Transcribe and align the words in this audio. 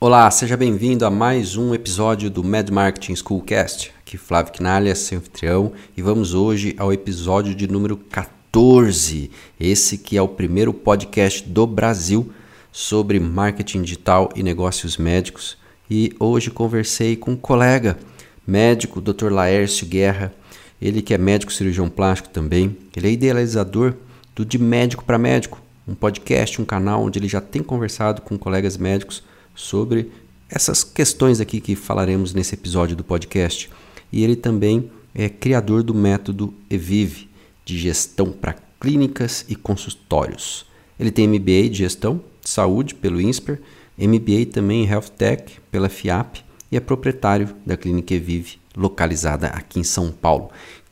Olá, 0.00 0.30
seja 0.30 0.56
bem-vindo 0.56 1.04
a 1.04 1.10
mais 1.10 1.56
um 1.56 1.74
episódio 1.74 2.30
do 2.30 2.44
Mad 2.44 2.70
Marketing 2.70 3.16
Schoolcast. 3.16 3.92
Aqui 3.98 4.16
Flávio 4.16 4.52
Quinalha, 4.52 4.94
seu 4.94 5.18
anfitrião, 5.18 5.72
e 5.96 6.00
vamos 6.00 6.34
hoje 6.34 6.72
ao 6.78 6.92
episódio 6.92 7.52
de 7.52 7.66
número 7.66 7.96
14. 7.96 9.28
Esse 9.58 9.98
que 9.98 10.16
é 10.16 10.22
o 10.22 10.28
primeiro 10.28 10.72
podcast 10.72 11.48
do 11.48 11.66
Brasil 11.66 12.30
sobre 12.70 13.18
marketing 13.18 13.82
digital 13.82 14.28
e 14.36 14.42
negócios 14.44 14.96
médicos. 14.96 15.58
E 15.90 16.14
hoje 16.20 16.52
conversei 16.52 17.16
com 17.16 17.32
um 17.32 17.36
colega 17.36 17.98
médico, 18.46 19.00
Dr. 19.00 19.32
Laércio 19.32 19.84
Guerra, 19.84 20.32
ele 20.80 21.02
que 21.02 21.12
é 21.12 21.18
médico 21.18 21.52
cirurgião 21.52 21.88
plástico 21.88 22.28
também. 22.28 22.78
Ele 22.96 23.08
é 23.08 23.10
idealizador 23.10 23.94
do 24.32 24.44
De 24.44 24.58
Médico 24.58 25.04
para 25.04 25.18
Médico, 25.18 25.60
um 25.88 25.94
podcast, 25.96 26.62
um 26.62 26.64
canal 26.64 27.02
onde 27.02 27.18
ele 27.18 27.26
já 27.26 27.40
tem 27.40 27.64
conversado 27.64 28.22
com 28.22 28.38
colegas 28.38 28.76
médicos 28.76 29.26
sobre 29.58 30.10
essas 30.48 30.84
questões 30.84 31.40
aqui 31.40 31.60
que 31.60 31.74
falaremos 31.74 32.32
nesse 32.32 32.54
episódio 32.54 32.96
do 32.96 33.02
podcast. 33.02 33.68
E 34.10 34.22
ele 34.22 34.36
também 34.36 34.90
é 35.14 35.28
criador 35.28 35.82
do 35.82 35.92
método 35.92 36.54
Evive, 36.70 37.28
de 37.64 37.76
gestão 37.76 38.30
para 38.30 38.56
clínicas 38.80 39.44
e 39.48 39.56
consultórios. 39.56 40.64
Ele 40.98 41.10
tem 41.10 41.26
MBA 41.26 41.68
de 41.70 41.78
gestão 41.78 42.20
de 42.42 42.48
saúde 42.48 42.94
pelo 42.94 43.20
INSPER, 43.20 43.60
MBA 43.98 44.46
também 44.52 44.84
em 44.84 44.88
Health 44.88 45.10
Tech 45.18 45.58
pela 45.72 45.88
FIAP 45.88 46.38
e 46.70 46.76
é 46.76 46.80
proprietário 46.80 47.54
da 47.66 47.76
clínica 47.76 48.14
Evive, 48.14 48.58
localizada 48.76 49.48
aqui 49.48 49.80
em 49.80 49.84
São 49.84 50.12
Paulo. 50.12 50.50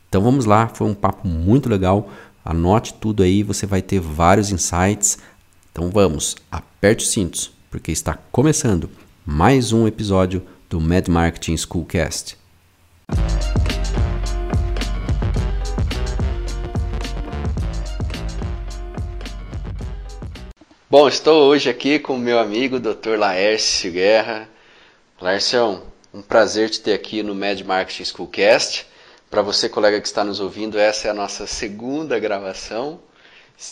Então 0.09 0.21
vamos 0.21 0.45
lá, 0.45 0.67
foi 0.67 0.87
um 0.87 0.93
papo 0.93 1.25
muito 1.27 1.69
legal. 1.69 2.11
Anote 2.43 2.93
tudo 2.95 3.23
aí, 3.23 3.43
você 3.43 3.65
vai 3.65 3.81
ter 3.81 3.99
vários 3.99 4.51
insights. 4.51 5.17
Então 5.71 5.89
vamos, 5.89 6.35
aperte 6.51 7.05
os 7.05 7.11
cintos 7.11 7.56
porque 7.77 7.91
está 7.91 8.17
começando 8.31 8.89
mais 9.23 9.71
um 9.71 9.87
episódio 9.87 10.41
do 10.67 10.81
Mad 10.81 11.07
Marketing 11.09 11.55
Schoolcast. 11.55 12.35
Bom, 20.89 21.07
estou 21.07 21.43
hoje 21.43 21.69
aqui 21.69 21.99
com 21.99 22.15
o 22.15 22.19
meu 22.19 22.39
amigo 22.39 22.79
Dr. 22.79 23.15
Laércio 23.15 23.91
Guerra. 23.91 24.49
Laércio, 25.21 25.83
um 26.11 26.23
prazer 26.23 26.71
te 26.71 26.81
ter 26.81 26.95
aqui 26.95 27.21
no 27.21 27.35
Mad 27.35 27.61
Marketing 27.61 28.05
Schoolcast. 28.05 28.87
Para 29.29 29.43
você, 29.43 29.69
colega 29.69 30.01
que 30.01 30.07
está 30.07 30.23
nos 30.23 30.39
ouvindo, 30.39 30.79
essa 30.79 31.09
é 31.09 31.11
a 31.11 31.13
nossa 31.13 31.45
segunda 31.45 32.17
gravação. 32.17 32.99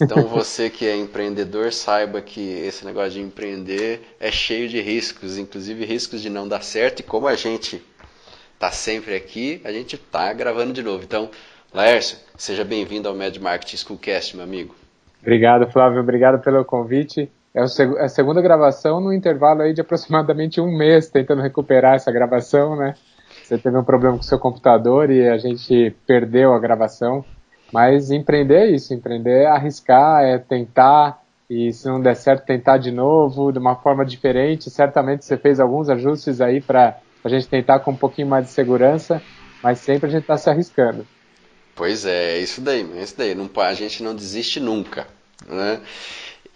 Então 0.01 0.23
você 0.23 0.69
que 0.69 0.85
é 0.85 0.96
empreendedor, 0.96 1.72
saiba 1.72 2.19
que 2.19 2.41
esse 2.41 2.84
negócio 2.85 3.12
de 3.12 3.22
empreender 3.22 4.01
é 4.19 4.31
cheio 4.31 4.68
de 4.68 4.81
riscos, 4.81 5.38
inclusive 5.38 5.85
riscos 5.85 6.22
de 6.22 6.29
não 6.29 6.47
dar 6.47 6.63
certo. 6.63 7.01
E 7.01 7.03
como 7.03 7.28
a 7.28 7.35
gente 7.35 7.84
está 8.53 8.72
sempre 8.72 9.16
aqui, 9.16 9.62
a 9.63 9.72
gente 9.72 9.96
está 9.96 10.34
gravando 10.34 10.73
de 10.73 10.81
novo. 10.81 11.03
Então, 11.03 11.29
Laércio, 11.72 12.18
seja 12.35 12.63
bem-vindo 12.63 13.07
ao 13.07 13.16
Mad 13.16 13.38
Marketing 13.38 13.78
Schoolcast, 13.78 14.35
meu 14.35 14.44
amigo. 14.44 14.73
Obrigado, 15.22 15.72
Flávio. 15.72 16.00
Obrigado 16.00 16.41
pelo 16.41 16.66
convite. 16.66 17.31
É 17.53 17.62
a 17.62 18.09
segunda 18.09 18.41
gravação 18.41 19.00
no 19.00 19.13
intervalo 19.13 19.62
aí 19.62 19.73
de 19.73 19.81
aproximadamente 19.81 20.59
um 20.59 20.75
mês 20.75 21.09
tentando 21.09 21.41
recuperar 21.41 21.96
essa 21.96 22.12
gravação, 22.12 22.75
né? 22.75 22.96
Você 23.44 23.57
teve 23.57 23.78
um 23.78 23.84
problema 23.84 24.16
com 24.16 24.22
o 24.22 24.25
seu 24.25 24.40
computador 24.40 25.12
e 25.12 25.28
a 25.28 25.38
gente 25.38 25.96
perdeu 26.07 26.53
a 26.53 26.59
gravação. 26.59 27.23
Mas 27.72 28.12
empreender 28.12 28.70
é 28.70 28.72
isso, 28.72 28.94
empreender 28.94 29.44
é 29.44 29.48
arriscar, 29.48 30.24
é 30.24 30.38
tentar, 30.38 31.22
e 31.50 31.72
se 31.74 31.88
não 31.88 32.02
der 32.02 32.16
certo, 32.16 32.46
tentar 32.46 32.78
de 32.78 32.92
novo, 32.92 33.52
de 33.52 33.59
uma 33.59 33.76
forma 33.76 34.06
diferente. 34.06 34.70
Certamente 34.70 35.26
você 35.26 35.38
fez 35.38 35.59
alguns 35.59 35.90
ajustes 35.90 36.42
aí 36.42 36.62
para 36.62 36.98
a 37.24 37.30
gente 37.30 37.48
tentar 37.48 37.80
com 37.80 37.92
um 37.92 37.96
pouquinho 37.96 38.28
mais 38.28 38.46
de 38.46 38.52
segurança, 38.52 39.22
mas 39.62 39.80
sempre 39.80 40.08
a 40.08 40.12
gente 40.12 40.22
está 40.22 40.38
se 40.38 40.50
arriscando. 40.50 41.06
Pois 41.76 42.06
é, 42.06 42.38
é 42.38 42.40
isso 42.40 42.62
daí, 42.62 42.90
é 42.98 43.03
isso 43.03 43.18
daí. 43.18 43.36
Não, 43.36 43.50
a 43.58 43.74
gente 43.74 44.02
não 44.02 44.16
desiste 44.16 44.59
nunca. 44.59 45.08
Né? 45.47 45.82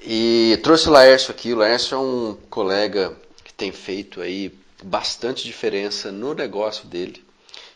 E 0.02 0.58
trouxe 0.64 0.88
o 0.88 0.92
Laércio 0.92 1.32
aqui. 1.32 1.54
O 1.54 1.58
Laércio 1.58 1.96
é 1.96 1.98
um 2.00 2.38
colega 2.50 3.14
que 3.44 3.54
tem 3.54 3.72
feito 3.72 4.22
aí 4.22 4.54
bastante 4.82 5.44
diferença 5.44 6.12
no 6.12 6.34
negócio 6.34 6.88
dele 6.88 7.29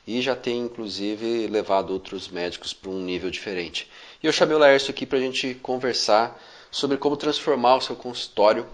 e 0.06 0.22
já 0.22 0.36
tem 0.36 0.60
inclusive 0.60 1.48
levado 1.48 1.92
outros 1.92 2.28
médicos 2.28 2.74
para 2.74 2.90
um 2.90 3.00
nível 3.00 3.32
diferente. 3.32 3.90
E 4.22 4.28
eu 4.28 4.32
chamei 4.32 4.56
o 4.56 4.60
Laércio 4.60 4.92
aqui 4.92 5.06
para 5.06 5.18
a 5.18 5.22
gente 5.22 5.56
conversar 5.56 6.40
sobre 6.70 6.98
como 6.98 7.16
transformar 7.16 7.76
o 7.76 7.82
seu 7.82 7.96
consultório 7.96 8.68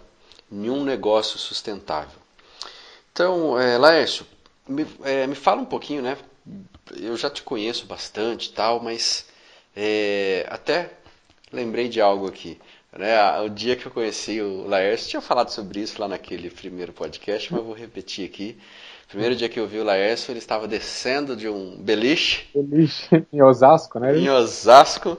em 0.51 0.69
um 0.69 0.84
negócio 0.84 1.38
sustentável. 1.38 2.17
Então, 3.12 3.59
é, 3.59 3.78
Laércio, 3.78 4.25
me, 4.67 4.88
é, 5.03 5.28
me 5.28 5.35
fala 5.35 5.62
um 5.62 5.66
pouquinho, 5.66 6.01
né? 6.01 6.17
Eu 6.95 7.17
já 7.17 7.29
te 7.29 7.44
conheço 7.44 7.85
bastante 7.85 8.51
tal, 8.51 8.79
mas 8.79 9.25
é, 9.75 10.46
até 10.50 10.91
lembrei 11.51 11.90
de 11.90 12.01
algo 12.01 12.28
aqui. 12.28 12.59
Né? 12.91 13.40
O 13.41 13.50
dia 13.50 13.75
que 13.75 13.85
eu 13.85 13.91
conheci 13.91 14.41
o 14.41 14.67
Laércio, 14.67 15.09
tinha 15.09 15.22
falado 15.22 15.50
sobre 15.50 15.79
isso 15.79 16.01
lá 16.01 16.07
naquele 16.07 16.50
primeiro 16.50 16.91
podcast, 16.91 17.53
mas 17.53 17.63
vou 17.63 17.73
repetir 17.73 18.25
aqui. 18.25 18.57
Primeiro 19.09 19.36
dia 19.36 19.50
que 19.50 19.59
eu 19.59 19.68
vi 19.68 19.80
o 19.80 19.84
Laércio, 19.84 20.31
ele 20.31 20.38
estava 20.38 20.68
descendo 20.68 21.36
de 21.36 21.50
um 21.50 21.75
beliche. 21.80 22.47
Beliche, 22.53 23.25
em 23.34 23.42
Osasco, 23.42 24.00
né? 24.00 24.16
Em 24.16 24.30
Osasco, 24.30 25.18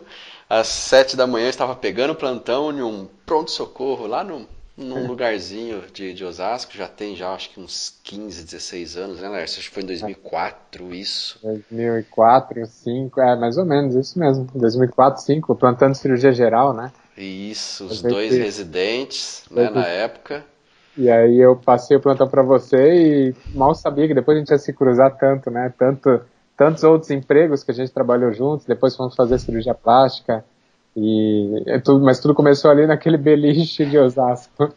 às 0.49 0.69
sete 0.69 1.17
da 1.17 1.27
manhã, 1.27 1.49
estava 1.49 1.75
pegando 1.75 2.15
plantão 2.15 2.71
em 2.71 2.83
um 2.83 3.09
pronto-socorro 3.27 4.06
lá 4.06 4.23
no, 4.23 4.47
num 4.77 5.09
lugarzinho 5.09 5.83
de, 5.93 6.15
de 6.15 6.25
Osasco. 6.25 6.73
Já 6.73 6.87
tem, 6.87 7.17
já 7.17 7.34
acho 7.34 7.51
que 7.51 7.59
uns 7.59 7.99
15, 8.05 8.45
16 8.45 8.97
anos, 8.97 9.21
né, 9.21 9.28
Laércio? 9.28 9.59
Acho 9.59 9.69
que 9.69 9.75
foi 9.75 9.83
em 9.83 9.87
2004 9.87 10.95
isso. 10.95 11.41
2004, 11.43 12.55
2005, 12.55 13.21
é 13.21 13.37
mais 13.37 13.59
ou 13.59 13.65
menos 13.65 13.97
isso 13.97 14.17
mesmo. 14.21 14.47
2004, 14.55 15.15
2005, 15.27 15.55
plantando 15.57 15.97
cirurgia 15.97 16.33
geral, 16.33 16.72
né? 16.72 16.93
Isso, 17.17 17.87
os 17.87 18.01
dois 18.01 18.33
residentes, 18.37 19.43
né, 19.51 19.69
na 19.69 19.84
época. 19.84 20.45
E 20.97 21.09
aí 21.09 21.39
eu 21.39 21.56
passei 21.56 21.97
o 21.97 22.01
plantão 22.01 22.28
para 22.28 22.43
você 22.43 23.31
e 23.31 23.34
mal 23.55 23.75
sabia 23.75 24.09
que 24.09 24.15
depois 24.15 24.37
a 24.37 24.41
gente 24.41 24.51
ia 24.51 24.59
se 24.59 24.73
cruzar 24.73 25.17
tanto, 25.17 25.51
né? 25.51 25.73
Tanto, 25.78 26.21
tantos 26.56 26.83
outros 26.83 27.11
empregos 27.11 27.62
que 27.62 27.71
a 27.71 27.75
gente 27.75 27.93
trabalhou 27.93 28.33
juntos, 28.33 28.67
depois 28.67 28.97
fomos 28.97 29.15
fazer 29.15 29.39
cirurgia 29.39 29.75
plástica. 29.75 30.45
E 30.97 31.62
é 31.67 31.78
tudo, 31.78 32.05
mas 32.05 32.19
tudo 32.19 32.34
começou 32.34 32.71
ali 32.71 32.87
naquele 32.87 33.17
beliche 33.19 33.87
de 33.87 33.97
Osasco. 33.97 34.75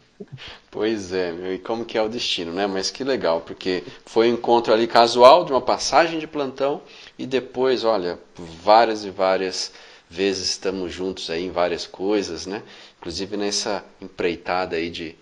Pois 0.70 1.12
é, 1.12 1.32
meu, 1.32 1.52
e 1.52 1.58
como 1.58 1.84
que 1.84 1.98
é 1.98 2.02
o 2.02 2.08
destino, 2.08 2.52
né? 2.52 2.66
Mas 2.66 2.90
que 2.90 3.02
legal, 3.02 3.40
porque 3.40 3.82
foi 4.06 4.30
um 4.30 4.34
encontro 4.34 4.72
ali 4.72 4.86
casual 4.86 5.44
de 5.44 5.52
uma 5.52 5.60
passagem 5.60 6.20
de 6.20 6.26
plantão 6.26 6.80
e 7.18 7.26
depois, 7.26 7.84
olha, 7.84 8.18
várias 8.62 9.04
e 9.04 9.10
várias 9.10 9.72
vezes 10.08 10.50
estamos 10.50 10.92
juntos 10.92 11.28
aí 11.28 11.46
em 11.46 11.50
várias 11.50 11.86
coisas, 11.86 12.46
né? 12.46 12.62
Inclusive 12.98 13.36
nessa 13.36 13.84
empreitada 14.00 14.76
aí 14.76 14.90
de 14.90 15.16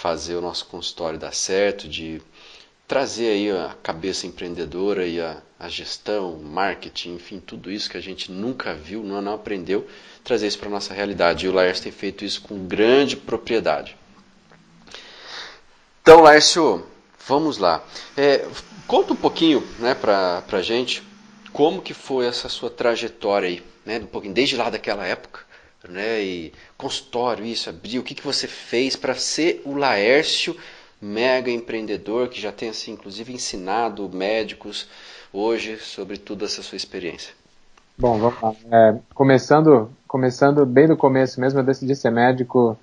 fazer 0.00 0.36
o 0.36 0.40
nosso 0.40 0.64
consultório 0.66 1.18
dar 1.18 1.34
certo, 1.34 1.88
de 1.88 2.22
trazer 2.86 3.30
aí 3.30 3.50
a 3.50 3.74
cabeça 3.82 4.28
empreendedora 4.28 5.04
e 5.04 5.20
a, 5.20 5.42
a 5.58 5.68
gestão, 5.68 6.36
marketing, 6.36 7.16
enfim, 7.16 7.40
tudo 7.40 7.68
isso 7.68 7.90
que 7.90 7.96
a 7.96 8.00
gente 8.00 8.30
nunca 8.30 8.74
viu, 8.74 9.02
não, 9.02 9.20
não 9.20 9.34
aprendeu, 9.34 9.88
trazer 10.22 10.46
isso 10.46 10.56
para 10.56 10.68
a 10.68 10.70
nossa 10.70 10.94
realidade. 10.94 11.46
E 11.46 11.48
o 11.48 11.52
Laércio 11.52 11.82
tem 11.82 11.90
feito 11.90 12.24
isso 12.24 12.42
com 12.42 12.64
grande 12.64 13.16
propriedade. 13.16 13.96
Então, 16.00 16.20
Laércio, 16.20 16.86
vamos 17.26 17.58
lá. 17.58 17.84
É, 18.16 18.46
conta 18.86 19.12
um 19.12 19.16
pouquinho 19.16 19.66
né, 19.80 19.96
para 19.96 20.44
a 20.50 20.62
gente 20.62 21.02
como 21.52 21.82
que 21.82 21.92
foi 21.92 22.24
essa 22.24 22.48
sua 22.48 22.70
trajetória 22.70 23.48
aí, 23.48 23.64
né, 23.84 23.98
um 23.98 24.06
pouquinho, 24.06 24.32
desde 24.32 24.56
lá 24.56 24.70
daquela 24.70 25.04
época, 25.04 25.40
né? 25.88 26.22
E 26.22 26.52
consultório, 26.76 27.44
isso, 27.44 27.68
abrir. 27.68 27.98
O 27.98 28.02
que, 28.02 28.14
que 28.14 28.24
você 28.24 28.46
fez 28.46 28.96
para 28.96 29.14
ser 29.14 29.62
o 29.64 29.74
Laércio, 29.74 30.56
mega 31.00 31.50
empreendedor, 31.50 32.28
que 32.28 32.40
já 32.40 32.50
tem, 32.50 32.70
assim, 32.70 32.92
inclusive 32.92 33.32
ensinado 33.32 34.08
médicos 34.08 34.88
hoje 35.32 35.76
sobre 35.78 36.16
toda 36.16 36.44
essa 36.44 36.62
sua 36.62 36.76
experiência? 36.76 37.34
Bom, 37.96 38.18
vamos 38.18 38.40
lá. 38.40 38.54
É, 38.70 38.96
começando, 39.14 39.90
começando 40.06 40.64
bem 40.64 40.86
do 40.86 40.96
começo 40.96 41.40
mesmo, 41.40 41.60
eu 41.60 41.64
decidi 41.64 41.94
ser 41.94 42.10
médico 42.10 42.78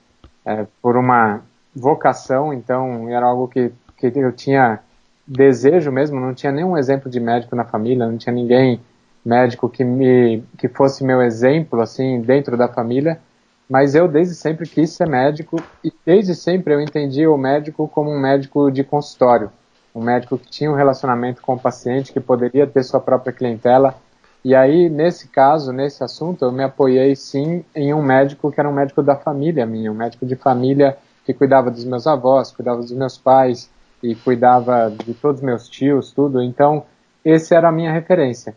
é, 0.45 0.65
por 0.81 0.97
uma 0.97 1.41
vocação, 1.75 2.53
então 2.53 3.09
era 3.09 3.25
algo 3.25 3.47
que, 3.47 3.71
que 3.97 4.07
eu 4.07 4.31
tinha 4.31 4.79
desejo 5.27 5.91
mesmo, 5.91 6.19
não 6.19 6.33
tinha 6.33 6.51
nenhum 6.51 6.77
exemplo 6.77 7.09
de 7.09 7.19
médico 7.19 7.55
na 7.55 7.65
família, 7.65 8.05
não 8.05 8.17
tinha 8.17 8.33
ninguém 8.33 8.79
médico 9.25 9.67
que 9.67 9.83
me 9.83 10.43
que 10.57 10.67
fosse 10.67 11.03
meu 11.03 11.21
exemplo 11.21 11.81
assim 11.81 12.21
dentro 12.21 12.55
da 12.55 12.67
família, 12.67 13.19
mas 13.67 13.95
eu 13.95 14.07
desde 14.07 14.35
sempre 14.35 14.69
quis 14.69 14.91
ser 14.91 15.07
médico 15.07 15.57
e 15.83 15.91
desde 16.05 16.35
sempre 16.35 16.73
eu 16.73 16.79
entendi 16.79 17.25
o 17.25 17.35
médico 17.35 17.87
como 17.87 18.11
um 18.11 18.19
médico 18.19 18.69
de 18.69 18.83
consultório, 18.83 19.51
um 19.93 20.03
médico 20.03 20.37
que 20.37 20.47
tinha 20.47 20.71
um 20.71 20.75
relacionamento 20.75 21.41
com 21.41 21.55
o 21.55 21.59
paciente, 21.59 22.13
que 22.13 22.19
poderia 22.19 22.67
ter 22.67 22.83
sua 22.83 22.99
própria 22.99 23.33
clientela. 23.33 23.95
E 24.43 24.53
aí, 24.53 24.89
nesse 24.89 25.27
caso, 25.29 25.73
nesse 25.73 26.03
assunto, 26.03 26.45
eu 26.45 26.51
me 26.51 26.63
apoiei 26.63 27.15
sim 27.15 27.65
em 27.75 27.91
um 27.95 28.03
médico 28.03 28.51
que 28.51 28.59
era 28.59 28.69
um 28.69 28.73
médico 28.73 29.01
da 29.01 29.15
família 29.15 29.65
minha, 29.65 29.91
um 29.91 29.95
médico 29.95 30.23
de 30.23 30.35
família 30.35 30.95
que 31.25 31.33
cuidava 31.33 31.71
dos 31.71 31.83
meus 31.83 32.05
avós, 32.05 32.51
cuidava 32.51 32.81
dos 32.81 32.91
meus 32.91 33.17
pais 33.17 33.67
e 34.03 34.13
cuidava 34.13 34.91
de 34.91 35.15
todos 35.15 35.41
os 35.41 35.45
meus 35.45 35.67
tios, 35.67 36.11
tudo. 36.11 36.43
Então, 36.43 36.85
esse 37.23 37.55
era 37.55 37.69
a 37.69 37.71
minha 37.71 37.91
referência. 37.91 38.55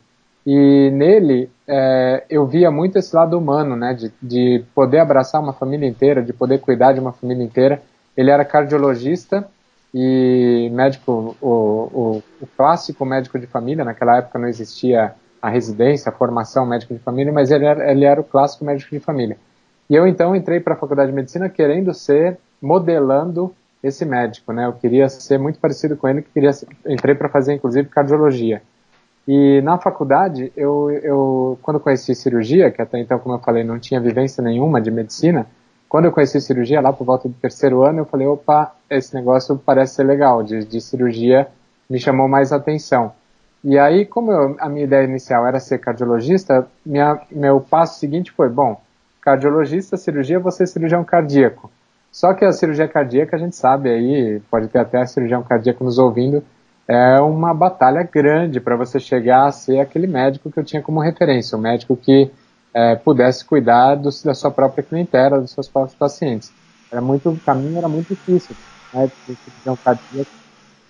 E 0.50 0.90
nele 0.92 1.50
é, 1.66 2.24
eu 2.30 2.46
via 2.46 2.70
muito 2.70 2.98
esse 2.98 3.14
lado 3.14 3.36
humano, 3.36 3.76
né, 3.76 3.92
de, 3.92 4.10
de 4.22 4.64
poder 4.74 5.00
abraçar 5.00 5.42
uma 5.42 5.52
família 5.52 5.86
inteira, 5.86 6.22
de 6.22 6.32
poder 6.32 6.58
cuidar 6.58 6.94
de 6.94 7.00
uma 7.00 7.12
família 7.12 7.44
inteira. 7.44 7.82
Ele 8.16 8.30
era 8.30 8.46
cardiologista 8.46 9.46
e 9.92 10.70
médico, 10.72 11.36
o, 11.42 11.46
o, 11.46 12.22
o 12.40 12.46
clássico 12.56 13.04
médico 13.04 13.38
de 13.38 13.46
família. 13.46 13.84
Naquela 13.84 14.16
época 14.16 14.38
não 14.38 14.48
existia 14.48 15.12
a 15.42 15.50
residência, 15.50 16.08
a 16.08 16.14
formação 16.14 16.64
médico 16.64 16.94
de 16.94 17.00
família, 17.00 17.30
mas 17.30 17.50
ele 17.50 17.66
era, 17.66 17.92
ele 17.92 18.06
era 18.06 18.18
o 18.18 18.24
clássico 18.24 18.64
médico 18.64 18.90
de 18.90 19.00
família. 19.00 19.36
E 19.90 19.94
eu 19.94 20.06
então 20.06 20.34
entrei 20.34 20.60
para 20.60 20.72
a 20.72 20.78
faculdade 20.78 21.10
de 21.10 21.14
medicina 21.14 21.50
querendo 21.50 21.92
ser 21.92 22.38
modelando 22.58 23.54
esse 23.82 24.06
médico, 24.06 24.50
né? 24.50 24.64
Eu 24.64 24.72
queria 24.72 25.10
ser 25.10 25.36
muito 25.36 25.58
parecido 25.58 25.94
com 25.94 26.08
ele, 26.08 26.22
que 26.22 26.30
queria 26.30 26.52
entrei 26.86 27.14
para 27.14 27.28
fazer 27.28 27.52
inclusive 27.52 27.90
cardiologia. 27.90 28.62
E 29.28 29.60
na 29.60 29.76
faculdade, 29.76 30.50
eu, 30.56 30.90
eu, 30.90 31.58
quando 31.60 31.78
conheci 31.78 32.14
cirurgia, 32.14 32.70
que 32.70 32.80
até 32.80 32.98
então, 32.98 33.18
como 33.18 33.34
eu 33.34 33.38
falei, 33.38 33.62
não 33.62 33.78
tinha 33.78 34.00
vivência 34.00 34.42
nenhuma 34.42 34.80
de 34.80 34.90
medicina, 34.90 35.46
quando 35.86 36.06
eu 36.06 36.12
conheci 36.12 36.40
cirurgia, 36.40 36.80
lá 36.80 36.94
por 36.94 37.04
volta 37.04 37.28
do 37.28 37.34
terceiro 37.34 37.82
ano, 37.82 37.98
eu 37.98 38.04
falei, 38.06 38.26
opa, 38.26 38.74
esse 38.88 39.14
negócio 39.14 39.60
parece 39.62 39.96
ser 39.96 40.04
legal, 40.04 40.42
de, 40.42 40.64
de 40.64 40.80
cirurgia 40.80 41.46
me 41.90 42.00
chamou 42.00 42.26
mais 42.26 42.52
atenção. 42.54 43.12
E 43.62 43.78
aí, 43.78 44.06
como 44.06 44.32
eu, 44.32 44.56
a 44.60 44.68
minha 44.68 44.84
ideia 44.84 45.04
inicial 45.04 45.46
era 45.46 45.60
ser 45.60 45.76
cardiologista, 45.76 46.66
minha, 46.84 47.20
meu 47.30 47.60
passo 47.60 48.00
seguinte 48.00 48.32
foi, 48.32 48.48
bom, 48.48 48.80
cardiologista, 49.20 49.98
cirurgia, 49.98 50.40
você 50.40 50.62
é 50.62 50.66
cirurgião 50.66 51.04
cardíaco. 51.04 51.70
Só 52.10 52.32
que 52.32 52.46
a 52.46 52.52
cirurgia 52.52 52.88
cardíaca, 52.88 53.36
a 53.36 53.38
gente 53.38 53.56
sabe 53.56 53.90
aí, 53.90 54.40
pode 54.50 54.68
ter 54.68 54.78
até 54.78 55.04
cirurgião 55.04 55.42
cardíaco 55.42 55.84
nos 55.84 55.98
ouvindo, 55.98 56.42
é 56.88 57.20
uma 57.20 57.52
batalha 57.52 58.02
grande 58.02 58.60
para 58.60 58.74
você 58.74 58.98
chegar 58.98 59.46
a 59.46 59.52
ser 59.52 59.78
aquele 59.78 60.06
médico 60.06 60.50
que 60.50 60.58
eu 60.58 60.64
tinha 60.64 60.80
como 60.80 61.00
referência, 61.00 61.56
um 61.56 61.60
médico 61.60 61.94
que 61.94 62.30
é, 62.72 62.96
pudesse 62.96 63.44
cuidar 63.44 63.96
do, 63.96 64.08
da 64.24 64.32
sua 64.32 64.50
própria 64.50 64.82
clientela, 64.82 65.38
dos 65.38 65.50
seus 65.50 65.68
próprios 65.68 65.94
pacientes. 65.94 66.50
Era 66.90 67.02
muito, 67.02 67.28
o 67.28 67.38
caminho 67.40 67.76
era 67.76 67.88
muito 67.88 68.08
difícil, 68.08 68.56
né, 68.94 69.10
um 69.66 69.76
cardíaco 69.76 70.30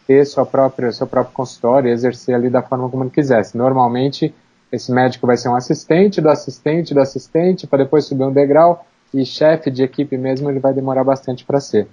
ter 0.07 0.25
sua 0.25 0.47
própria, 0.47 0.93
seu 0.93 1.07
próprio 1.07 1.35
consultório 1.35 1.91
e 1.91 1.93
exercer 1.93 2.35
ali 2.35 2.49
da 2.49 2.63
forma 2.63 2.89
como 2.89 3.03
ele 3.03 3.11
quisesse. 3.11 3.59
Normalmente, 3.59 4.33
esse 4.71 4.93
médico 4.93 5.27
vai 5.27 5.37
ser 5.37 5.49
um 5.49 5.57
assistente 5.57 6.21
do 6.21 6.31
assistente 6.31 6.95
do 6.95 7.01
assistente, 7.01 7.67
para 7.67 7.85
depois 7.85 8.07
subir 8.07 8.25
um 8.25 8.33
degrau, 8.33 8.87
e 9.13 9.25
chefe 9.27 9.71
de 9.71 9.83
equipe 9.83 10.17
mesmo 10.17 10.49
ele 10.49 10.61
vai 10.61 10.73
demorar 10.73 11.03
bastante 11.03 11.45
para 11.45 11.61
ser. 11.61 11.89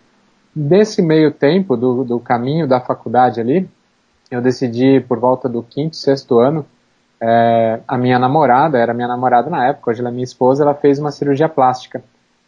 Nesse 0.55 1.01
meio 1.01 1.31
tempo 1.31 1.75
do, 1.75 2.03
do 2.03 2.19
caminho 2.19 2.67
da 2.67 2.79
faculdade 2.79 3.41
ali, 3.41 3.69
eu 4.29 4.41
decidi 4.41 4.99
por 4.99 5.19
volta 5.19 5.47
do 5.47 5.61
quinto, 5.61 5.95
sexto 5.95 6.39
ano, 6.39 6.65
é, 7.21 7.79
a 7.87 7.97
minha 7.97 8.19
namorada, 8.19 8.77
era 8.77 8.93
minha 8.93 9.07
namorada 9.07 9.49
na 9.49 9.67
época, 9.67 9.91
hoje 9.91 10.01
ela 10.01 10.09
é 10.09 10.11
minha 10.11 10.23
esposa, 10.23 10.63
ela 10.63 10.73
fez 10.73 10.99
uma 10.99 11.11
cirurgia 11.11 11.47
plástica. 11.47 12.03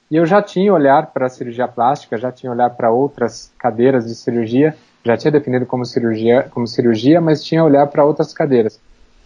E 0.09 0.15
eu 0.15 0.25
já 0.25 0.41
tinha 0.41 0.73
olhar 0.73 1.07
para 1.07 1.29
cirurgia 1.29 1.67
plástica, 1.67 2.17
já 2.17 2.31
tinha 2.31 2.51
olhar 2.51 2.69
para 2.71 2.91
outras 2.91 3.51
cadeiras 3.57 4.05
de 4.05 4.15
cirurgia, 4.15 4.75
já 5.03 5.17
tinha 5.17 5.31
definido 5.31 5.65
como 5.65 5.85
cirurgia, 5.85 6.47
como 6.51 6.67
cirurgia 6.67 7.19
mas 7.21 7.43
tinha 7.43 7.63
olhar 7.63 7.87
para 7.87 8.05
outras 8.05 8.33
cadeiras. 8.33 8.79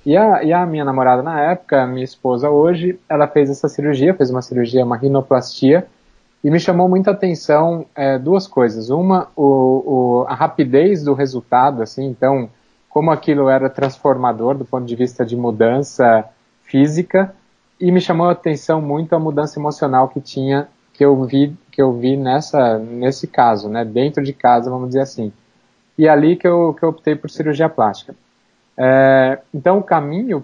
E 0.05 0.17
a, 0.17 0.43
e 0.43 0.51
a 0.51 0.65
minha 0.65 0.83
namorada 0.83 1.21
na 1.21 1.39
época, 1.51 1.85
minha 1.85 2.03
esposa 2.03 2.49
hoje, 2.49 2.99
ela 3.07 3.27
fez 3.27 3.49
essa 3.49 3.67
cirurgia, 3.67 4.13
fez 4.15 4.31
uma 4.31 4.41
cirurgia, 4.41 4.83
uma 4.83 4.97
rinoplastia, 4.97 5.85
e 6.43 6.49
me 6.49 6.59
chamou 6.59 6.89
muita 6.89 7.11
atenção 7.11 7.85
é, 7.95 8.17
duas 8.17 8.47
coisas. 8.47 8.89
Uma, 8.89 9.27
o, 9.35 9.43
o, 9.43 10.25
a 10.27 10.33
rapidez 10.33 11.03
do 11.03 11.13
resultado, 11.13 11.83
assim, 11.83 12.05
então, 12.05 12.49
como 12.89 13.11
aquilo 13.11 13.47
era 13.47 13.69
transformador 13.69 14.55
do 14.55 14.65
ponto 14.65 14.85
de 14.85 14.95
vista 14.95 15.25
de 15.25 15.35
mudança 15.35 16.25
física, 16.63 17.33
e 17.79 17.91
me 17.91 18.01
chamou 18.01 18.27
a 18.27 18.31
atenção 18.31 18.81
muito 18.81 19.15
a 19.15 19.19
mudança 19.19 19.59
emocional 19.59 20.07
que 20.07 20.19
tinha, 20.19 20.67
que 20.93 21.03
eu 21.03 21.23
vi, 21.23 21.55
que 21.71 21.81
eu 21.81 21.93
vi 21.93 22.17
nessa, 22.17 22.77
nesse 22.77 23.27
caso, 23.27 23.69
né, 23.69 23.83
dentro 23.85 24.23
de 24.23 24.33
casa, 24.33 24.69
vamos 24.69 24.89
dizer 24.89 25.01
assim. 25.01 25.31
E 25.97 26.07
é 26.07 26.09
ali 26.09 26.35
que 26.35 26.47
eu, 26.47 26.73
que 26.73 26.83
eu 26.83 26.89
optei 26.89 27.15
por 27.15 27.29
cirurgia 27.29 27.69
plástica. 27.69 28.15
É, 28.77 29.39
então, 29.53 29.77
o 29.79 29.83
caminho 29.83 30.43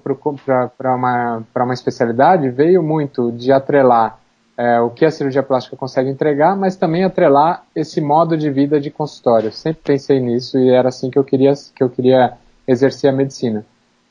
para 0.77 0.95
uma, 0.95 1.43
uma 1.55 1.73
especialidade 1.73 2.49
veio 2.49 2.83
muito 2.83 3.31
de 3.31 3.51
atrelar 3.51 4.19
é, 4.57 4.79
o 4.79 4.89
que 4.89 5.05
a 5.05 5.11
cirurgia 5.11 5.43
plástica 5.43 5.77
consegue 5.77 6.09
entregar, 6.09 6.55
mas 6.57 6.75
também 6.75 7.03
atrelar 7.03 7.63
esse 7.75 8.01
modo 8.01 8.35
de 8.35 8.49
vida 8.49 8.79
de 8.79 8.89
consultório. 8.89 9.51
Sempre 9.51 9.81
pensei 9.83 10.19
nisso 10.19 10.57
e 10.57 10.69
era 10.69 10.89
assim 10.89 11.11
que 11.11 11.19
eu 11.19 11.23
queria, 11.23 11.53
que 11.75 11.83
eu 11.83 11.89
queria 11.89 12.33
exercer 12.67 13.09
a 13.09 13.13
medicina. 13.13 13.63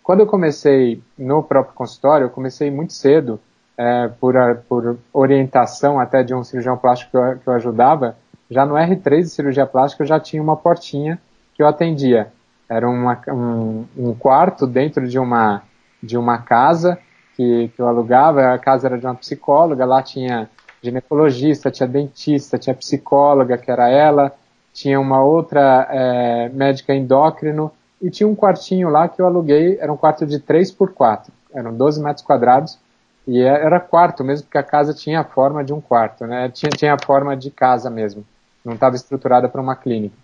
Quando 0.03 0.21
eu 0.21 0.27
comecei 0.27 1.03
no 1.19 1.43
próprio 1.43 1.75
consultório, 1.75 2.27
eu 2.27 2.31
comecei 2.31 2.71
muito 2.71 2.93
cedo, 2.93 3.41
é, 3.77 4.09
por, 4.21 4.35
por, 4.69 4.99
orientação 5.13 5.99
até 5.99 6.23
de 6.23 6.33
um 6.33 6.43
cirurgião 6.43 6.79
plástico 6.79 7.11
que 7.11 7.17
eu, 7.17 7.39
que 7.39 7.47
eu 7.47 7.53
ajudava, 7.53 8.17
já 8.49 8.65
no 8.65 8.75
R3 8.75 9.23
de 9.23 9.29
cirurgia 9.29 9.67
plástica 9.67 10.05
eu 10.05 10.07
já 10.07 10.21
tinha 10.21 10.41
uma 10.41 10.57
portinha 10.57 11.21
que 11.55 11.63
eu 11.63 11.67
atendia. 11.67 12.33
Era 12.69 12.89
uma, 12.89 13.21
um, 13.29 13.85
um 13.97 14.15
quarto 14.15 14.67
dentro 14.67 15.07
de 15.07 15.19
uma, 15.19 15.63
de 16.03 16.17
uma 16.17 16.39
casa 16.39 16.99
que, 17.37 17.69
que 17.75 17.81
eu 17.81 17.87
alugava, 17.87 18.53
a 18.53 18.59
casa 18.59 18.89
era 18.89 18.99
de 18.99 19.07
uma 19.07 19.15
psicóloga, 19.15 19.85
lá 19.85 20.03
tinha 20.03 20.49
ginecologista, 20.83 21.71
tinha 21.71 21.89
dentista, 21.89 22.59
tinha 22.59 22.75
psicóloga, 22.75 23.59
que 23.59 23.71
era 23.71 23.89
ela, 23.89 24.33
tinha 24.73 25.01
uma 25.01 25.23
outra 25.23 25.87
é, 25.91 26.49
médica 26.51 26.95
endócrino, 26.95 27.71
e 28.01 28.11
tinha 28.11 28.29
um 28.29 28.37
quartinho 28.37 28.89
lá 28.89 29.09
que 29.09 29.21
eu 29.21 29.27
aluguei, 29.27 29.79
era 29.81 29.93
um 29.93 29.97
quarto 29.97 30.27
de 30.27 30.39
3 30.39 30.71
por 30.71 30.93
4 30.93 31.33
eram 31.57 31.75
12 31.75 32.03
metros 32.03 32.25
quadrados, 32.25 32.79
e 33.27 33.41
é, 33.41 33.49
era 33.49 33.81
quarto 33.81 34.23
mesmo, 34.23 34.45
porque 34.45 34.59
a 34.59 34.63
casa 34.63 34.95
tinha 34.95 35.21
a 35.21 35.25
forma 35.25 35.65
de 35.65 35.73
um 35.73 35.81
quarto, 35.81 36.27
né? 36.27 36.49
Tinha, 36.51 36.71
tinha 36.71 36.95
a 36.95 37.05
forma 37.05 37.37
de 37.37 37.51
casa 37.51 37.91
mesmo, 37.91 38.25
não 38.65 38.75
estava 38.75 38.95
estruturada 38.95 39.49
para 39.49 39.61
uma 39.61 39.75
clínica. 39.75 40.15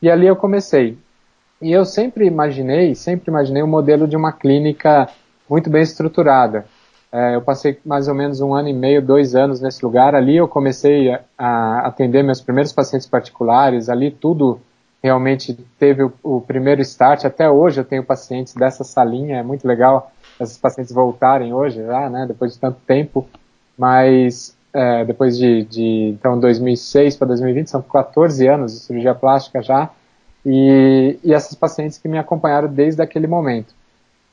E 0.00 0.10
ali 0.10 0.26
eu 0.26 0.36
comecei. 0.36 0.96
E 1.60 1.72
eu 1.72 1.84
sempre 1.84 2.26
imaginei, 2.26 2.94
sempre 2.94 3.30
imaginei 3.30 3.62
o 3.62 3.66
modelo 3.66 4.06
de 4.06 4.16
uma 4.16 4.32
clínica 4.32 5.08
muito 5.48 5.70
bem 5.70 5.82
estruturada. 5.82 6.66
É, 7.12 7.34
eu 7.36 7.40
passei 7.40 7.78
mais 7.84 8.08
ou 8.08 8.14
menos 8.14 8.40
um 8.40 8.52
ano 8.52 8.68
e 8.68 8.72
meio, 8.72 9.00
dois 9.00 9.34
anos 9.34 9.60
nesse 9.60 9.84
lugar. 9.84 10.14
Ali 10.14 10.36
eu 10.36 10.48
comecei 10.48 11.10
a, 11.10 11.20
a 11.38 11.86
atender 11.86 12.22
meus 12.22 12.40
primeiros 12.40 12.72
pacientes 12.72 13.06
particulares. 13.06 13.88
Ali 13.88 14.10
tudo 14.10 14.60
realmente 15.02 15.54
teve 15.78 16.02
o, 16.02 16.12
o, 16.22 16.40
primeiro 16.40 16.82
start. 16.82 17.24
Até 17.24 17.48
hoje 17.48 17.80
eu 17.80 17.84
tenho 17.84 18.04
pacientes 18.04 18.54
dessa 18.54 18.84
salinha. 18.84 19.38
É 19.38 19.42
muito 19.42 19.66
legal 19.66 20.12
esses 20.40 20.58
pacientes 20.58 20.92
voltarem 20.92 21.54
hoje, 21.54 21.82
já, 21.82 22.10
né, 22.10 22.26
depois 22.26 22.52
de 22.52 22.58
tanto 22.58 22.78
tempo. 22.86 23.26
Mas 23.78 24.56
é, 24.74 25.04
depois 25.04 25.38
de, 25.38 25.64
de 25.64 26.08
então 26.18 26.38
2006 26.38 27.16
para 27.16 27.28
2020 27.28 27.68
são 27.68 27.80
14 27.80 28.46
anos 28.46 28.72
de 28.72 28.80
cirurgia 28.80 29.14
plástica 29.14 29.62
já. 29.62 29.90
E, 30.44 31.18
e 31.24 31.56
pacientes 31.58 31.98
que 31.98 32.08
me 32.08 32.18
acompanharam 32.18 32.68
desde 32.68 33.00
aquele 33.00 33.26
momento. 33.26 33.74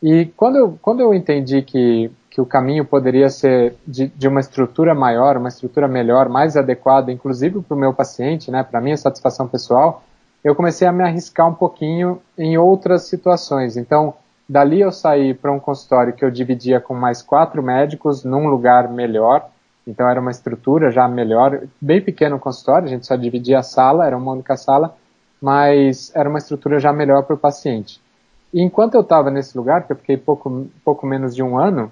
E 0.05 0.25
quando 0.35 0.57
eu, 0.57 0.77
quando 0.81 0.99
eu 0.99 1.13
entendi 1.13 1.61
que, 1.61 2.11
que 2.29 2.41
o 2.41 2.45
caminho 2.45 2.83
poderia 2.83 3.29
ser 3.29 3.77
de, 3.87 4.09
de 4.09 4.27
uma 4.27 4.41
estrutura 4.41 4.93
maior, 4.93 5.37
uma 5.37 5.47
estrutura 5.47 5.87
melhor, 5.87 6.27
mais 6.27 6.57
adequada, 6.57 7.09
inclusive 7.09 7.61
para 7.61 7.73
o 7.73 7.79
meu 7.79 7.93
paciente, 7.93 8.51
né, 8.51 8.63
para 8.63 8.79
a 8.79 8.81
minha 8.81 8.97
satisfação 8.97 9.47
pessoal, 9.47 10.03
eu 10.43 10.53
comecei 10.53 10.85
a 10.85 10.91
me 10.91 11.05
arriscar 11.05 11.47
um 11.47 11.53
pouquinho 11.53 12.21
em 12.37 12.57
outras 12.57 13.03
situações. 13.03 13.77
Então, 13.77 14.13
dali 14.47 14.81
eu 14.81 14.91
saí 14.91 15.33
para 15.33 15.53
um 15.53 15.59
consultório 15.59 16.11
que 16.11 16.25
eu 16.25 16.29
dividia 16.29 16.81
com 16.81 16.93
mais 16.93 17.21
quatro 17.21 17.63
médicos 17.63 18.25
num 18.25 18.47
lugar 18.47 18.89
melhor, 18.89 19.49
então 19.87 20.09
era 20.09 20.19
uma 20.19 20.31
estrutura 20.31 20.91
já 20.91 21.07
melhor, 21.07 21.61
bem 21.79 22.01
pequeno 22.01 22.35
o 22.35 22.39
consultório, 22.39 22.87
a 22.87 22.91
gente 22.91 23.07
só 23.07 23.15
dividia 23.15 23.59
a 23.59 23.63
sala, 23.63 24.05
era 24.05 24.17
uma 24.17 24.33
única 24.33 24.57
sala, 24.57 24.97
mas 25.41 26.11
era 26.13 26.27
uma 26.27 26.39
estrutura 26.39 26.77
já 26.77 26.91
melhor 26.91 27.23
para 27.23 27.35
o 27.35 27.39
paciente. 27.39 28.02
E 28.53 28.61
enquanto 28.61 28.93
eu 28.93 29.01
estava 29.01 29.31
nesse 29.31 29.57
lugar, 29.57 29.87
que 29.87 29.91
eu 29.91 29.97
fiquei 29.97 30.15
pouco, 30.15 30.67
pouco 30.85 31.07
menos 31.07 31.35
de 31.35 31.41
um 31.41 31.57
ano, 31.57 31.91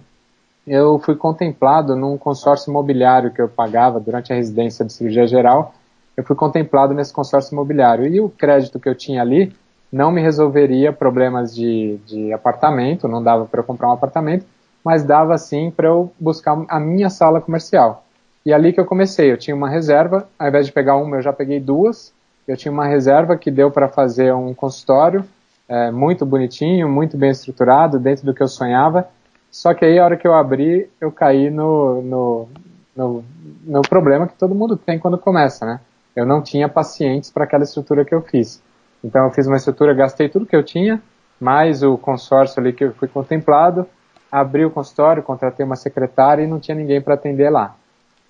eu 0.67 0.99
fui 0.99 1.15
contemplado 1.15 1.95
num 1.95 2.17
consórcio 2.17 2.69
imobiliário 2.69 3.31
que 3.31 3.41
eu 3.41 3.49
pagava 3.49 3.99
durante 3.99 4.31
a 4.31 4.35
residência 4.35 4.85
de 4.85 4.93
cirurgia 4.93 5.25
geral, 5.25 5.73
eu 6.15 6.23
fui 6.23 6.35
contemplado 6.35 6.93
nesse 6.93 7.11
consórcio 7.11 7.53
imobiliário. 7.53 8.05
E 8.05 8.21
o 8.21 8.29
crédito 8.29 8.79
que 8.79 8.87
eu 8.87 8.93
tinha 8.93 9.21
ali 9.21 9.55
não 9.91 10.11
me 10.11 10.21
resolveria 10.21 10.93
problemas 10.93 11.53
de, 11.55 11.97
de 12.05 12.31
apartamento, 12.31 13.07
não 13.07 13.23
dava 13.23 13.45
para 13.45 13.61
eu 13.61 13.63
comprar 13.63 13.89
um 13.89 13.93
apartamento, 13.93 14.45
mas 14.83 15.03
dava 15.03 15.37
sim 15.39 15.71
para 15.71 15.87
eu 15.87 16.11
buscar 16.19 16.63
a 16.67 16.79
minha 16.79 17.09
sala 17.09 17.41
comercial. 17.41 18.05
E 18.45 18.53
ali 18.53 18.71
que 18.71 18.79
eu 18.79 18.85
comecei, 18.85 19.31
eu 19.31 19.37
tinha 19.37 19.55
uma 19.55 19.69
reserva, 19.69 20.27
ao 20.37 20.47
invés 20.47 20.67
de 20.67 20.71
pegar 20.71 20.95
uma, 20.95 21.17
eu 21.17 21.21
já 21.21 21.33
peguei 21.33 21.59
duas. 21.59 22.13
Eu 22.47 22.55
tinha 22.55 22.71
uma 22.71 22.85
reserva 22.85 23.35
que 23.35 23.49
deu 23.49 23.71
para 23.71 23.87
fazer 23.87 24.33
um 24.33 24.53
consultório 24.53 25.25
é, 25.71 25.89
muito 25.89 26.25
bonitinho, 26.25 26.89
muito 26.89 27.15
bem 27.15 27.29
estruturado, 27.29 27.97
dentro 27.97 28.25
do 28.25 28.33
que 28.33 28.43
eu 28.43 28.47
sonhava. 28.49 29.07
Só 29.49 29.73
que 29.73 29.85
aí, 29.85 29.97
a 29.97 30.03
hora 30.03 30.17
que 30.17 30.27
eu 30.27 30.33
abri, 30.33 30.89
eu 30.99 31.09
caí 31.13 31.49
no, 31.49 32.01
no, 32.01 32.49
no, 32.93 33.23
no 33.63 33.81
problema 33.81 34.27
que 34.27 34.33
todo 34.37 34.53
mundo 34.53 34.75
tem 34.75 34.99
quando 34.99 35.17
começa, 35.17 35.65
né? 35.65 35.79
Eu 36.13 36.25
não 36.25 36.41
tinha 36.41 36.67
pacientes 36.67 37.31
para 37.31 37.45
aquela 37.45 37.63
estrutura 37.63 38.03
que 38.03 38.13
eu 38.13 38.21
fiz. 38.21 38.61
Então, 39.01 39.23
eu 39.23 39.31
fiz 39.31 39.47
uma 39.47 39.55
estrutura, 39.55 39.93
gastei 39.93 40.27
tudo 40.27 40.45
que 40.45 40.55
eu 40.55 40.61
tinha, 40.63 41.01
mais 41.39 41.83
o 41.83 41.97
consórcio 41.97 42.59
ali 42.59 42.73
que 42.73 42.83
eu 42.83 42.93
fui 42.93 43.07
contemplado, 43.07 43.87
abri 44.29 44.65
o 44.65 44.71
consultório, 44.71 45.23
contratei 45.23 45.65
uma 45.65 45.77
secretária 45.77 46.43
e 46.43 46.47
não 46.47 46.59
tinha 46.59 46.75
ninguém 46.75 47.01
para 47.01 47.13
atender 47.13 47.49
lá. 47.49 47.75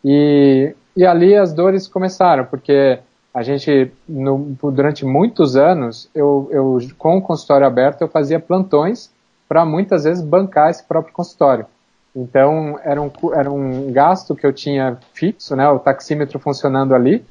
E, 0.05 0.75
e 0.95 1.03
ali 1.03 1.35
as 1.35 1.53
dores 1.53 1.87
começaram, 1.87 2.45
porque 2.45 2.99
a 3.33 3.43
gente, 3.43 3.91
no, 4.07 4.55
durante 4.71 5.05
muitos 5.05 5.55
anos, 5.55 6.09
eu, 6.13 6.49
eu, 6.51 6.79
com 6.97 7.17
o 7.17 7.21
consultório 7.21 7.65
aberto, 7.65 8.01
eu 8.01 8.07
fazia 8.07 8.39
plantões 8.39 9.09
para 9.47 9.65
muitas 9.65 10.03
vezes 10.03 10.23
bancar 10.23 10.69
esse 10.69 10.83
próprio 10.83 11.13
consultório. 11.13 11.65
Então, 12.15 12.77
era 12.83 13.01
um, 13.01 13.11
era 13.33 13.51
um 13.51 13.91
gasto 13.91 14.35
que 14.35 14.45
eu 14.45 14.51
tinha 14.51 14.97
fixo, 15.13 15.55
né, 15.55 15.67
o 15.69 15.79
taxímetro 15.79 16.39
funcionando 16.39 16.93
ali, 16.93 17.25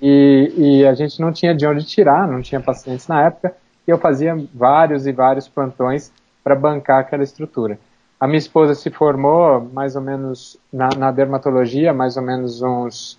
e, 0.00 0.52
e 0.56 0.86
a 0.86 0.92
gente 0.92 1.20
não 1.20 1.32
tinha 1.32 1.54
de 1.54 1.66
onde 1.66 1.84
tirar, 1.84 2.28
não 2.28 2.42
tinha 2.42 2.60
pacientes 2.60 3.08
na 3.08 3.22
época, 3.22 3.54
e 3.88 3.90
eu 3.90 3.98
fazia 3.98 4.36
vários 4.54 5.06
e 5.06 5.12
vários 5.12 5.48
plantões 5.48 6.12
para 6.44 6.54
bancar 6.54 7.00
aquela 7.00 7.22
estrutura. 7.22 7.78
A 8.20 8.26
minha 8.26 8.38
esposa 8.38 8.74
se 8.74 8.90
formou 8.90 9.60
mais 9.72 9.96
ou 9.96 10.02
menos 10.02 10.58
na, 10.72 10.88
na 10.96 11.10
dermatologia, 11.10 11.92
mais 11.94 12.16
ou 12.16 12.22
menos 12.22 12.60
uns, 12.62 13.18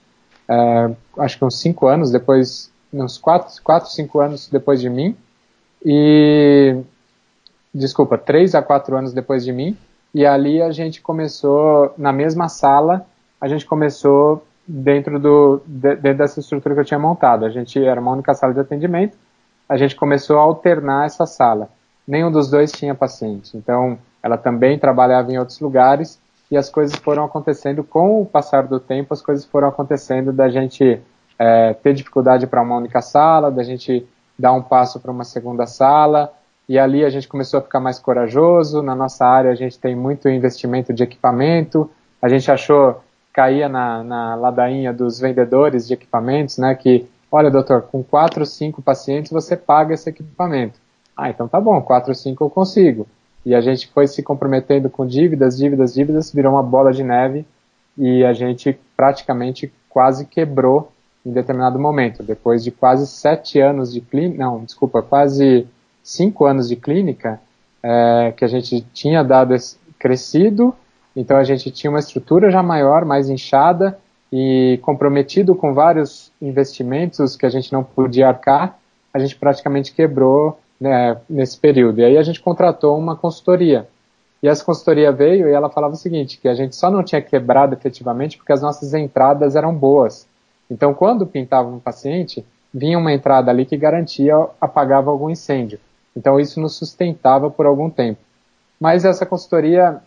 é, 0.50 0.90
acho 1.20 1.38
que 1.38 1.46
uns 1.46 1.60
cinco 1.60 1.88
anos 1.88 2.12
depois, 2.12 2.72
uns 2.94 3.18
quatro, 3.18 3.54
quatro, 3.64 3.90
cinco 3.90 4.20
anos 4.20 4.48
depois 4.50 4.80
de 4.80 4.90
mim, 4.90 5.16
e, 5.86 6.76
desculpa, 7.74 8.18
três 8.18 8.56
a 8.56 8.62
quatro 8.62 8.96
anos 8.96 9.14
depois 9.14 9.44
de 9.44 9.52
mim, 9.52 9.78
e 10.14 10.26
ali 10.26 10.62
a 10.62 10.72
gente 10.72 11.02
começou, 11.02 11.94
na 11.98 12.12
mesma 12.12 12.50
sala, 12.50 13.06
a 13.40 13.48
gente 13.48 13.66
começou 13.66 14.46
dentro, 14.68 15.20
do, 15.20 15.62
de, 15.66 15.96
dentro 15.96 16.18
dessa 16.20 16.40
estrutura 16.40 16.74
que 16.76 16.82
eu 16.82 16.86
tinha 16.86 17.00
montado. 17.00 17.46
A 17.46 17.50
gente 17.50 17.84
era 17.84 18.02
uma 18.02 18.12
única 18.12 18.34
sala 18.34 18.54
de 18.54 18.60
atendimento, 18.60 19.18
a 19.70 19.78
gente 19.78 19.96
começou 19.96 20.40
a 20.40 20.42
alternar 20.42 21.06
essa 21.06 21.26
sala. 21.26 21.70
Nenhum 22.08 22.32
dos 22.32 22.50
dois 22.50 22.72
tinha 22.72 22.96
paciente, 22.96 23.56
então 23.56 23.98
ela 24.24 24.38
também 24.38 24.80
trabalhava 24.80 25.32
em 25.32 25.38
outros 25.38 25.60
lugares 25.60 26.20
e 26.50 26.58
as 26.58 26.70
coisas 26.70 26.96
foram 26.98 27.26
acontecendo 27.26 27.84
com 27.84 28.22
o 28.22 28.26
passar 28.26 28.68
do 28.68 28.80
tempo, 28.80 29.14
as 29.14 29.22
coisas 29.22 29.46
foram 29.46 29.68
acontecendo 29.68 30.32
da 30.32 30.50
gente 30.50 31.02
é, 31.38 31.74
ter 31.74 31.94
dificuldade 31.94 32.48
para 32.48 32.62
uma 32.62 32.78
única 32.78 33.02
sala, 33.02 33.52
da 33.52 33.64
gente 33.64 34.08
dar 34.38 34.54
um 34.54 34.62
passo 34.62 35.00
para 35.00 35.12
uma 35.12 35.24
segunda 35.24 35.66
sala 35.66 36.32
e 36.68 36.78
ali 36.78 37.04
a 37.04 37.10
gente 37.10 37.28
começou 37.28 37.60
a 37.60 37.64
ficar 37.64 37.80
mais 37.80 38.00
corajoso. 38.00 38.82
Na 38.82 38.96
nossa 38.96 39.26
área 39.26 39.52
a 39.52 39.56
gente 39.56 39.80
tem 39.80 39.96
muito 39.96 40.30
investimento 40.30 40.94
de 40.94 41.04
equipamento, 41.04 41.90
a 42.22 42.30
gente 42.30 42.50
achou 42.52 43.02
caía 43.34 43.70
na, 43.70 44.04
na 44.04 44.36
ladainha 44.36 44.92
dos 44.92 45.20
vendedores 45.20 45.88
de 45.88 45.94
equipamentos, 45.94 46.58
né, 46.58 46.74
que 46.74 47.08
olha, 47.32 47.52
doutor, 47.52 47.84
com 47.84 48.04
quatro, 48.04 48.46
cinco 48.46 48.82
pacientes 48.82 49.32
você 49.32 49.56
paga 49.56 49.94
esse 49.94 50.10
equipamento. 50.10 50.80
Ah, 51.16 51.30
então 51.30 51.48
tá 51.48 51.60
bom, 51.62 51.80
quatro, 51.82 52.16
cinco 52.16 52.46
eu 52.46 52.50
consigo. 52.50 53.08
E 53.48 53.56
a 53.56 53.62
gente 53.62 53.88
foi 53.88 54.08
se 54.08 54.22
comprometendo 54.22 54.90
com 54.90 55.08
dívidas, 55.08 55.58
dívidas, 55.58 55.94
dívidas, 55.94 56.34
virou 56.34 56.52
uma 56.52 56.62
bola 56.62 56.92
de 56.92 57.02
neve 57.02 57.46
e 57.98 58.22
a 58.26 58.34
gente 58.34 58.78
praticamente 58.94 59.72
quase 59.88 60.26
quebrou 60.26 60.92
em 61.26 61.32
determinado 61.32 61.80
momento. 61.80 62.22
Depois 62.22 62.62
de 62.62 62.72
quase 62.72 63.08
sete 63.08 63.58
anos 63.58 63.94
de 63.94 64.02
clínica, 64.02 64.44
não, 64.44 64.66
desculpa, 64.66 65.02
quase 65.02 65.66
cinco 66.04 66.44
anos 66.46 66.68
de 66.68 66.76
clínica, 66.76 67.40
é, 67.82 68.34
que 68.36 68.44
a 68.44 68.50
gente 68.50 68.82
tinha 68.94 69.24
dado 69.24 69.56
esse, 69.56 69.78
crescido, 69.98 70.76
então 71.16 71.38
a 71.38 71.44
gente 71.46 71.72
tinha 71.72 71.90
uma 71.90 72.00
estrutura 72.00 72.52
já 72.52 72.62
maior, 72.62 73.06
mais 73.06 73.30
inchada 73.30 73.98
e 74.30 74.78
comprometido 74.82 75.56
com 75.56 75.74
vários 75.74 76.34
investimentos 76.42 77.38
que 77.38 77.46
a 77.46 77.50
gente 77.50 77.72
não 77.72 77.82
podia 77.82 78.28
arcar, 78.28 78.78
a 79.14 79.20
gente 79.20 79.38
praticamente 79.38 79.94
quebrou 79.94 80.60
né, 80.80 81.18
nesse 81.30 81.58
período. 81.58 82.00
E 82.00 82.06
aí 82.06 82.18
a 82.18 82.24
gente 82.24 82.42
contratou 82.42 82.98
uma 82.98 83.16
consultoria. 83.16 83.88
E 84.42 84.48
essa 84.48 84.64
consultoria 84.64 85.12
veio 85.12 85.50
e 85.50 85.52
ela 85.52 85.70
falava 85.70 85.96
o 85.96 85.98
seguinte, 85.98 86.40
que 86.40 86.48
a 86.48 86.54
gente 86.54 86.76
só 86.76 86.92
não 86.92 87.04
tinha 87.04 87.22
quebrado 87.22 87.74
efetivamente 87.74 88.38
porque 88.38 88.54
as 88.54 88.62
nossas 88.62 88.94
entradas 88.94 89.56
eram 89.56 89.74
boas. 89.74 90.28
Então, 90.70 90.94
quando 90.94 91.26
pintava 91.26 91.68
um 91.68 91.80
paciente, 91.80 92.46
vinha 92.74 92.98
uma 92.98 93.14
entrada 93.14 93.50
ali 93.50 93.66
que 93.66 93.78
garantia, 93.78 94.36
apagava 94.62 95.10
algum 95.10 95.30
incêndio. 95.30 95.80
Então, 96.16 96.40
isso 96.40 96.60
nos 96.60 96.76
sustentava 96.76 97.50
por 97.50 97.66
algum 97.66 97.90
tempo. 97.90 98.20
Mas 98.80 99.06
essa 99.06 99.26
consultoria 99.26 100.02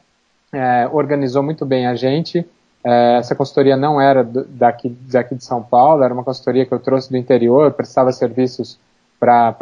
é, 0.52 0.88
organizou 0.92 1.42
muito 1.42 1.64
bem 1.64 1.86
a 1.86 1.94
gente. 1.94 2.46
É, 2.84 3.16
essa 3.18 3.34
consultoria 3.34 3.76
não 3.76 4.00
era 4.00 4.22
daqui, 4.22 4.88
daqui 5.10 5.34
de 5.34 5.44
São 5.44 5.62
Paulo, 5.62 6.02
era 6.02 6.14
uma 6.14 6.24
consultoria 6.24 6.64
que 6.64 6.72
eu 6.72 6.78
trouxe 6.78 7.10
do 7.10 7.16
interior, 7.16 7.72
prestava 7.72 8.12
serviços 8.12 8.78
para 9.20 9.54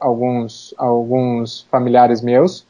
alguns, 0.00 0.74
alguns 0.78 1.66
familiares 1.70 2.22
meus. 2.22 2.66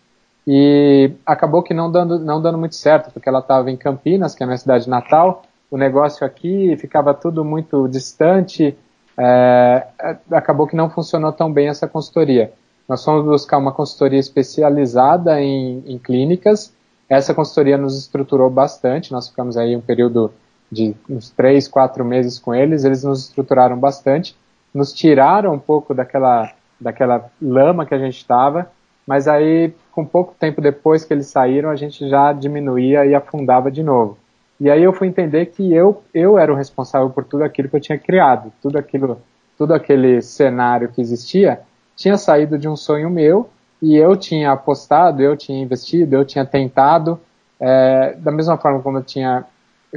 E 0.46 1.12
acabou 1.24 1.62
que 1.62 1.72
não 1.72 1.90
dando, 1.90 2.18
não 2.18 2.42
dando 2.42 2.58
muito 2.58 2.74
certo, 2.74 3.12
porque 3.12 3.28
ela 3.28 3.38
estava 3.38 3.70
em 3.70 3.76
Campinas, 3.76 4.34
que 4.34 4.42
é 4.42 4.44
a 4.44 4.46
minha 4.48 4.58
cidade 4.58 4.90
natal, 4.90 5.44
o 5.70 5.78
negócio 5.78 6.26
aqui 6.26 6.76
ficava 6.76 7.14
tudo 7.14 7.44
muito 7.44 7.88
distante, 7.88 8.76
é, 9.16 9.86
acabou 10.30 10.66
que 10.66 10.76
não 10.76 10.90
funcionou 10.90 11.32
tão 11.32 11.50
bem 11.50 11.68
essa 11.68 11.86
consultoria. 11.86 12.52
Nós 12.88 13.04
fomos 13.04 13.24
buscar 13.24 13.56
uma 13.56 13.72
consultoria 13.72 14.18
especializada 14.18 15.40
em, 15.40 15.82
em 15.86 15.96
clínicas, 15.96 16.74
essa 17.08 17.32
consultoria 17.32 17.78
nos 17.78 17.96
estruturou 17.96 18.50
bastante, 18.50 19.12
nós 19.12 19.28
ficamos 19.28 19.56
aí 19.56 19.76
um 19.76 19.80
período 19.80 20.32
de 20.70 20.94
uns 21.08 21.30
três, 21.30 21.68
quatro 21.68 22.04
meses 22.04 22.38
com 22.38 22.54
eles, 22.54 22.84
eles 22.84 23.04
nos 23.04 23.28
estruturaram 23.28 23.78
bastante, 23.78 24.34
nos 24.74 24.92
tiraram 24.92 25.52
um 25.54 25.58
pouco 25.58 25.94
daquela, 25.94 26.50
daquela 26.80 27.30
lama 27.40 27.86
que 27.86 27.94
a 27.94 27.98
gente 27.98 28.16
estava, 28.16 28.70
mas 29.06 29.26
aí, 29.26 29.74
com 29.90 30.04
pouco 30.04 30.34
tempo 30.38 30.60
depois 30.60 31.04
que 31.04 31.12
eles 31.12 31.26
saíram, 31.26 31.70
a 31.70 31.76
gente 31.76 32.08
já 32.08 32.32
diminuía 32.32 33.04
e 33.04 33.14
afundava 33.14 33.70
de 33.70 33.82
novo. 33.82 34.16
E 34.60 34.70
aí 34.70 34.82
eu 34.82 34.92
fui 34.92 35.08
entender 35.08 35.46
que 35.46 35.74
eu, 35.74 36.02
eu 36.14 36.38
era 36.38 36.52
o 36.52 36.56
responsável 36.56 37.10
por 37.10 37.24
tudo 37.24 37.42
aquilo 37.42 37.68
que 37.68 37.76
eu 37.76 37.80
tinha 37.80 37.98
criado, 37.98 38.52
tudo 38.62 38.78
aquilo, 38.78 39.20
tudo 39.58 39.74
aquele 39.74 40.22
cenário 40.22 40.88
que 40.88 41.00
existia 41.00 41.60
tinha 41.96 42.16
saído 42.16 42.58
de 42.58 42.68
um 42.68 42.76
sonho 42.76 43.10
meu 43.10 43.50
e 43.80 43.96
eu 43.96 44.16
tinha 44.16 44.52
apostado, 44.52 45.20
eu 45.20 45.36
tinha 45.36 45.60
investido, 45.60 46.14
eu 46.14 46.24
tinha 46.24 46.44
tentado, 46.44 47.20
é, 47.58 48.14
da 48.18 48.30
mesma 48.30 48.56
forma 48.56 48.80
como 48.80 48.98
eu 48.98 49.02
tinha 49.02 49.44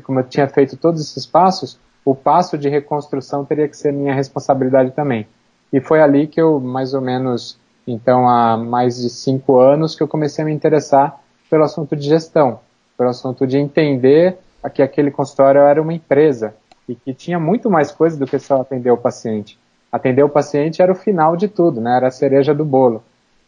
como 0.03 0.19
eu 0.19 0.23
tinha 0.25 0.47
feito 0.47 0.75
todos 0.75 0.99
esses 0.99 1.25
passos, 1.25 1.79
o 2.05 2.13
passo 2.13 2.57
de 2.57 2.69
reconstrução 2.69 3.43
teria 3.43 3.67
que 3.67 3.75
ser 3.75 3.91
minha 3.91 4.13
responsabilidade 4.13 4.91
também. 4.91 5.27
E 5.73 5.81
foi 5.81 5.99
ali 5.99 6.27
que 6.27 6.39
eu, 6.39 6.59
mais 6.59 6.93
ou 6.93 7.01
menos, 7.01 7.57
então 7.87 8.29
há 8.29 8.55
mais 8.55 9.01
de 9.01 9.09
cinco 9.09 9.59
anos, 9.59 9.95
que 9.95 10.03
eu 10.03 10.07
comecei 10.07 10.43
a 10.43 10.45
me 10.45 10.53
interessar 10.53 11.19
pelo 11.49 11.63
assunto 11.63 11.95
de 11.95 12.07
gestão, 12.07 12.59
pelo 12.95 13.09
assunto 13.09 13.47
de 13.47 13.57
entender 13.57 14.37
que 14.73 14.81
aquele 14.81 15.11
consultório 15.11 15.61
era 15.61 15.81
uma 15.81 15.93
empresa 15.93 16.55
e 16.87 16.95
que 16.95 17.13
tinha 17.13 17.39
muito 17.39 17.69
mais 17.69 17.91
coisa 17.91 18.17
do 18.17 18.25
que 18.25 18.37
só 18.39 18.61
atender 18.61 18.91
o 18.91 18.97
paciente. 18.97 19.57
Atender 19.91 20.23
o 20.23 20.29
paciente 20.29 20.81
era 20.81 20.91
o 20.91 20.95
final 20.95 21.35
de 21.35 21.47
tudo, 21.47 21.81
né? 21.81 21.97
era 21.97 22.07
a 22.07 22.11
cereja 22.11 22.53
do 22.53 22.65
bolo. 22.65 23.03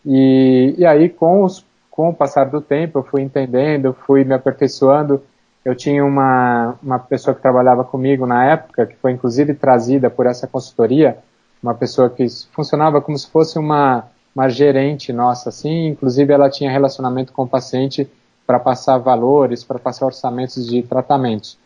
E, 0.06 0.76
e 0.78 0.86
aí, 0.86 1.10
com, 1.10 1.44
os, 1.44 1.66
com 1.92 2.10
o 2.10 2.14
passar 2.14 2.46
do 2.46 2.62
tempo, 2.62 3.00
eu 3.00 3.04
fui 3.04 3.22
entendendo, 3.22 3.96
fui 4.06 4.24
me 4.24 4.34
aperfeiçoando, 4.34 5.22
eu 5.68 5.76
tinha 5.76 6.06
uma, 6.06 6.76
uma 6.82 6.98
pessoa 6.98 7.36
que 7.36 7.42
trabalhava 7.42 7.84
comigo 7.84 8.26
na 8.26 8.46
época, 8.46 8.86
que 8.86 8.96
foi 8.96 9.12
inclusive 9.12 9.54
trazida 9.54 10.10
por 10.10 10.26
essa 10.26 10.48
consultoria, 10.48 11.18
uma 11.62 11.76
pessoa 11.76 12.10
que 12.10 12.26
funcionava 12.54 13.02
como 13.02 13.18
se 13.18 13.30
fosse 13.30 13.60
uma, 13.60 14.06
uma 14.34 14.48
gerente 14.48 15.12
nossa, 15.12 15.50
assim, 15.50 15.88
inclusive 15.88 16.32
ela 16.32 16.50
tinha 16.50 16.72
relacionamento 16.72 17.34
com 17.34 17.44
o 17.44 17.48
paciente 17.50 18.10
para 18.46 18.58
passar 18.58 18.98
valores, 19.00 19.66
para 19.66 19.78
passar 19.78 20.06
orçamentos 20.06 20.66
de 20.66 20.82
tratamentos. 20.84 21.58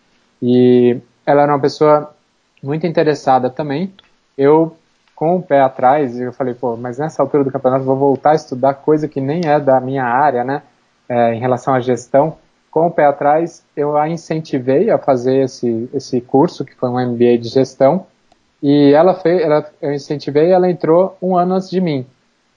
E 0.42 0.98
ela 1.24 1.44
era 1.44 1.54
uma 1.54 1.62
pessoa 1.62 2.12
muito 2.64 2.88
interessada 2.88 3.52
também. 3.52 3.94
Eu, 4.36 4.76
com 5.16 5.36
o 5.36 5.44
pé 5.44 5.62
atrás, 5.62 6.20
eu 6.20 6.34
falei, 6.34 6.56
pô, 6.56 6.76
mas 6.76 6.98
nessa 6.98 7.22
altura 7.22 7.44
do 7.44 7.52
campeonato 7.52 7.86
vou 7.86 7.96
voltar 7.96 8.32
a 8.32 8.36
estudar 8.36 8.74
coisa 8.74 9.08
que 9.08 9.22
nem 9.22 9.42
é 9.46 9.60
da 9.60 9.80
minha 9.80 10.06
área, 10.06 10.44
né, 10.44 10.64
é, 11.08 11.36
em 11.36 11.40
relação 11.40 11.76
à 11.76 11.80
gestão. 11.80 12.36
Com 12.72 12.88
o 12.88 12.92
pé 12.92 13.06
atrás, 13.06 13.66
eu 13.76 13.98
a 13.98 14.08
incentivei 14.08 14.90
a 14.90 14.98
fazer 14.98 15.44
esse, 15.44 15.90
esse 15.94 16.22
curso, 16.22 16.64
que 16.64 16.74
foi 16.74 16.90
um 16.90 17.12
MBA 17.12 17.38
de 17.38 17.50
gestão, 17.50 18.08
e 18.64 18.94
ela 18.94 19.14
fez, 19.14 19.42
ela, 19.42 19.70
eu 19.82 19.92
incentivei, 19.92 20.52
ela 20.52 20.72
entrou 20.72 21.18
um 21.22 21.36
ano 21.36 21.56
antes 21.56 21.70
de 21.70 21.82
mim. 21.82 22.06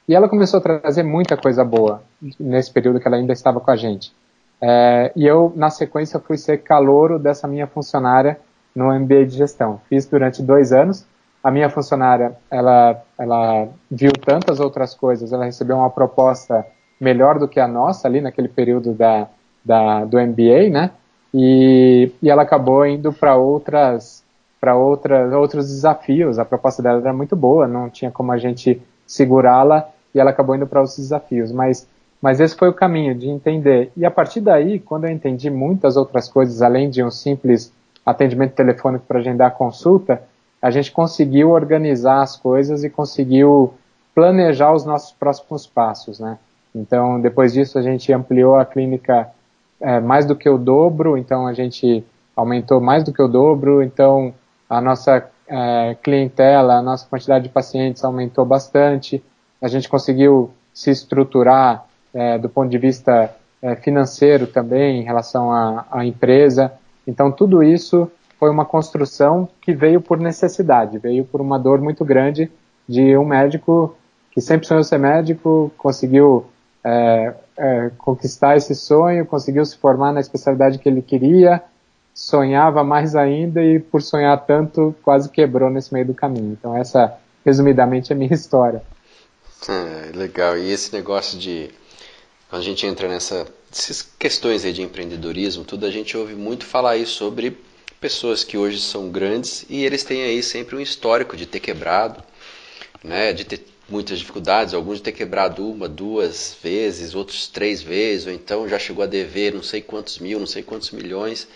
E 0.06 0.14
ela 0.14 0.28
começou 0.28 0.58
a 0.58 0.62
trazer 0.62 1.02
muita 1.02 1.36
coisa 1.36 1.64
boa 1.64 2.02
nesse 2.38 2.70
período 2.70 3.00
que 3.00 3.08
ela 3.08 3.16
ainda 3.16 3.32
estava 3.32 3.58
com 3.58 3.70
a 3.70 3.76
gente. 3.76 4.12
É, 4.60 5.10
e 5.16 5.26
eu, 5.26 5.52
na 5.56 5.68
sequência, 5.68 6.20
fui 6.20 6.36
ser 6.36 6.58
calouro 6.58 7.18
dessa 7.18 7.48
minha 7.48 7.66
funcionária 7.66 8.38
no 8.74 8.92
MBA 8.92 9.26
de 9.26 9.36
gestão. 9.36 9.80
Fiz 9.88 10.06
durante 10.06 10.42
dois 10.42 10.72
anos. 10.72 11.04
A 11.42 11.50
minha 11.50 11.68
funcionária, 11.68 12.36
ela, 12.50 13.02
ela 13.18 13.68
viu 13.90 14.12
tantas 14.12 14.60
outras 14.60 14.94
coisas, 14.94 15.32
ela 15.32 15.44
recebeu 15.44 15.76
uma 15.76 15.90
proposta 15.90 16.64
melhor 17.00 17.38
do 17.38 17.48
que 17.48 17.60
a 17.60 17.68
nossa 17.68 18.08
ali 18.08 18.20
naquele 18.20 18.48
período 18.48 18.94
da, 18.94 19.28
da 19.64 20.04
do 20.04 20.18
MBA, 20.20 20.70
né? 20.70 20.90
E, 21.32 22.12
e 22.22 22.30
ela 22.30 22.42
acabou 22.42 22.86
indo 22.86 23.12
para 23.12 23.36
outras 23.36 24.22
para 24.60 24.76
outras 24.76 25.32
outros 25.32 25.66
desafios. 25.68 26.38
A 26.38 26.44
proposta 26.44 26.82
dela 26.82 27.00
era 27.00 27.12
muito 27.12 27.34
boa, 27.34 27.66
não 27.66 27.90
tinha 27.90 28.10
como 28.10 28.32
a 28.32 28.38
gente 28.38 28.80
segurá-la 29.06 29.88
e 30.14 30.20
ela 30.20 30.30
acabou 30.30 30.54
indo 30.54 30.66
para 30.66 30.80
outros 30.80 30.98
desafios. 30.98 31.50
Mas 31.50 31.86
mas 32.22 32.40
esse 32.40 32.56
foi 32.56 32.70
o 32.70 32.72
caminho 32.72 33.14
de 33.14 33.28
entender. 33.28 33.92
E 33.94 34.06
a 34.06 34.10
partir 34.10 34.40
daí, 34.40 34.78
quando 34.78 35.04
eu 35.04 35.10
entendi 35.10 35.50
muitas 35.50 35.94
outras 35.94 36.26
coisas 36.26 36.62
além 36.62 36.88
de 36.88 37.02
um 37.02 37.10
simples 37.10 37.70
atendimento 38.04 38.54
telefônico 38.54 39.04
para 39.06 39.18
agendar 39.18 39.50
consulta, 39.52 40.22
a 40.60 40.70
gente 40.70 40.90
conseguiu 40.90 41.50
organizar 41.50 42.22
as 42.22 42.36
coisas 42.36 42.82
e 42.82 42.88
conseguiu 42.88 43.74
planejar 44.14 44.72
os 44.72 44.86
nossos 44.86 45.12
próximos 45.12 45.66
passos, 45.66 46.18
né? 46.18 46.38
Então, 46.74 47.20
depois 47.20 47.52
disso, 47.52 47.78
a 47.78 47.82
gente 47.82 48.10
ampliou 48.12 48.56
a 48.56 48.64
clínica 48.64 49.28
é, 49.80 50.00
mais 50.00 50.26
do 50.26 50.36
que 50.36 50.48
o 50.48 50.58
dobro, 50.58 51.16
então 51.16 51.46
a 51.46 51.52
gente 51.52 52.04
aumentou 52.34 52.80
mais 52.80 53.04
do 53.04 53.12
que 53.12 53.22
o 53.22 53.28
dobro, 53.28 53.82
então 53.82 54.34
a 54.68 54.80
nossa 54.80 55.28
é, 55.48 55.96
clientela, 56.02 56.74
a 56.74 56.82
nossa 56.82 57.06
quantidade 57.06 57.44
de 57.44 57.50
pacientes 57.50 58.04
aumentou 58.04 58.44
bastante, 58.44 59.22
a 59.60 59.68
gente 59.68 59.88
conseguiu 59.88 60.50
se 60.72 60.90
estruturar 60.90 61.84
é, 62.12 62.38
do 62.38 62.48
ponto 62.48 62.70
de 62.70 62.78
vista 62.78 63.34
é, 63.62 63.76
financeiro 63.76 64.46
também 64.46 65.00
em 65.00 65.04
relação 65.04 65.52
à, 65.52 65.86
à 65.90 66.04
empresa, 66.04 66.72
então, 67.06 67.30
tudo 67.30 67.62
isso 67.62 68.10
foi 68.38 68.50
uma 68.50 68.64
construção 68.64 69.48
que 69.60 69.72
veio 69.72 70.00
por 70.00 70.18
necessidade, 70.18 70.98
veio 70.98 71.24
por 71.24 71.40
uma 71.40 71.58
dor 71.58 71.80
muito 71.80 72.04
grande 72.04 72.50
de 72.88 73.16
um 73.16 73.24
médico 73.24 73.96
que 74.30 74.40
sempre 74.40 74.66
sonhou 74.66 74.82
ser 74.82 74.98
médico, 74.98 75.72
conseguiu 75.78 76.46
é, 76.82 77.34
é, 77.56 77.90
conquistar 77.98 78.56
esse 78.56 78.74
sonho, 78.74 79.26
conseguiu 79.26 79.64
se 79.64 79.76
formar 79.76 80.12
na 80.12 80.20
especialidade 80.20 80.78
que 80.78 80.88
ele 80.88 81.02
queria, 81.02 81.62
sonhava 82.14 82.84
mais 82.84 83.14
ainda 83.16 83.62
e, 83.62 83.78
por 83.78 84.02
sonhar 84.02 84.44
tanto, 84.46 84.94
quase 85.02 85.28
quebrou 85.28 85.70
nesse 85.70 85.92
meio 85.92 86.06
do 86.06 86.14
caminho. 86.14 86.52
Então, 86.52 86.76
essa, 86.76 87.16
resumidamente, 87.44 88.12
é 88.12 88.16
a 88.16 88.18
minha 88.18 88.32
história. 88.34 88.82
É, 89.68 90.16
legal. 90.16 90.58
E 90.58 90.70
esse 90.70 90.92
negócio 90.92 91.38
de. 91.38 91.70
Quando 92.48 92.62
a 92.62 92.64
gente 92.64 92.86
entra 92.86 93.08
nessa 93.08 93.46
essas 93.76 94.02
questões 94.02 94.64
aí 94.64 94.72
de 94.72 94.82
empreendedorismo, 94.82 95.64
tudo 95.64 95.84
a 95.84 95.90
gente 95.90 96.16
ouve 96.16 96.34
muito 96.34 96.64
falar 96.64 96.90
aí 96.90 97.04
sobre 97.04 97.58
pessoas 98.00 98.44
que 98.44 98.56
hoje 98.56 98.80
são 98.80 99.10
grandes 99.10 99.66
e 99.68 99.84
eles 99.84 100.04
têm 100.04 100.22
aí 100.22 100.42
sempre 100.42 100.76
um 100.76 100.80
histórico 100.80 101.36
de 101.36 101.44
ter 101.44 101.58
quebrado, 101.58 102.22
né, 103.02 103.32
de 103.32 103.44
ter 103.44 103.66
muitas 103.88 104.18
dificuldades, 104.18 104.74
alguns 104.74 105.00
ter 105.00 105.12
quebrado 105.12 105.68
uma, 105.70 105.88
duas 105.88 106.56
vezes, 106.62 107.14
outros 107.14 107.48
três 107.48 107.82
vezes, 107.82 108.26
ou 108.26 108.32
então 108.32 108.68
já 108.68 108.78
chegou 108.78 109.04
a 109.04 109.06
dever 109.06 109.54
não 109.54 109.62
sei 109.62 109.82
quantos 109.82 110.18
mil, 110.18 110.38
não 110.38 110.46
sei 110.46 110.62
quantos 110.62 110.90
milhões. 110.90 111.46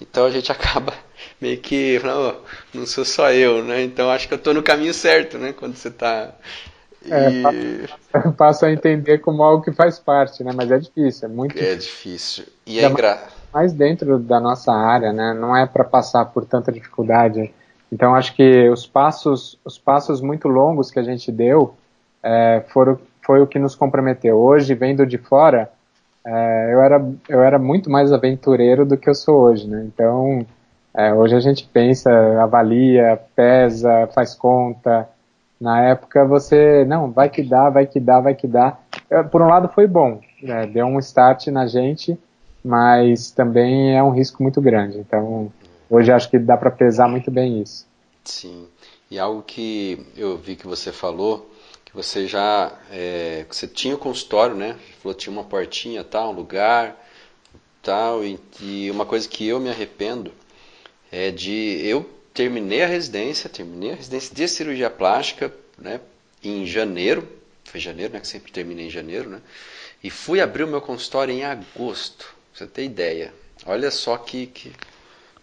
Então 0.00 0.24
a 0.24 0.30
gente 0.30 0.50
acaba 0.52 0.92
meio 1.40 1.58
que, 1.58 2.00
não, 2.04 2.36
não 2.74 2.86
sou 2.86 3.04
só 3.04 3.30
eu, 3.32 3.64
né? 3.64 3.82
Então 3.82 4.10
acho 4.10 4.26
que 4.26 4.34
eu 4.34 4.38
estou 4.38 4.54
no 4.54 4.62
caminho 4.62 4.94
certo, 4.94 5.38
né? 5.38 5.52
Quando 5.52 5.76
você 5.76 5.88
está 5.88 6.34
é, 7.08 7.30
e... 7.30 8.32
passo 8.36 8.66
a 8.66 8.72
entender 8.72 9.18
como 9.18 9.42
algo 9.42 9.62
que 9.62 9.72
faz 9.72 9.98
parte, 9.98 10.44
né? 10.44 10.52
Mas 10.54 10.70
é 10.70 10.78
difícil, 10.78 11.28
é 11.28 11.32
muito 11.32 11.58
É 11.58 11.74
difícil. 11.74 12.44
E 12.66 12.80
é 12.80 12.86
engraçado. 12.86 13.32
Mais 13.52 13.72
dentro 13.72 14.18
da 14.18 14.38
nossa 14.38 14.72
área, 14.72 15.12
né? 15.12 15.34
Não 15.34 15.56
é 15.56 15.66
para 15.66 15.84
passar 15.84 16.26
por 16.26 16.44
tanta 16.44 16.70
dificuldade. 16.70 17.52
Então 17.92 18.14
acho 18.14 18.34
que 18.34 18.68
os 18.68 18.86
passos, 18.86 19.58
os 19.64 19.78
passos 19.78 20.20
muito 20.20 20.48
longos 20.48 20.90
que 20.90 20.98
a 20.98 21.02
gente 21.02 21.30
deu 21.32 21.74
é, 22.22 22.62
foram, 22.68 22.98
foi 23.22 23.40
o 23.40 23.46
que 23.46 23.58
nos 23.58 23.74
comprometeu. 23.74 24.36
Hoje, 24.38 24.74
vendo 24.74 25.04
de 25.06 25.18
fora, 25.18 25.70
é, 26.24 26.70
eu, 26.72 26.80
era, 26.80 27.10
eu 27.28 27.42
era 27.42 27.58
muito 27.58 27.90
mais 27.90 28.12
aventureiro 28.12 28.84
do 28.86 28.96
que 28.96 29.08
eu 29.08 29.14
sou 29.14 29.42
hoje, 29.42 29.66
né? 29.68 29.84
Então 29.86 30.46
é, 30.94 31.12
hoje 31.12 31.34
a 31.34 31.40
gente 31.40 31.68
pensa, 31.72 32.10
avalia, 32.42 33.20
pesa, 33.34 34.08
faz 34.14 34.34
conta, 34.34 35.08
na 35.60 35.82
época 35.82 36.24
você, 36.24 36.84
não, 36.86 37.10
vai 37.10 37.28
que 37.28 37.42
dá, 37.42 37.68
vai 37.68 37.86
que 37.86 38.00
dá, 38.00 38.20
vai 38.20 38.34
que 38.34 38.46
dá. 38.46 38.78
É, 39.10 39.22
por 39.22 39.42
um 39.42 39.46
lado 39.46 39.68
foi 39.68 39.86
bom, 39.86 40.20
né? 40.42 40.66
deu 40.66 40.86
um 40.86 40.98
start 40.98 41.48
na 41.48 41.66
gente, 41.66 42.18
mas 42.64 43.30
também 43.30 43.96
é 43.96 44.02
um 44.02 44.10
risco 44.10 44.42
muito 44.42 44.60
grande. 44.60 44.98
Então, 44.98 45.52
hoje 45.90 46.12
acho 46.12 46.30
que 46.30 46.38
dá 46.38 46.56
para 46.56 46.70
pesar 46.70 47.08
muito 47.08 47.30
bem 47.30 47.60
isso. 47.60 47.86
Sim. 48.24 48.66
E 49.10 49.18
algo 49.18 49.42
que 49.42 50.06
eu 50.16 50.38
vi 50.38 50.56
que 50.56 50.66
você 50.66 50.92
falou, 50.92 51.50
que 51.84 51.92
você 51.92 52.26
já, 52.26 52.72
é, 52.90 53.44
você 53.50 53.66
tinha 53.66 53.94
o 53.96 53.98
consultório, 53.98 54.54
né? 54.54 54.76
Falou 55.02 55.14
tinha 55.14 55.32
uma 55.32 55.44
portinha, 55.44 56.04
tal, 56.04 56.30
um 56.30 56.34
lugar, 56.34 56.96
tal. 57.82 58.24
E, 58.24 58.38
e 58.60 58.90
uma 58.90 59.04
coisa 59.04 59.28
que 59.28 59.46
eu 59.46 59.58
me 59.58 59.68
arrependo 59.68 60.32
é 61.10 61.30
de 61.30 61.80
eu 61.84 62.08
terminei 62.32 62.82
a 62.82 62.86
residência, 62.86 63.50
terminei 63.50 63.92
a 63.92 63.94
residência 63.96 64.34
de 64.34 64.48
cirurgia 64.48 64.88
plástica, 64.88 65.52
né, 65.76 66.00
em 66.42 66.64
janeiro, 66.64 67.28
foi 67.64 67.80
janeiro, 67.80 68.12
né, 68.12 68.20
que 68.20 68.28
sempre 68.28 68.52
terminei 68.52 68.86
em 68.86 68.90
janeiro, 68.90 69.28
né, 69.28 69.40
e 70.02 70.10
fui 70.10 70.40
abrir 70.40 70.64
o 70.64 70.68
meu 70.68 70.80
consultório 70.80 71.34
em 71.34 71.44
agosto, 71.44 72.34
pra 72.52 72.58
você 72.58 72.66
ter 72.66 72.84
ideia. 72.84 73.34
Olha 73.66 73.90
só 73.90 74.16
que, 74.16 74.46
que, 74.46 74.72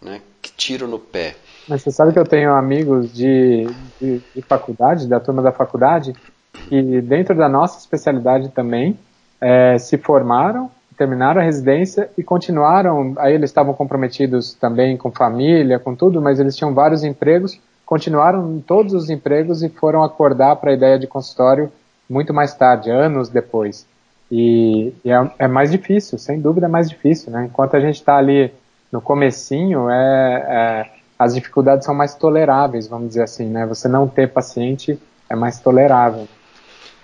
né, 0.01 0.21
que 0.41 0.51
tiro 0.51 0.87
no 0.87 0.99
pé. 0.99 1.35
Mas 1.67 1.81
você 1.81 1.91
sabe 1.91 2.13
que 2.13 2.19
eu 2.19 2.25
tenho 2.25 2.53
amigos 2.53 3.13
de, 3.13 3.67
de, 3.99 4.21
de 4.35 4.41
faculdade, 4.41 5.07
da 5.07 5.19
turma 5.19 5.41
da 5.41 5.51
faculdade, 5.51 6.13
que 6.53 7.01
dentro 7.01 7.35
da 7.35 7.49
nossa 7.49 7.79
especialidade 7.79 8.49
também 8.49 8.97
é, 9.41 9.77
se 9.77 9.97
formaram 9.97 10.71
terminaram 10.97 11.39
a 11.39 11.43
residência 11.43 12.09
e 12.17 12.23
continuaram. 12.23 13.13
Aí 13.17 13.35
eles 13.35 13.51
estavam 13.51 13.73
comprometidos 13.73 14.53
também 14.55 14.97
com 14.97 15.11
família, 15.11 15.79
com 15.79 15.95
tudo, 15.95 16.21
mas 16.21 16.39
eles 16.39 16.55
tinham 16.55 16.73
vários 16.73 17.03
empregos, 17.03 17.59
continuaram 17.85 18.55
em 18.55 18.59
todos 18.59 18.93
os 18.93 19.09
empregos 19.09 19.61
e 19.61 19.69
foram 19.69 20.03
acordar 20.03 20.55
para 20.55 20.71
a 20.71 20.73
ideia 20.73 20.97
de 20.97 21.07
consultório 21.07 21.71
muito 22.09 22.33
mais 22.33 22.53
tarde, 22.55 22.89
anos 22.89 23.29
depois. 23.29 23.85
E, 24.29 24.93
e 25.05 25.11
é, 25.11 25.31
é, 25.39 25.47
mais 25.47 25.71
difícil, 25.71 26.17
sem 26.17 26.41
dúvida 26.41 26.65
é 26.65 26.69
mais 26.69 26.89
difícil, 26.89 27.31
né? 27.31 27.45
Enquanto 27.45 27.75
a 27.75 27.79
gente 27.79 27.95
está 27.95 28.17
ali 28.17 28.51
no 28.91 29.01
comecinho, 29.01 29.89
é, 29.89 30.45
é, 30.47 30.91
as 31.17 31.33
dificuldades 31.33 31.85
são 31.85 31.95
mais 31.95 32.15
toleráveis, 32.15 32.87
vamos 32.87 33.09
dizer 33.09 33.23
assim, 33.23 33.47
né? 33.47 33.65
Você 33.65 33.87
não 33.87 34.07
ter 34.07 34.31
paciente 34.31 34.99
é 35.29 35.35
mais 35.35 35.59
tolerável. 35.59 36.27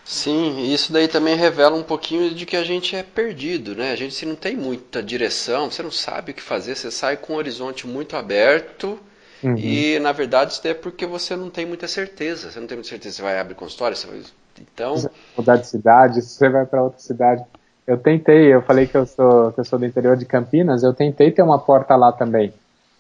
Sim, 0.06 0.72
isso 0.74 0.92
daí 0.92 1.08
também 1.08 1.36
revela 1.36 1.76
um 1.76 1.84
pouquinho 1.84 2.34
de 2.34 2.46
que 2.46 2.58
a 2.58 2.64
gente 2.64 2.96
é 2.96 3.04
perdido, 3.04 3.74
né? 3.74 3.92
A 3.92 3.96
gente 3.96 4.14
se 4.14 4.26
não 4.26 4.36
tem 4.36 4.56
muita 4.56 5.02
direção, 5.02 5.72
você 5.72 5.82
não 5.82 5.92
sabe 5.92 6.32
o 6.32 6.36
que 6.36 6.42
fazer, 6.42 6.76
você 6.76 6.92
sai 6.92 7.16
com 7.16 7.34
um 7.34 7.36
horizonte 7.38 7.88
muito 7.88 8.18
aberto 8.18 9.00
uhum. 9.42 9.56
e 9.58 9.98
na 10.00 10.12
verdade 10.12 10.54
isso 10.54 10.68
é 10.68 10.74
porque 10.74 11.06
você 11.06 11.38
não 11.38 11.50
tem 11.50 11.66
muita 11.66 11.88
certeza. 11.88 12.52
Você 12.52 12.60
não 12.60 12.68
tem 12.68 12.78
muita 12.78 12.90
certeza, 12.90 13.16
você 13.16 13.22
vai 13.22 13.40
abrir 13.40 13.56
consultório, 13.56 13.96
você 13.96 14.08
vai... 14.08 14.22
então 14.62 14.96
mudar 15.38 15.56
de 15.56 15.68
cidade, 15.68 16.22
se 16.22 16.36
você 16.36 16.50
vai 16.50 16.66
para 16.66 16.84
outra 16.84 17.00
cidade. 17.00 17.44
Eu 17.86 17.98
tentei, 17.98 18.54
eu 18.54 18.62
falei 18.62 18.88
que 18.88 18.96
eu 18.96 19.06
sou 19.06 19.52
que 19.52 19.60
eu 19.60 19.66
sou 19.66 19.78
do 19.78 19.86
interior 19.86 20.16
de 20.16 20.26
Campinas, 20.26 20.84
eu 20.84 20.94
tentei 20.94 21.32
ter 21.32 21.42
uma 21.42 21.60
porta 21.60 21.96
lá 21.96 22.12
também. 22.12 22.54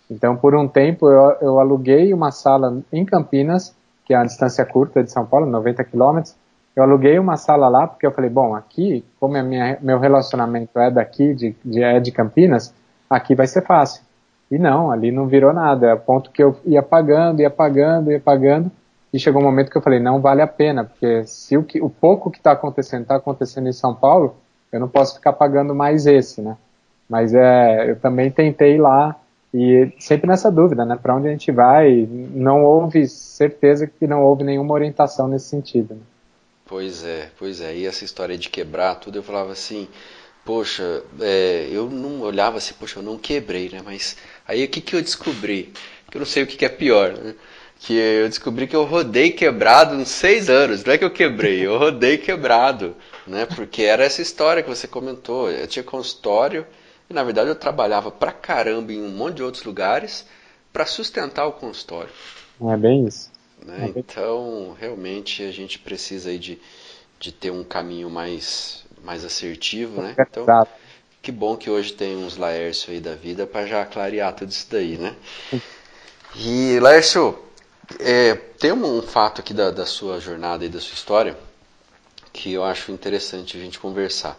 Então 0.09 0.35
por 0.35 0.55
um 0.55 0.67
tempo 0.67 1.07
eu, 1.07 1.37
eu 1.41 1.59
aluguei 1.59 2.13
uma 2.13 2.31
sala 2.31 2.81
em 2.91 3.05
Campinas, 3.05 3.73
que 4.05 4.13
é 4.13 4.17
uma 4.17 4.25
distância 4.25 4.65
curta 4.65 5.03
de 5.03 5.11
São 5.11 5.25
Paulo, 5.25 5.45
90 5.45 5.83
quilômetros 5.85 6.35
eu 6.75 6.83
aluguei 6.83 7.19
uma 7.19 7.37
sala 7.37 7.69
lá 7.69 7.87
porque 7.87 8.05
eu 8.05 8.11
falei, 8.11 8.29
bom, 8.29 8.55
aqui, 8.55 9.05
como 9.19 9.37
é 9.37 9.43
minha, 9.43 9.77
meu 9.81 9.99
relacionamento 9.99 10.77
é 10.79 10.89
daqui, 10.89 11.33
de, 11.33 11.55
de, 11.63 11.83
é 11.83 11.99
de 11.99 12.11
Campinas, 12.11 12.73
aqui 13.09 13.35
vai 13.35 13.45
ser 13.45 13.61
fácil. 13.61 14.01
E 14.49 14.57
não, 14.57 14.91
ali 14.91 15.11
não 15.11 15.27
virou 15.27 15.53
nada, 15.53 15.93
a 15.93 15.97
ponto 15.97 16.31
que 16.31 16.43
eu 16.43 16.55
ia 16.65 16.81
pagando, 16.81 17.41
ia 17.41 17.49
pagando, 17.49 18.11
ia 18.11 18.19
pagando, 18.19 18.71
e 19.13 19.19
chegou 19.19 19.41
um 19.41 19.45
momento 19.45 19.69
que 19.69 19.77
eu 19.77 19.81
falei, 19.81 19.99
não 19.99 20.19
vale 20.19 20.41
a 20.41 20.47
pena, 20.47 20.83
porque 20.83 21.23
se 21.25 21.55
o, 21.55 21.63
que, 21.63 21.79
o 21.79 21.89
pouco 21.89 22.31
que 22.31 22.39
está 22.39 22.51
acontecendo 22.51 23.03
está 23.03 23.15
acontecendo 23.15 23.67
em 23.67 23.73
São 23.73 23.93
Paulo, 23.93 24.35
eu 24.75 24.79
não 24.79 24.89
posso 24.89 25.15
ficar 25.15 25.33
pagando 25.33 25.73
mais 25.75 26.05
esse, 26.05 26.41
né? 26.41 26.57
Mas 27.09 27.33
é, 27.33 27.91
eu 27.91 27.99
também 27.99 28.31
tentei 28.31 28.77
lá 28.77 29.15
E 29.53 29.91
sempre 29.99 30.27
nessa 30.27 30.51
dúvida, 30.51 30.83
né? 30.83 30.97
Para 31.01 31.15
onde 31.15 31.27
a 31.27 31.31
gente 31.31 31.51
vai? 31.51 32.07
Não 32.09 32.63
houve 32.63 33.07
certeza 33.07 33.86
que 33.86 34.07
não 34.07 34.23
houve 34.23 34.43
nenhuma 34.43 34.73
orientação 34.73 35.27
nesse 35.27 35.45
sentido. 35.47 35.93
Né? 35.93 36.01
Pois 36.65 37.03
é, 37.05 37.29
pois 37.38 37.62
é. 37.62 37.75
E 37.75 37.86
essa 37.86 38.03
história 38.03 38.36
de 38.38 38.49
quebrar 38.49 38.95
tudo, 38.95 39.19
eu 39.19 39.23
falava 39.23 39.51
assim, 39.51 39.88
poxa, 40.43 41.03
é, 41.21 41.67
eu 41.71 41.88
não 41.89 42.21
olhava 42.21 42.57
assim, 42.57 42.73
poxa, 42.79 42.97
eu 42.99 43.03
não 43.03 43.17
quebrei, 43.17 43.69
né? 43.69 43.81
Mas 43.86 44.17
aí 44.47 44.63
o 44.63 44.67
que, 44.67 44.81
que 44.81 44.95
eu 44.95 45.01
descobri? 45.01 45.71
Que 46.09 46.17
eu 46.17 46.19
não 46.19 46.25
sei 46.25 46.43
o 46.43 46.47
que, 46.47 46.57
que 46.57 46.65
é 46.65 46.69
pior, 46.69 47.13
né? 47.13 47.36
Que 47.79 47.93
eu 47.95 48.29
descobri 48.29 48.65
que 48.65 48.75
eu 48.75 48.86
rodei 48.86 49.31
quebrado 49.31 49.95
uns 49.95 50.09
seis 50.09 50.49
anos. 50.49 50.83
Não 50.83 50.93
é 50.93 50.97
que 50.97 51.03
eu 51.05 51.12
quebrei, 51.12 51.65
eu 51.65 51.77
rodei 51.77 52.17
quebrado, 52.17 52.95
né? 53.27 53.45
Porque 53.45 53.83
era 53.83 54.03
essa 54.03 54.21
história 54.21 54.63
que 54.63 54.69
você 54.69 54.88
comentou. 54.88 55.49
Eu 55.49 55.67
tinha 55.67 55.83
consultório 55.83 56.65
e 57.09 57.13
na 57.13 57.23
verdade 57.23 57.49
eu 57.49 57.55
trabalhava 57.55 58.12
pra 58.12 58.31
caramba 58.31 58.91
em 58.91 59.01
um 59.01 59.09
monte 59.09 59.36
de 59.36 59.43
outros 59.43 59.63
lugares 59.63 60.25
para 60.71 60.86
sustentar 60.86 61.45
o 61.45 61.53
consultório. 61.53 62.12
É 62.62 62.77
bem 62.77 63.05
isso. 63.07 63.31
Né? 63.65 63.91
É 63.95 63.99
então, 63.99 64.75
realmente 64.79 65.43
a 65.43 65.51
gente 65.51 65.79
precisa 65.79 66.29
aí 66.29 66.39
de, 66.39 66.59
de 67.19 67.31
ter 67.31 67.51
um 67.51 67.63
caminho 67.63 68.09
mais, 68.09 68.83
mais 69.03 69.23
assertivo, 69.23 70.01
né? 70.01 70.15
Então, 70.19 70.45
que 71.21 71.31
bom 71.31 71.55
que 71.55 71.69
hoje 71.69 71.93
tem 71.93 72.17
uns 72.17 72.36
Laércio 72.36 72.91
aí 72.91 72.99
da 72.99 73.15
vida 73.15 73.47
para 73.47 73.65
já 73.65 73.86
clarear 73.86 74.33
tudo 74.36 74.49
isso 74.49 74.67
daí, 74.69 74.97
né? 74.97 75.15
E 76.36 76.79
Laércio, 76.79 77.38
é, 77.99 78.33
tem 78.33 78.71
um, 78.71 78.97
um, 78.97 79.01
fato 79.01 79.39
aqui 79.39 79.53
da, 79.53 79.71
da 79.71 79.86
sua 79.86 80.19
jornada 80.19 80.65
e 80.65 80.69
da 80.69 80.81
sua 80.81 80.95
história 80.95 81.38
que 82.33 82.51
eu 82.51 82.63
acho 82.63 82.91
interessante 82.91 83.55
a 83.55 83.59
gente 83.59 83.79
conversar 83.79 84.37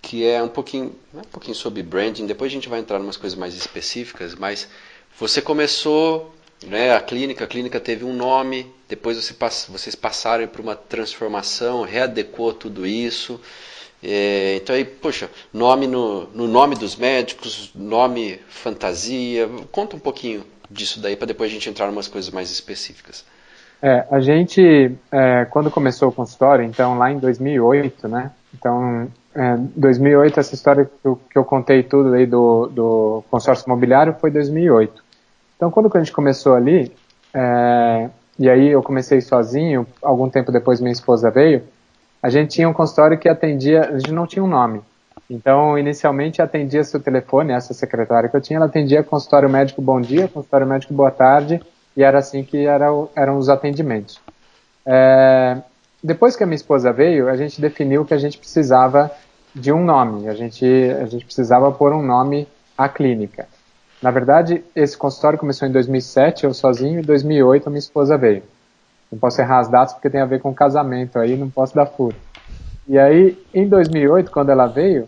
que 0.00 0.24
é 0.24 0.42
um 0.42 0.48
pouquinho, 0.48 0.94
né, 1.12 1.22
um 1.26 1.30
pouquinho 1.30 1.54
sobre 1.54 1.82
branding. 1.82 2.26
Depois 2.26 2.50
a 2.50 2.54
gente 2.54 2.68
vai 2.68 2.80
entrar 2.80 2.98
em 2.98 3.02
umas 3.02 3.16
coisas 3.16 3.38
mais 3.38 3.54
específicas, 3.54 4.34
mas 4.34 4.68
você 5.18 5.42
começou 5.42 6.34
né, 6.66 6.94
a 6.94 7.00
clínica, 7.00 7.44
a 7.44 7.46
clínica 7.46 7.78
teve 7.80 8.04
um 8.04 8.14
nome, 8.14 8.72
depois 8.88 9.16
você, 9.16 9.34
vocês 9.68 9.94
passaram 9.94 10.46
por 10.48 10.60
uma 10.60 10.74
transformação, 10.74 11.82
readequou 11.82 12.52
tudo 12.52 12.86
isso. 12.86 13.40
É, 14.02 14.56
então 14.56 14.74
aí, 14.74 14.84
poxa, 14.84 15.28
nome 15.52 15.86
no, 15.86 16.28
no 16.28 16.46
nome 16.46 16.76
dos 16.76 16.94
médicos, 16.94 17.70
nome 17.74 18.40
fantasia. 18.48 19.48
Conta 19.72 19.96
um 19.96 20.00
pouquinho 20.00 20.46
disso 20.70 21.00
daí 21.00 21.16
para 21.16 21.26
depois 21.26 21.50
a 21.50 21.54
gente 21.54 21.68
entrar 21.68 21.88
em 21.88 21.92
umas 21.92 22.08
coisas 22.08 22.30
mais 22.30 22.50
específicas. 22.50 23.24
É, 23.80 24.06
a 24.10 24.20
gente, 24.20 24.96
é, 25.12 25.44
quando 25.44 25.70
começou 25.70 26.08
o 26.08 26.12
consultório, 26.12 26.64
então 26.64 26.98
lá 26.98 27.12
em 27.12 27.18
2008, 27.18 28.08
né? 28.08 28.32
Então, 28.52 29.08
é, 29.34 29.56
2008, 29.76 30.40
essa 30.40 30.54
história 30.54 30.84
que 30.84 31.06
eu, 31.06 31.20
que 31.30 31.38
eu 31.38 31.44
contei 31.44 31.82
tudo 31.82 32.12
aí 32.14 32.26
do, 32.26 32.66
do 32.66 33.24
consórcio 33.30 33.66
imobiliário 33.66 34.16
foi 34.20 34.30
2008. 34.30 35.04
Então, 35.56 35.70
quando 35.70 35.90
a 35.94 35.98
gente 35.98 36.12
começou 36.12 36.54
ali, 36.54 36.92
é, 37.32 38.10
e 38.38 38.50
aí 38.50 38.68
eu 38.68 38.82
comecei 38.82 39.20
sozinho, 39.20 39.86
algum 40.02 40.28
tempo 40.28 40.50
depois 40.50 40.80
minha 40.80 40.92
esposa 40.92 41.30
veio, 41.30 41.62
a 42.20 42.28
gente 42.30 42.50
tinha 42.50 42.68
um 42.68 42.72
consultório 42.72 43.18
que 43.18 43.28
atendia, 43.28 43.82
a 43.82 43.98
gente 43.98 44.12
não 44.12 44.26
tinha 44.26 44.42
um 44.42 44.48
nome. 44.48 44.80
Então, 45.30 45.78
inicialmente 45.78 46.40
atendia 46.40 46.82
seu 46.82 46.98
telefone, 46.98 47.52
essa 47.52 47.74
secretária 47.74 48.28
que 48.28 48.36
eu 48.36 48.40
tinha, 48.40 48.56
ela 48.56 48.66
atendia 48.66 49.04
consultório 49.04 49.48
médico 49.48 49.82
bom 49.82 50.00
dia, 50.00 50.26
consultório 50.26 50.66
médico 50.66 50.94
boa 50.94 51.10
tarde, 51.10 51.60
e 51.98 52.02
era 52.04 52.20
assim 52.20 52.44
que 52.44 52.64
era, 52.64 52.86
eram 53.16 53.38
os 53.38 53.48
atendimentos. 53.48 54.20
É, 54.86 55.60
depois 56.02 56.36
que 56.36 56.44
a 56.44 56.46
minha 56.46 56.54
esposa 56.54 56.92
veio, 56.92 57.28
a 57.28 57.36
gente 57.36 57.60
definiu 57.60 58.04
que 58.04 58.14
a 58.14 58.18
gente 58.18 58.38
precisava 58.38 59.10
de 59.52 59.72
um 59.72 59.84
nome, 59.84 60.28
a 60.28 60.32
gente, 60.32 60.64
a 61.02 61.06
gente 61.06 61.24
precisava 61.24 61.72
pôr 61.72 61.92
um 61.92 62.00
nome 62.00 62.46
à 62.76 62.88
clínica. 62.88 63.48
Na 64.00 64.12
verdade, 64.12 64.62
esse 64.76 64.96
consultório 64.96 65.40
começou 65.40 65.66
em 65.66 65.72
2007, 65.72 66.44
eu 66.44 66.54
sozinho, 66.54 67.00
e 67.00 67.02
em 67.02 67.04
2008 67.04 67.66
a 67.66 67.70
minha 67.70 67.80
esposa 67.80 68.16
veio. 68.16 68.44
Não 69.10 69.18
posso 69.18 69.40
errar 69.40 69.58
as 69.58 69.68
datas 69.68 69.92
porque 69.92 70.08
tem 70.08 70.20
a 70.20 70.26
ver 70.26 70.40
com 70.40 70.54
casamento 70.54 71.18
aí, 71.18 71.36
não 71.36 71.50
posso 71.50 71.74
dar 71.74 71.86
furo. 71.86 72.14
E 72.86 72.96
aí, 72.96 73.36
em 73.52 73.66
2008, 73.66 74.30
quando 74.30 74.50
ela 74.50 74.68
veio, 74.68 75.04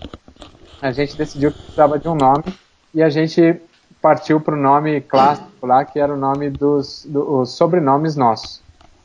a 0.83 0.90
gente 0.90 1.16
decidiu 1.16 1.53
que 1.53 1.62
precisava 1.62 2.00
de 2.00 2.09
um 2.09 2.16
nome 2.16 2.53
e 2.92 3.00
a 3.00 3.09
gente 3.09 3.61
partiu 4.01 4.41
para 4.41 4.55
o 4.55 4.61
nome 4.61 5.01
clássico 5.01 5.67
lá, 5.67 5.85
que 5.85 5.99
era 5.99 6.13
o 6.13 6.17
nome 6.17 6.51
dos 6.51 7.05
do, 7.09 7.45
sobrenomes 7.45 8.17
nossos. 8.17 8.61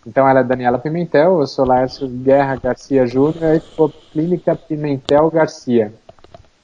Então 0.05 0.27
ela 0.27 0.41
é 0.41 0.43
Daniela 0.43 0.77
Pimentel, 0.77 1.39
eu 1.39 1.47
sou 1.47 1.65
Laércio 1.65 2.07
Guerra 2.07 2.55
Garcia 2.57 3.07
Júnior, 3.07 3.55
e 3.55 3.59
ficou 3.59 3.89
Clínica 4.11 4.55
Pimentel 4.55 5.29
Garcia. 5.31 5.91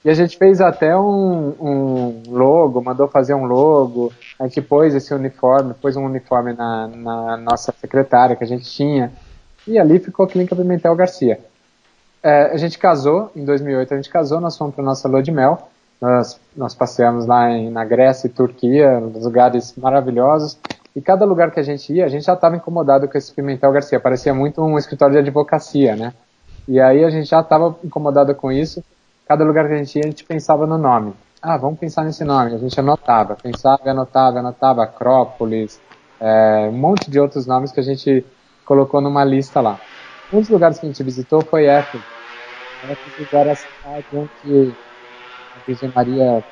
E 0.04 0.10
a 0.10 0.14
gente 0.14 0.36
fez 0.36 0.60
até 0.60 0.96
um, 0.96 1.54
um, 1.60 2.22
logo, 2.28 2.82
mandou 2.82 3.06
fazer 3.08 3.34
um 3.34 3.44
logo, 3.44 4.12
a 4.38 4.46
gente 4.46 4.60
pôs 4.60 4.94
esse 4.94 5.12
uniforme, 5.14 5.74
pôs 5.74 5.96
um 5.96 6.04
uniforme 6.04 6.52
na, 6.52 6.88
na 6.88 7.36
nossa 7.36 7.72
secretária 7.72 8.34
que 8.34 8.42
a 8.42 8.46
gente 8.46 8.64
tinha, 8.64 9.12
e 9.66 9.78
ali 9.78 9.98
ficou 9.98 10.26
Clínica 10.26 10.56
Pimentel 10.56 10.94
Garcia. 10.96 11.40
É, 12.22 12.52
a 12.52 12.56
gente 12.56 12.78
casou, 12.78 13.30
em 13.34 13.44
2008 13.44 13.94
a 13.94 13.96
gente 13.96 14.10
casou, 14.10 14.40
nós 14.40 14.56
fomos 14.56 14.74
para 14.74 14.84
nossa 14.84 15.08
lua 15.08 15.22
de 15.22 15.32
mel, 15.32 15.68
nós, 16.02 16.40
nós 16.56 16.74
passeamos 16.74 17.26
lá 17.26 17.48
em, 17.48 17.70
na 17.70 17.84
Grécia 17.84 18.26
e 18.26 18.30
Turquia, 18.30 18.98
lugares 18.98 19.72
maravilhosos, 19.76 20.58
e 20.96 21.00
cada 21.00 21.24
lugar 21.24 21.52
que 21.52 21.60
a 21.60 21.62
gente 21.62 21.92
ia, 21.92 22.04
a 22.04 22.08
gente 22.08 22.24
já 22.24 22.34
estava 22.34 22.56
incomodado 22.56 23.06
com 23.06 23.16
esse 23.16 23.32
Pimentel 23.32 23.70
Garcia, 23.70 24.00
parecia 24.00 24.34
muito 24.34 24.60
um 24.60 24.76
escritório 24.76 25.12
de 25.12 25.20
advocacia, 25.20 25.94
né? 25.94 26.12
E 26.66 26.80
aí 26.80 27.04
a 27.04 27.08
gente 27.08 27.28
já 27.28 27.40
estava 27.40 27.76
incomodado 27.84 28.34
com 28.34 28.50
isso, 28.50 28.82
cada 29.28 29.44
lugar 29.44 29.68
que 29.68 29.74
a 29.74 29.78
gente 29.78 29.96
ia, 29.96 30.02
a 30.04 30.08
gente 30.08 30.24
pensava 30.24 30.66
no 30.66 30.76
nome. 30.76 31.14
Ah, 31.40 31.56
vamos 31.56 31.78
pensar 31.78 32.04
nesse 32.04 32.24
nome. 32.24 32.54
A 32.54 32.58
gente 32.58 32.78
anotava, 32.78 33.36
pensava, 33.36 33.88
anotava, 33.88 34.40
anotava 34.40 34.82
Acrópolis, 34.82 35.80
é, 36.20 36.68
um 36.68 36.76
monte 36.76 37.10
de 37.10 37.20
outros 37.20 37.46
nomes 37.46 37.70
que 37.70 37.78
a 37.80 37.82
gente 37.82 38.26
colocou 38.64 39.00
numa 39.00 39.24
lista 39.24 39.60
lá. 39.60 39.78
Um 40.32 40.40
dos 40.40 40.48
lugares 40.48 40.78
que 40.78 40.86
a 40.86 40.88
gente 40.88 41.02
visitou 41.02 41.42
foi 41.42 41.66
Éfeso. 41.66 42.04
Éfeso 42.88 43.36
era 43.36 43.52
a 43.52 43.56
cidade 43.56 44.06
onde 44.12 44.74
Virgem 45.66 45.92
Maria 45.94 46.44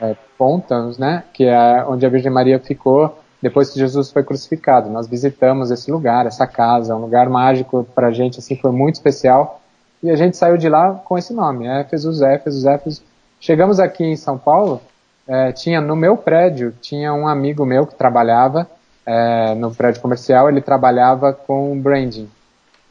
é, 0.00 0.16
Pontas, 0.36 0.98
né, 0.98 1.24
que 1.32 1.44
é 1.44 1.84
onde 1.86 2.06
a 2.06 2.08
Virgem 2.08 2.30
Maria 2.30 2.58
ficou 2.58 3.18
depois 3.40 3.70
que 3.70 3.78
Jesus 3.78 4.10
foi 4.10 4.22
crucificado. 4.22 4.90
Nós 4.90 5.06
visitamos 5.06 5.70
esse 5.70 5.90
lugar, 5.90 6.26
essa 6.26 6.46
casa, 6.46 6.94
um 6.94 7.00
lugar 7.00 7.28
mágico 7.28 7.86
para 7.94 8.08
a 8.08 8.12
gente, 8.12 8.38
assim, 8.38 8.56
foi 8.56 8.72
muito 8.72 8.96
especial. 8.96 9.60
E 10.02 10.10
a 10.10 10.16
gente 10.16 10.36
saiu 10.36 10.56
de 10.56 10.68
lá 10.68 10.94
com 11.04 11.16
esse 11.16 11.32
nome, 11.32 11.66
Éfesos, 11.66 12.22
Éfesos, 12.22 12.64
Éfesos. 12.64 13.02
Chegamos 13.40 13.78
aqui 13.80 14.04
em 14.04 14.16
São 14.16 14.36
Paulo, 14.36 14.80
é, 15.26 15.52
tinha 15.52 15.80
no 15.80 15.94
meu 15.94 16.16
prédio, 16.16 16.74
tinha 16.80 17.12
um 17.12 17.28
amigo 17.28 17.64
meu 17.64 17.86
que 17.86 17.94
trabalhava 17.94 18.68
é, 19.06 19.54
no 19.54 19.74
prédio 19.74 20.00
comercial, 20.00 20.48
ele 20.48 20.60
trabalhava 20.60 21.32
com 21.32 21.78
branding. 21.80 22.28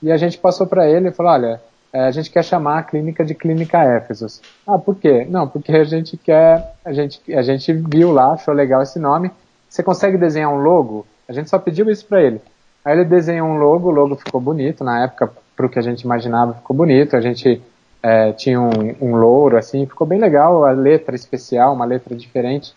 E 0.01 0.11
a 0.11 0.17
gente 0.17 0.37
passou 0.37 0.67
para 0.67 0.87
ele 0.87 1.09
e 1.09 1.11
falou, 1.11 1.31
olha, 1.31 1.61
a 1.93 2.11
gente 2.11 2.29
quer 2.29 2.43
chamar 2.43 2.79
a 2.79 2.83
clínica 2.83 3.23
de 3.23 3.33
Clínica 3.33 3.81
Éfesos. 3.83 4.41
Ah, 4.65 4.77
por 4.77 4.95
quê? 4.95 5.25
Não, 5.29 5.47
porque 5.47 5.71
a 5.71 5.83
gente 5.83 6.17
quer, 6.17 6.73
a 6.83 6.91
gente, 6.93 7.21
a 7.33 7.41
gente 7.41 7.73
viu 7.73 8.11
lá, 8.11 8.33
achou 8.33 8.53
legal 8.53 8.81
esse 8.81 8.99
nome. 8.99 9.31
Você 9.69 9.81
consegue 9.81 10.17
desenhar 10.17 10.51
um 10.51 10.61
logo? 10.61 11.05
A 11.27 11.33
gente 11.33 11.49
só 11.49 11.57
pediu 11.59 11.89
isso 11.89 12.05
para 12.05 12.21
ele. 12.21 12.41
Aí 12.83 12.93
ele 12.93 13.05
desenhou 13.05 13.47
um 13.47 13.57
logo, 13.57 13.89
o 13.89 13.91
logo 13.91 14.15
ficou 14.15 14.39
bonito, 14.39 14.83
na 14.83 15.03
época 15.03 15.31
para 15.55 15.65
o 15.65 15.69
que 15.69 15.79
a 15.79 15.81
gente 15.81 16.01
imaginava, 16.01 16.53
ficou 16.53 16.75
bonito. 16.75 17.15
A 17.15 17.21
gente 17.21 17.61
é, 18.01 18.31
tinha 18.31 18.61
um, 18.61 18.95
um 19.01 19.15
louro, 19.15 19.57
assim, 19.57 19.85
ficou 19.85 20.05
bem 20.07 20.19
legal, 20.19 20.65
a 20.65 20.71
letra 20.71 21.15
especial, 21.15 21.73
uma 21.73 21.85
letra 21.85 22.15
diferente. 22.15 22.73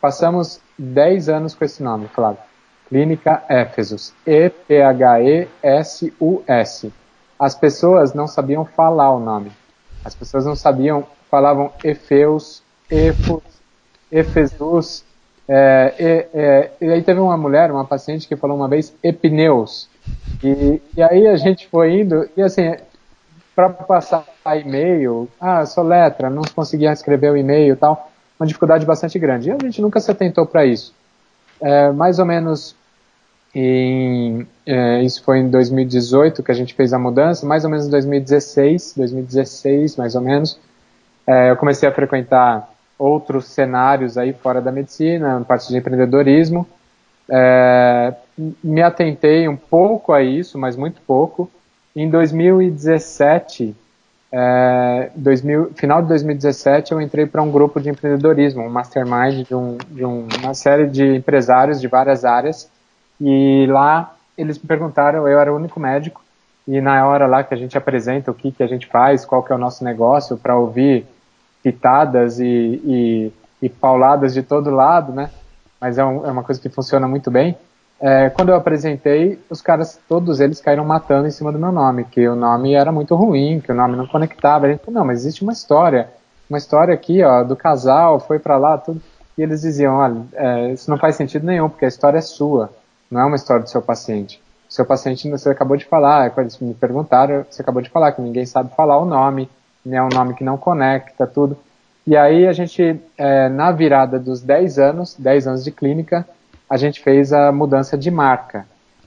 Passamos 0.00 0.60
10 0.78 1.28
anos 1.28 1.54
com 1.54 1.64
esse 1.64 1.82
nome, 1.82 2.08
Flávio. 2.08 2.42
Clínica 2.88 3.42
Éfesos. 3.48 4.12
E-P-H-E-S-U-S. 4.26 4.84
As 7.38 7.54
pessoas 7.54 8.14
não 8.14 8.26
sabiam 8.26 8.64
falar 8.64 9.10
o 9.14 9.20
nome. 9.20 9.50
As 10.04 10.14
pessoas 10.14 10.44
não 10.44 10.54
sabiam, 10.54 11.06
falavam 11.30 11.72
Efeus, 11.82 12.62
Efos, 12.90 13.42
Efesus. 14.10 15.04
É, 15.48 16.28
é, 16.32 16.70
e 16.80 16.90
aí 16.90 17.02
teve 17.02 17.20
uma 17.20 17.36
mulher, 17.36 17.70
uma 17.70 17.84
paciente, 17.84 18.28
que 18.28 18.36
falou 18.36 18.56
uma 18.56 18.68
vez 18.68 18.94
Epineus. 19.02 19.88
E, 20.42 20.80
e 20.96 21.02
aí 21.02 21.26
a 21.26 21.36
gente 21.36 21.66
foi 21.68 22.00
indo, 22.00 22.28
e 22.36 22.42
assim, 22.42 22.74
para 23.54 23.70
passar 23.70 24.24
e-mail, 24.56 25.28
ah, 25.40 25.64
sou 25.64 25.84
letra, 25.84 26.28
não 26.28 26.42
conseguia 26.54 26.92
escrever 26.92 27.30
o 27.30 27.36
e-mail 27.36 27.74
e 27.74 27.76
tal, 27.76 28.10
uma 28.38 28.46
dificuldade 28.46 28.84
bastante 28.84 29.18
grande. 29.18 29.48
E 29.48 29.52
a 29.52 29.58
gente 29.58 29.80
nunca 29.80 30.00
se 30.00 30.10
atentou 30.10 30.44
para 30.44 30.66
isso. 30.66 30.94
É, 31.60 31.90
mais 31.92 32.18
ou 32.18 32.26
menos 32.26 32.76
em, 33.54 34.46
é, 34.66 35.02
isso 35.02 35.22
foi 35.22 35.38
em 35.38 35.48
2018 35.48 36.42
que 36.42 36.50
a 36.50 36.54
gente 36.54 36.74
fez 36.74 36.92
a 36.92 36.98
mudança, 36.98 37.46
mais 37.46 37.64
ou 37.64 37.70
menos 37.70 37.86
em 37.86 37.90
2016, 37.90 38.94
2016 38.96 39.96
mais 39.96 40.14
ou 40.14 40.20
menos, 40.20 40.58
é, 41.26 41.50
eu 41.50 41.56
comecei 41.56 41.88
a 41.88 41.92
frequentar 41.92 42.68
outros 42.98 43.46
cenários 43.46 44.18
aí 44.18 44.32
fora 44.32 44.60
da 44.60 44.72
medicina, 44.72 45.44
parte 45.46 45.68
de 45.68 45.76
empreendedorismo, 45.76 46.66
é, 47.28 48.14
me 48.62 48.82
atentei 48.82 49.48
um 49.48 49.56
pouco 49.56 50.12
a 50.12 50.22
isso, 50.22 50.58
mas 50.58 50.76
muito 50.76 51.00
pouco. 51.06 51.50
Em 51.96 52.10
2017, 52.10 53.74
é, 54.32 55.10
2000, 55.14 55.72
final 55.74 56.02
de 56.02 56.08
2017 56.08 56.92
eu 56.92 57.00
entrei 57.00 57.24
para 57.24 57.40
um 57.40 57.50
grupo 57.50 57.80
de 57.80 57.88
empreendedorismo, 57.88 58.62
um 58.62 58.68
mastermind 58.68 59.46
de, 59.46 59.54
um, 59.54 59.78
de 59.90 60.04
um, 60.04 60.26
uma 60.42 60.54
série 60.54 60.88
de 60.88 61.16
empresários 61.16 61.80
de 61.80 61.86
várias 61.86 62.24
áreas 62.24 62.68
e 63.20 63.66
lá 63.68 64.14
eles 64.36 64.58
me 64.58 64.66
perguntaram, 64.66 65.28
eu 65.28 65.38
era 65.38 65.52
o 65.52 65.56
único 65.56 65.78
médico 65.78 66.24
e 66.66 66.80
na 66.80 67.06
hora 67.06 67.26
lá 67.26 67.44
que 67.44 67.52
a 67.52 67.56
gente 67.56 67.76
apresenta 67.76 68.30
o 68.30 68.34
que, 68.34 68.50
que 68.50 68.62
a 68.62 68.66
gente 68.66 68.86
faz, 68.86 69.24
qual 69.24 69.42
que 69.42 69.52
é 69.52 69.54
o 69.54 69.58
nosso 69.58 69.84
negócio, 69.84 70.36
para 70.36 70.56
ouvir 70.56 71.06
pitadas 71.62 72.40
e, 72.40 72.44
e, 72.46 73.32
e, 73.60 73.68
pauladas 73.68 74.32
de 74.34 74.42
todo 74.42 74.70
lado, 74.70 75.12
né? 75.12 75.30
Mas 75.80 75.98
é, 75.98 76.04
um, 76.04 76.26
é 76.26 76.30
uma 76.30 76.42
coisa 76.42 76.60
que 76.60 76.68
funciona 76.68 77.06
muito 77.06 77.30
bem. 77.30 77.56
É, 78.00 78.28
quando 78.30 78.48
eu 78.48 78.56
apresentei, 78.56 79.38
os 79.48 79.60
caras, 79.62 79.98
todos 80.08 80.40
eles 80.40 80.60
caíram 80.60 80.84
matando 80.84 81.26
em 81.26 81.30
cima 81.30 81.52
do 81.52 81.58
meu 81.58 81.70
nome, 81.70 82.04
que 82.04 82.26
o 82.28 82.34
nome 82.34 82.74
era 82.74 82.90
muito 82.90 83.14
ruim, 83.14 83.60
que 83.60 83.72
o 83.72 83.74
nome 83.74 83.96
não 83.96 84.06
conectava. 84.06 84.66
A 84.66 84.70
gente 84.70 84.84
falou, 84.84 85.00
não, 85.00 85.06
mas 85.06 85.20
existe 85.20 85.42
uma 85.42 85.52
história, 85.52 86.08
uma 86.48 86.58
história 86.58 86.94
aqui, 86.94 87.22
ó, 87.22 87.42
do 87.42 87.56
casal, 87.56 88.20
foi 88.20 88.38
para 88.38 88.56
lá, 88.56 88.78
tudo. 88.78 89.00
E 89.36 89.42
eles 89.42 89.62
diziam, 89.62 89.94
olha, 89.94 90.22
é, 90.34 90.72
isso 90.72 90.90
não 90.90 90.98
faz 90.98 91.16
sentido 91.16 91.46
nenhum, 91.46 91.68
porque 91.68 91.84
a 91.84 91.88
história 91.88 92.18
é 92.18 92.22
sua, 92.22 92.70
não 93.14 93.22
é 93.22 93.24
uma 93.24 93.36
história 93.36 93.62
do 93.62 93.70
seu 93.70 93.80
paciente 93.80 94.42
seu 94.74 94.84
paciente, 94.84 95.30
você 95.30 95.50
acabou 95.50 95.76
de 95.76 95.84
falar, 95.84 96.32
eles 96.36 96.58
me 96.58 96.74
perguntaram, 96.74 97.46
você 97.48 97.62
acabou 97.62 97.80
de 97.80 97.88
falar 97.88 98.10
que 98.10 98.20
ninguém 98.20 98.44
sabe 98.44 98.74
falar 98.74 98.98
o 98.98 99.04
nome, 99.04 99.48
né, 99.86 100.02
um 100.02 100.08
nome 100.12 100.34
que 100.34 100.42
não 100.42 100.56
conecta, 100.56 101.26
tudo. 101.26 101.56
E 102.04 102.16
aí 102.16 102.46
a 102.46 102.52
gente, 102.52 103.00
é, 103.16 103.48
na 103.48 103.70
virada 103.70 104.18
dos 104.18 104.42
10 104.42 104.78
anos, 104.78 105.14
10 105.16 105.46
anos 105.46 105.64
de 105.64 105.70
clínica, 105.70 106.26
a 106.68 106.76
gente 106.76 107.00
fez 107.00 107.32
a 107.32 107.52
mudança 107.52 107.96
de 107.96 108.10
marca. 108.10 108.66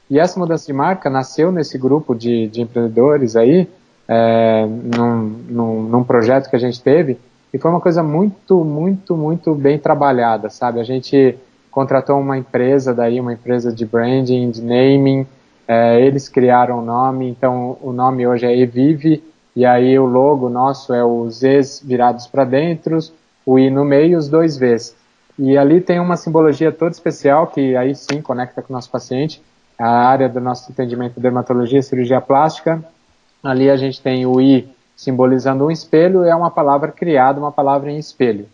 E 0.10 0.20
essa 0.20 0.40
mudança 0.40 0.66
de 0.66 0.74
marca 0.74 1.10
nasceu 1.10 1.52
nesse 1.52 1.78
grupo 1.78 2.16
de, 2.16 2.48
de 2.48 2.62
empreendedores 2.62 3.36
aí, 3.36 3.68
é, 4.08 4.66
num, 4.66 5.18
num, 5.50 5.82
num 5.84 6.04
projeto 6.04 6.50
que 6.50 6.56
a 6.56 6.60
gente 6.60 6.82
teve, 6.82 7.20
e 7.54 7.58
foi 7.58 7.70
uma 7.70 7.82
coisa 7.82 8.02
muito, 8.02 8.64
muito, 8.64 9.18
muito 9.18 9.54
bem 9.54 9.78
trabalhada, 9.78 10.50
sabe? 10.50 10.80
A 10.80 10.84
gente 10.84 11.38
contratou 11.72 12.20
uma 12.20 12.38
empresa 12.38 12.94
daí, 12.94 13.20
uma 13.20 13.34
empresa 13.34 13.72
de 13.72 13.86
branding, 13.86 14.50
de 14.50 14.62
naming, 14.62 15.28
é, 15.68 16.00
eles 16.02 16.30
criaram 16.30 16.80
o 16.80 16.82
nome, 16.82 17.28
então 17.30 17.78
o 17.82 17.92
nome 17.92 18.26
hoje 18.26 18.46
é 18.46 18.58
Evive, 18.58 19.24
e 19.56 19.66
aí 19.66 19.98
o 20.00 20.06
logo 20.06 20.50
nosso 20.50 20.94
é 20.94 21.04
os 21.04 21.40
Zs 21.40 21.82
virados 21.84 22.28
para 22.28 22.46
dentro, 22.46 22.98
o 23.46 23.60
I 23.60 23.70
no 23.70 23.84
meio 23.84 24.18
os 24.18 24.30
dois 24.30 24.58
Vs. 24.58 24.96
E 25.38 25.58
ali 25.58 25.82
tem 25.82 26.00
uma 26.00 26.18
simbologia 26.18 26.72
toda 26.72 26.92
especial 26.92 27.48
que 27.48 27.76
aí 27.76 27.94
sim 27.96 28.22
conecta 28.22 28.62
com 28.62 28.74
o 28.74 28.76
nosso 28.76 28.90
paciente, 28.90 29.42
a 29.78 29.88
área 29.88 30.28
do 30.28 30.40
nosso 30.40 30.72
atendimento 30.72 31.20
dermatologia, 31.20 31.82
cirurgia 31.82 32.20
plástica. 32.20 32.84
Ali 33.44 33.70
a 33.70 33.78
gente 33.78 34.02
tem 34.02 34.26
o 34.26 34.42
I 34.42 34.68
simbolizando 34.96 35.66
um 35.66 35.72
espelho, 35.72 36.24
é 36.24 36.36
uma 36.36 36.50
palavra 36.50 36.92
criada, 36.92 37.40
uma 37.40 37.52
palavra 37.52 37.92
em 37.92 38.00
espelho. 38.00 38.48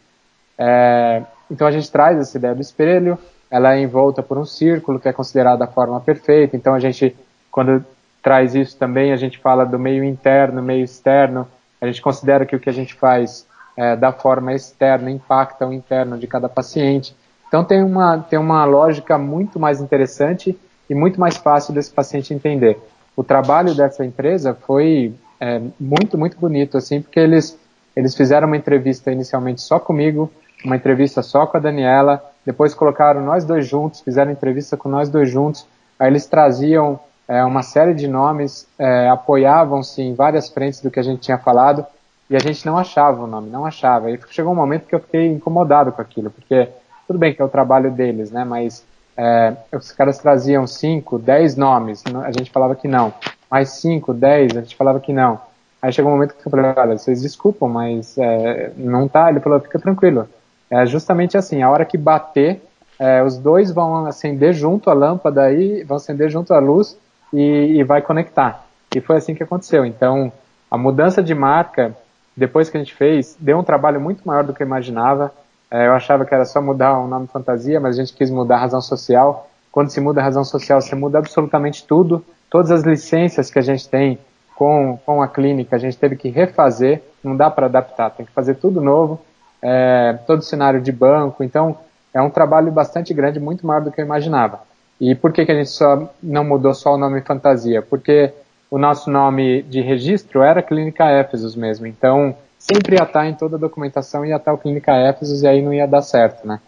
É, 0.58 1.24
então 1.54 1.68
a 1.68 1.72
gente 1.72 1.92
traz 1.92 2.18
essa 2.18 2.36
ideia 2.36 2.56
do 2.56 2.62
espelho, 2.62 3.16
ela 3.50 3.76
é 3.76 3.80
envolta 3.80 4.24
por 4.24 4.40
um 4.40 4.46
círculo, 4.46 5.00
que 5.00 5.08
é 5.08 5.14
considerada 5.14 5.64
a 5.66 5.68
forma 5.68 6.02
perfeita. 6.02 6.58
Então, 6.58 6.74
a 6.74 6.80
gente, 6.80 7.16
quando 7.52 7.86
traz 8.24 8.56
isso 8.56 8.76
também, 8.76 9.14
a 9.14 9.16
gente 9.16 9.38
fala 9.38 9.64
do 9.64 9.78
meio 9.78 10.04
interno, 10.04 10.64
meio 10.64 10.84
externo. 10.84 11.48
A 11.80 11.86
gente 11.86 12.02
considera 12.02 12.48
que 12.48 12.56
o 12.56 12.60
que 12.60 12.72
a 12.72 12.74
gente 12.74 12.96
faz 12.96 13.46
é, 13.78 13.96
da 13.96 14.12
forma 14.12 14.56
externa 14.56 15.12
impacta 15.12 15.68
o 15.68 15.72
interno 15.72 16.18
de 16.18 16.26
cada 16.26 16.50
paciente. 16.50 17.16
Então, 17.48 17.64
tem 17.64 17.84
uma, 17.84 18.18
tem 18.18 18.40
uma 18.40 18.66
lógica 18.66 19.16
muito 19.20 19.60
mais 19.60 19.80
interessante 19.80 20.58
e 20.90 20.96
muito 20.96 21.20
mais 21.20 21.38
fácil 21.38 21.72
desse 21.76 21.92
paciente 21.92 22.34
entender. 22.34 22.80
O 23.16 23.24
trabalho 23.24 23.76
dessa 23.76 24.04
empresa 24.04 24.58
foi 24.66 25.14
é, 25.40 25.62
muito, 25.80 26.18
muito 26.18 26.40
bonito, 26.40 26.76
assim, 26.76 27.04
porque 27.04 27.20
eles, 27.20 27.56
eles 27.96 28.16
fizeram 28.16 28.48
uma 28.48 28.58
entrevista 28.58 29.12
inicialmente 29.12 29.62
só 29.62 29.80
comigo, 29.80 30.32
uma 30.64 30.76
entrevista 30.76 31.22
só 31.22 31.46
com 31.46 31.58
a 31.58 31.60
Daniela, 31.60 32.24
depois 32.46 32.74
colocaram 32.74 33.22
nós 33.22 33.46
dois 33.46 33.68
juntos, 33.68 34.02
fizeram 34.02 34.32
entrevista 34.32 34.76
com 34.76 34.90
nós 34.90 35.10
dois 35.10 35.30
juntos, 35.30 35.66
aí 36.00 36.10
eles 36.10 36.26
traziam 36.26 37.00
é, 37.28 37.44
uma 37.44 37.64
série 37.64 37.94
de 37.94 38.08
nomes, 38.08 38.68
é, 38.78 39.10
apoiavam-se 39.10 40.02
em 40.02 40.14
várias 40.14 40.50
frentes 40.50 40.82
do 40.82 40.92
que 40.92 41.00
a 41.00 41.04
gente 41.04 41.22
tinha 41.22 41.38
falado, 41.38 41.86
e 42.30 42.36
a 42.36 42.40
gente 42.40 42.66
não 42.66 42.78
achava 42.78 43.24
o 43.24 43.28
nome, 43.28 43.50
não 43.50 43.66
achava. 43.66 44.10
E 44.10 44.20
chegou 44.30 44.54
um 44.54 44.56
momento 44.56 44.88
que 44.88 44.96
eu 44.96 45.00
fiquei 45.00 45.28
incomodado 45.28 45.92
com 45.92 46.02
aquilo, 46.02 46.32
porque 46.32 46.70
tudo 47.08 47.20
bem 47.20 47.34
que 47.34 47.42
é 47.42 47.46
o 47.46 47.50
trabalho 47.50 47.92
deles, 47.92 48.32
né, 48.32 48.44
mas 48.44 48.84
é, 49.16 49.54
os 49.72 49.92
caras 49.92 50.18
traziam 50.18 50.66
cinco, 50.66 51.20
dez 51.20 51.56
nomes, 51.56 52.04
a 52.24 52.32
gente 52.32 52.52
falava 52.52 52.76
que 52.76 52.88
não. 52.88 53.14
Mais 53.50 53.70
cinco, 53.70 54.14
dez, 54.14 54.56
a 54.58 54.62
gente 54.62 54.76
falava 54.76 55.00
que 55.00 55.14
não. 55.14 55.40
Aí 55.82 55.92
chegou 55.92 56.12
um 56.12 56.16
momento 56.16 56.34
que 56.34 56.48
eu 56.48 56.50
falei, 56.50 56.74
olha, 56.76 56.98
vocês 56.98 57.22
desculpam, 57.22 57.68
mas 57.68 58.18
é, 58.18 58.72
não 58.78 59.08
tá. 59.08 59.30
Ele 59.30 59.42
falou, 59.42 59.60
fica 59.60 59.78
tranquilo, 59.78 60.28
é 60.74 60.88
justamente 60.88 61.38
assim, 61.38 61.62
a 61.62 61.70
hora 61.70 61.86
que 61.86 61.98
bater, 61.98 62.60
é, 63.00 63.22
os 63.24 63.38
dois 63.38 63.72
vão 63.72 64.08
acender 64.08 64.54
junto 64.54 64.90
a 64.90 64.94
lâmpada 64.94 65.44
aí, 65.44 65.84
vão 65.84 65.98
acender 65.98 66.30
junto 66.30 66.52
a 66.52 66.60
luz 66.60 66.98
e, 67.32 67.78
e 67.78 67.84
vai 67.84 68.02
conectar. 68.02 68.66
E 68.96 69.00
foi 69.00 69.18
assim 69.18 69.36
que 69.36 69.44
aconteceu. 69.44 69.86
Então, 69.86 70.32
a 70.72 70.78
mudança 70.78 71.22
de 71.22 71.36
marca, 71.36 71.96
depois 72.36 72.72
que 72.72 72.78
a 72.78 72.80
gente 72.80 72.96
fez, 72.96 73.38
deu 73.40 73.60
um 73.60 73.64
trabalho 73.64 74.02
muito 74.02 74.28
maior 74.28 74.44
do 74.44 74.52
que 74.52 74.64
eu 74.64 74.68
imaginava. 74.68 75.32
É, 75.70 75.86
eu 75.88 75.94
achava 75.94 76.26
que 76.26 76.34
era 76.34 76.46
só 76.46 76.60
mudar 76.60 76.98
o 76.98 77.08
nome 77.08 77.28
fantasia, 77.28 77.80
mas 77.80 77.96
a 77.96 78.04
gente 78.04 78.16
quis 78.16 78.32
mudar 78.32 78.56
a 78.56 78.62
razão 78.62 78.82
social. 78.82 79.50
Quando 79.72 79.92
se 79.92 80.02
muda 80.02 80.22
a 80.22 80.24
razão 80.24 80.44
social, 80.44 80.82
você 80.82 80.96
muda 80.96 81.20
absolutamente 81.20 81.86
tudo. 81.86 82.26
Todas 82.50 82.72
as 82.72 82.82
licenças 82.82 83.52
que 83.52 83.60
a 83.60 83.64
gente 83.64 83.88
tem 83.88 84.18
com, 84.56 84.98
com 85.06 85.22
a 85.22 85.28
clínica, 85.28 85.76
a 85.76 85.80
gente 85.80 85.98
teve 85.98 86.16
que 86.16 86.30
refazer, 86.30 87.04
não 87.24 87.36
dá 87.36 87.52
para 87.52 87.68
adaptar, 87.68 88.10
tem 88.10 88.26
que 88.26 88.32
fazer 88.32 88.56
tudo 88.56 88.82
novo 88.82 89.20
é, 89.64 90.20
todo 90.28 90.40
o 90.40 90.44
cenário 90.44 90.82
de 90.82 90.92
banco. 90.92 91.44
Então, 91.44 91.78
é 92.14 92.22
um 92.22 92.30
trabalho 92.30 92.72
bastante 92.72 93.14
grande, 93.14 93.40
muito 93.40 93.66
maior 93.66 93.82
do 93.82 93.92
que 93.92 94.02
eu 94.02 94.06
imaginava. 94.06 94.60
E 95.00 95.16
por 95.16 95.32
que, 95.32 95.46
que 95.46 95.52
a 95.52 95.56
gente 95.56 95.70
só 95.70 96.14
não 96.22 96.44
mudou 96.44 96.74
só 96.74 96.94
o 96.94 96.98
nome 96.98 97.22
Fantasia? 97.22 97.82
Porque 97.82 98.32
o 98.70 98.78
nosso 98.78 99.10
nome 99.10 99.64
de 99.64 99.82
registro 99.82 100.44
era 100.44 100.62
Clínica 100.62 101.06
Éfesos 101.06 101.56
mesmo. 101.56 101.88
Então, 101.88 102.36
sempre 102.60 102.98
ia 102.98 103.04
estar 103.04 103.26
em 103.26 103.34
toda 103.34 103.56
a 103.56 103.60
documentação, 103.60 104.26
ia 104.26 104.36
estar 104.36 104.54
o 104.54 104.58
Clínica 104.58 104.92
Éfesos 104.92 105.42
e 105.42 105.48
aí 105.48 105.62
não 105.62 105.74
ia 105.74 105.88
dar 105.88 106.02
certo, 106.02 106.46
né? 106.46 106.60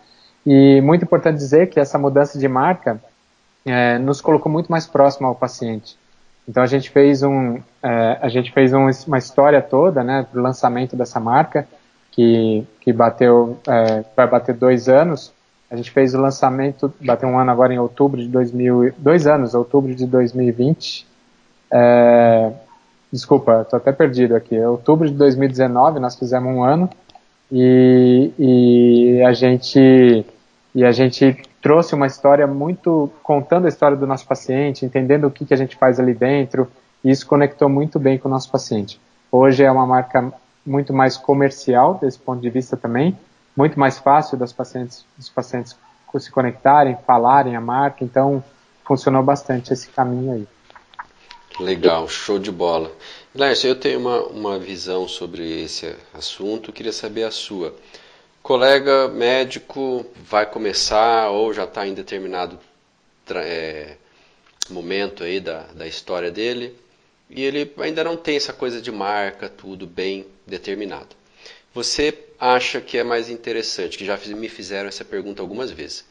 E 0.45 0.79
muito 0.81 1.03
importante 1.03 1.37
dizer 1.37 1.69
que 1.69 1.79
essa 1.79 1.97
mudança 1.97 2.37
de 2.37 2.47
marca 2.47 2.99
é, 3.65 3.97
nos 3.97 4.21
colocou 4.21 4.51
muito 4.51 4.71
mais 4.71 4.85
próximo 4.85 5.27
ao 5.27 5.35
paciente. 5.35 5.97
Então 6.47 6.61
a 6.61 6.67
gente 6.67 6.91
fez 6.91 7.23
um, 7.23 7.59
é, 7.81 8.19
a 8.21 8.29
gente 8.29 8.51
fez 8.51 8.71
um, 8.71 8.87
uma 9.07 9.17
história 9.17 9.61
toda, 9.61 10.03
né, 10.03 10.27
para 10.29 10.39
o 10.39 10.43
lançamento 10.43 10.95
dessa 10.95 11.19
marca 11.19 11.67
que, 12.15 12.65
que 12.79 12.93
bateu, 12.93 13.59
é, 13.67 14.05
vai 14.15 14.27
bater 14.27 14.55
dois 14.55 14.87
anos. 14.87 15.33
A 15.69 15.75
gente 15.75 15.91
fez 15.91 16.15
o 16.15 16.21
lançamento, 16.21 16.93
bateu 17.01 17.27
um 17.27 17.37
ano 17.37 17.51
agora 17.51 17.73
em 17.73 17.79
outubro 17.79 18.21
de 18.21 18.27
2000, 18.29 18.93
dois 18.97 19.27
anos, 19.27 19.53
outubro 19.53 19.93
de 19.93 20.05
2020. 20.05 21.05
É, 21.71 22.51
desculpa, 23.11 23.61
estou 23.61 23.77
até 23.77 23.91
perdido 23.91 24.35
aqui. 24.35 24.57
Outubro 24.59 25.09
de 25.09 25.15
2019 25.15 25.99
nós 25.99 26.15
fizemos 26.15 26.55
um 26.55 26.63
ano 26.63 26.89
e, 27.51 28.31
e 28.39 29.23
a 29.23 29.33
gente 29.33 30.25
e 30.73 30.83
a 30.83 30.91
gente 30.91 31.41
trouxe 31.61 31.95
uma 31.95 32.05
história 32.05 32.45
muito 32.45 33.09
contando 33.23 33.65
a 33.65 33.69
história 33.69 33.97
do 33.97 34.05
nosso 34.05 34.27
paciente, 34.27 34.85
entendendo 34.85 35.25
o 35.25 35.31
que, 35.31 35.45
que 35.45 35.53
a 35.53 35.57
gente 35.57 35.75
faz 35.75 35.99
ali 35.99 36.13
dentro. 36.13 36.69
E 37.03 37.11
isso 37.11 37.25
conectou 37.25 37.67
muito 37.67 37.99
bem 37.99 38.17
com 38.17 38.27
o 38.27 38.31
nosso 38.31 38.51
paciente. 38.51 38.99
Hoje 39.31 39.63
é 39.63 39.71
uma 39.71 39.85
marca 39.85 40.33
muito 40.65 40.93
mais 40.93 41.15
comercial 41.17 41.95
desse 41.95 42.17
ponto 42.17 42.41
de 42.41 42.49
vista 42.49 42.75
também, 42.75 43.17
muito 43.55 43.79
mais 43.79 43.97
fácil 43.97 44.37
das 44.37 44.51
pacientes, 44.51 45.05
dos 45.17 45.29
pacientes 45.29 45.75
se 46.19 46.31
conectarem, 46.31 46.97
falarem 47.05 47.55
a 47.55 47.61
marca, 47.61 48.03
então 48.03 48.43
funcionou 48.85 49.21
bastante 49.21 49.73
esse 49.73 49.89
caminho 49.89 50.33
aí. 50.33 50.47
Legal, 51.59 52.07
show 52.07 52.39
de 52.39 52.51
bola. 52.51 52.91
Lércio, 53.33 53.67
eu 53.67 53.75
tenho 53.75 53.99
uma, 53.99 54.23
uma 54.23 54.59
visão 54.59 55.07
sobre 55.07 55.63
esse 55.63 55.93
assunto, 56.13 56.71
queria 56.71 56.93
saber 56.93 57.23
a 57.23 57.31
sua. 57.31 57.75
Colega 58.41 59.07
médico 59.07 60.05
vai 60.15 60.45
começar 60.45 61.29
ou 61.29 61.53
já 61.53 61.63
está 61.63 61.87
em 61.87 61.93
determinado 61.93 62.59
é, 63.35 63.97
momento 64.69 65.23
aí 65.23 65.39
da, 65.39 65.63
da 65.73 65.87
história 65.87 66.31
dele, 66.31 66.77
e 67.29 67.43
ele 67.43 67.73
ainda 67.79 68.03
não 68.03 68.15
tem 68.15 68.37
essa 68.37 68.53
coisa 68.53 68.81
de 68.81 68.91
marca, 68.91 69.49
tudo 69.49 69.87
bem 69.87 70.25
determinado. 70.45 71.15
Você 71.73 72.17
acha 72.39 72.79
que 72.79 72.97
é 72.97 73.03
mais 73.03 73.29
interessante, 73.29 73.97
que 73.97 74.05
já 74.05 74.17
me 74.35 74.49
fizeram 74.49 74.87
essa 74.87 75.03
pergunta 75.03 75.41
algumas 75.41 75.71
vezes, 75.71 76.05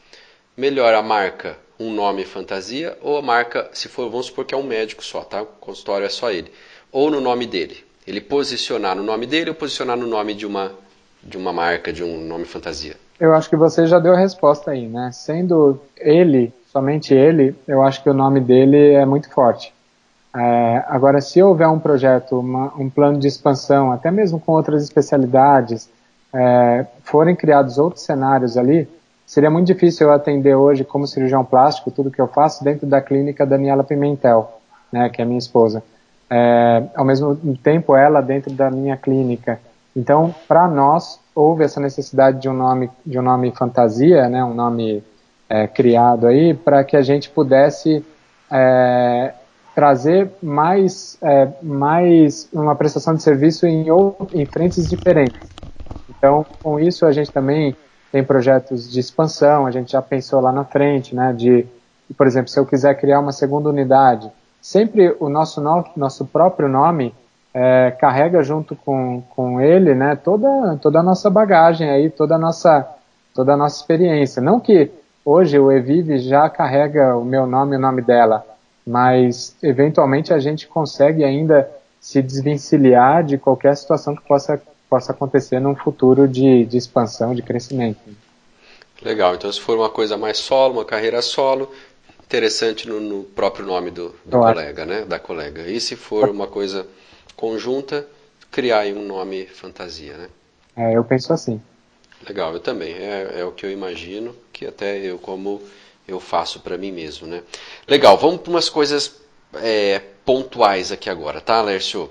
melhor 0.57 0.95
a 0.95 1.03
marca 1.03 1.57
um 1.79 1.93
nome 1.93 2.25
fantasia 2.25 2.97
ou 3.03 3.17
a 3.19 3.23
marca, 3.23 3.69
se 3.73 3.89
for, 3.89 4.09
vamos 4.09 4.27
supor 4.27 4.45
que 4.45 4.55
é 4.55 4.59
um 4.59 4.63
médico 4.63 5.05
só, 5.05 5.23
tá? 5.23 5.43
O 5.43 5.47
consultório 5.47 6.07
é 6.07 6.09
só 6.09 6.31
ele, 6.31 6.53
ou 6.93 7.11
no 7.11 7.21
nome 7.21 7.47
dele. 7.47 7.85
Ele 8.07 8.21
posicionar 8.21 8.95
no 8.95 9.03
nome 9.03 9.27
dele 9.27 9.51
ou 9.51 9.57
posicionar 9.57 9.97
no 9.97 10.07
nome 10.07 10.35
de 10.35 10.47
uma 10.47 10.73
de 11.25 11.39
uma 11.39 11.53
marca, 11.53 11.93
de 11.93 12.05
um 12.05 12.21
nome 12.21 12.45
fantasia? 12.45 12.97
Eu 13.19 13.35
acho 13.35 13.49
que 13.49 13.57
você 13.57 13.87
já 13.87 13.99
deu 13.99 14.13
a 14.13 14.19
resposta 14.19 14.73
aí, 14.73 14.87
né? 14.87 15.11
Sendo 15.13 15.81
ele, 15.97 16.53
somente 16.71 17.15
ele, 17.15 17.55
eu 17.67 17.83
acho 17.83 18.03
que 18.03 18.11
o 18.11 18.15
nome 18.15 18.41
dele 18.41 18.93
é 18.93 19.07
muito 19.07 19.31
forte. 19.31 19.73
É, 20.35 20.85
agora, 20.89 21.21
se 21.21 21.41
houver 21.41 21.69
um 21.69 21.79
projeto, 21.79 22.41
uma, 22.41 22.73
um 22.77 22.91
plano 22.91 23.19
de 23.19 23.29
expansão, 23.29 23.93
até 23.93 24.11
mesmo 24.11 24.41
com 24.41 24.53
outras 24.53 24.83
especialidades, 24.83 25.89
é, 26.33 26.85
forem 27.05 27.37
criados 27.37 27.79
outros 27.79 28.03
cenários 28.03 28.57
ali, 28.57 28.89
seria 29.25 29.49
muito 29.49 29.69
difícil 29.69 30.09
eu 30.09 30.13
atender 30.13 30.57
hoje 30.57 30.83
como 30.83 31.07
cirurgião 31.07 31.45
plástico 31.45 31.93
tudo 31.93 32.11
que 32.11 32.21
eu 32.21 32.27
faço 32.27 32.65
dentro 32.65 32.85
da 32.85 33.01
clínica 33.01 33.47
Daniela 33.47 33.85
Pimentel, 33.85 34.61
né, 34.93 35.09
que 35.09 35.23
é 35.23 35.25
minha 35.25 35.39
esposa. 35.39 35.83
É, 36.29 36.83
ao 36.97 37.05
mesmo 37.05 37.37
tempo, 37.63 37.95
ela 37.95 38.21
dentro 38.21 38.53
da 38.53 38.71
minha 38.71 38.97
clínica. 38.97 39.61
Então, 39.97 40.35
para 40.49 40.67
nós, 40.67 41.21
houve 41.33 41.63
essa 41.63 41.79
necessidade 41.81 42.41
de 42.41 42.49
um 42.49 42.55
nome, 42.55 42.91
de 43.07 43.17
um 43.17 43.23
nome 43.23 43.53
fantasia, 43.53 44.29
né, 44.29 44.43
um 44.43 44.55
nome 44.55 45.05
é, 45.49 45.69
criado 45.69 46.27
aí, 46.27 46.55
para 46.55 46.83
que 46.83 46.97
a 46.97 47.03
gente 47.03 47.31
pudesse 47.31 48.05
é, 48.51 49.33
trazer 49.75 50.31
mais, 50.43 51.19
é, 51.23 51.49
mais 51.63 52.49
uma 52.53 52.77
prestação 52.77 53.15
de 53.15 53.23
serviço 53.23 53.67
em, 53.67 53.87
em 54.33 54.47
frentes 54.47 54.89
diferentes. 54.89 55.51
Então, 56.09 56.47
com 56.63 56.79
isso, 56.79 57.05
a 57.05 57.13
gente 57.13 57.31
também 57.31 57.77
tem 58.13 58.23
projetos 58.23 58.91
de 58.91 59.01
expansão, 59.01 59.67
a 59.67 59.71
gente 59.73 59.93
já 59.93 60.01
pensou 60.01 60.41
lá 60.41 60.53
na 60.53 60.65
frente, 60.65 61.15
né, 61.15 61.33
de, 61.33 61.67
por 62.17 62.27
exemplo, 62.27 62.49
se 62.49 62.59
eu 62.59 62.65
quiser 62.65 62.95
criar 62.95 63.19
uma 63.19 63.33
segunda 63.33 63.69
unidade, 63.69 64.31
sempre 64.63 65.17
o 65.19 65.29
nosso, 65.29 65.61
no, 65.61 65.85
nosso 65.97 66.25
próprio 66.25 66.69
nome 66.69 67.13
é, 67.53 67.91
carrega 67.99 68.43
junto 68.43 68.77
com, 68.77 69.23
com 69.31 69.61
ele, 69.61 69.95
né, 69.95 70.15
toda, 70.15 70.77
toda 70.81 71.01
a 71.01 71.03
nossa 71.03 71.29
bagagem 71.29 71.91
aí, 71.91 72.09
toda 72.09 72.37
a 72.37 72.39
nossa, 72.39 72.89
toda 73.35 73.55
a 73.55 73.57
nossa 73.57 73.81
experiência. 73.81 74.41
Não 74.41 74.61
que 74.61 74.93
hoje 75.25 75.59
o 75.59 75.73
Evive 75.73 76.19
já 76.19 76.49
carrega 76.49 77.17
o 77.17 77.25
meu 77.25 77.47
nome 77.47 77.75
e 77.75 77.79
o 77.79 77.81
nome 77.81 78.03
dela, 78.03 78.45
mas 78.87 79.57
eventualmente 79.63 80.33
a 80.33 80.39
gente 80.39 80.67
consegue 80.67 81.25
ainda 81.25 81.71
se 82.01 82.21
desvencilhar 82.21 83.25
de 83.25 83.39
qualquer 83.39 83.77
situação 83.77 84.15
que 84.15 84.23
possa, 84.23 84.61
possa 84.91 85.13
acontecer 85.13 85.59
num 85.59 85.75
futuro 85.75 86.29
de, 86.29 86.67
de 86.67 86.77
expansão, 86.77 87.35
de 87.35 87.43
crescimento. 87.43 87.99
Legal, 89.03 89.35
então 89.35 89.51
se 89.51 89.61
for 89.61 89.77
uma 89.77 89.91
coisa 89.91 90.17
mais 90.17 90.39
solo, 90.39 90.75
uma 90.75 90.85
carreira 90.85 91.23
solo, 91.23 91.71
interessante 92.25 92.89
no, 92.89 93.01
no 93.01 93.25
próprio 93.25 93.65
nome 93.65 93.91
do, 93.91 94.15
do 94.25 94.39
colega, 94.39 94.85
né? 94.85 95.05
Da 95.05 95.19
colega. 95.19 95.63
E 95.63 95.81
se 95.81 95.97
for 95.97 96.29
uma 96.29 96.47
coisa 96.47 96.87
conjunta, 97.37 98.07
criar 98.51 98.87
um 98.87 99.05
nome 99.05 99.47
fantasia, 99.47 100.17
né? 100.17 100.29
É, 100.77 100.97
eu 100.97 101.05
penso 101.05 101.33
assim. 101.33 101.61
Legal, 102.27 102.53
eu 102.53 102.61
também. 102.61 102.95
É, 102.95 103.41
é 103.41 103.45
o 103.45 103.53
que 103.53 103.67
eu 103.67 103.71
imagino, 103.71 104.35
que 104.53 104.67
até 104.67 104.99
eu 104.99 105.19
como 105.19 105.61
eu 106.07 106.21
faço 106.21 106.61
para 106.61 106.77
mim 106.77 106.93
mesmo, 106.93 107.27
né? 107.27 107.43
Legal, 107.89 108.17
vamos 108.17 108.41
para 108.41 108.51
umas 108.51 108.69
coisas 108.69 109.21
é, 109.55 110.01
pontuais 110.25 110.93
aqui 110.93 111.09
agora, 111.09 111.41
tá, 111.41 111.61
Lércio? 111.63 112.11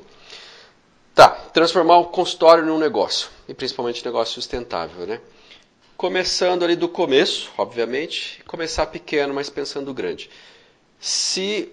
Tá, 1.14 1.30
transformar 1.30 1.98
o 1.98 2.06
consultório 2.06 2.66
num 2.66 2.80
negócio, 2.80 3.30
e 3.48 3.54
principalmente 3.54 4.04
negócio 4.04 4.34
sustentável, 4.34 5.06
né? 5.06 5.22
Começando 5.96 6.64
ali 6.64 6.76
do 6.76 6.90
começo, 6.90 7.52
obviamente, 7.58 8.44
começar 8.48 8.88
pequeno, 8.88 9.34
mas 9.34 9.50
pensando 9.50 9.94
grande. 9.94 10.30
Se 11.00 11.72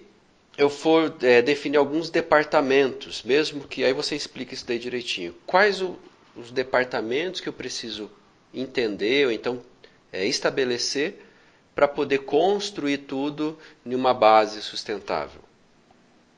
eu 0.57 0.69
for 0.69 1.15
é, 1.21 1.41
definir 1.41 1.77
alguns 1.77 2.09
departamentos, 2.09 3.23
mesmo 3.23 3.67
que 3.67 3.83
aí 3.83 3.93
você 3.93 4.15
explique 4.15 4.53
isso 4.53 4.65
daí 4.65 4.77
direitinho, 4.77 5.33
quais 5.45 5.81
o, 5.81 5.97
os 6.35 6.51
departamentos 6.51 7.41
que 7.41 7.49
eu 7.49 7.53
preciso 7.53 8.11
entender 8.53 9.25
ou 9.25 9.31
então 9.31 9.61
é, 10.13 10.25
estabelecer 10.25 11.25
para 11.75 11.87
poder 11.87 12.19
construir 12.19 12.99
tudo 12.99 13.57
em 13.85 13.95
uma 13.95 14.13
base 14.13 14.61
sustentável? 14.61 15.41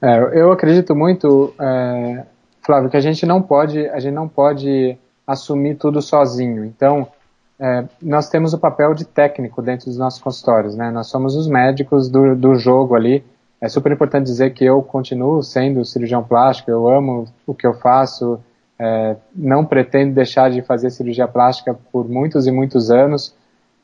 É, 0.02 0.40
eu 0.40 0.52
acredito 0.52 0.96
muito, 0.96 1.54
é, 1.60 2.26
Flávio, 2.62 2.90
que 2.90 2.98
a 2.98 3.02
gente 3.02 3.26
não 3.26 3.42
pode, 3.42 3.88
a 3.90 4.00
gente 4.00 4.14
não 4.14 4.28
pode 4.28 4.98
assumir 5.26 5.76
tudo 5.76 6.02
sozinho. 6.02 6.66
Então, 6.66 7.08
é, 7.60 7.86
nós 8.02 8.30
temos 8.30 8.54
o 8.54 8.58
papel 8.58 8.94
de 8.94 9.06
técnico 9.06 9.62
dentro 9.62 9.86
dos 9.86 9.98
nossos 9.98 10.22
consultórios, 10.22 10.76
né? 10.76 10.92
Nós 10.92 11.08
somos 11.08 11.36
os 11.36 11.48
médicos 11.48 12.10
do, 12.10 12.36
do 12.36 12.56
jogo 12.56 12.96
ali. 12.96 13.24
É 13.62 13.70
super 13.70 13.92
importante 13.94 14.26
dizer 14.26 14.54
que 14.54 14.66
eu 14.66 14.82
continuo 14.82 15.42
sendo 15.42 15.86
cirurgião 15.86 16.22
plástico, 16.22 16.70
eu 16.70 16.90
amo 16.90 17.26
o 17.48 17.54
que 17.54 17.66
eu 17.66 17.74
faço, 17.74 18.38
é, 18.78 19.16
não 19.34 19.64
pretendo 19.64 20.14
deixar 20.14 20.52
de 20.52 20.62
fazer 20.62 20.90
cirurgia 20.90 21.28
plástica 21.28 21.74
por 21.74 22.10
muitos 22.10 22.46
e 22.46 22.52
muitos 22.52 22.92
anos, 22.92 23.34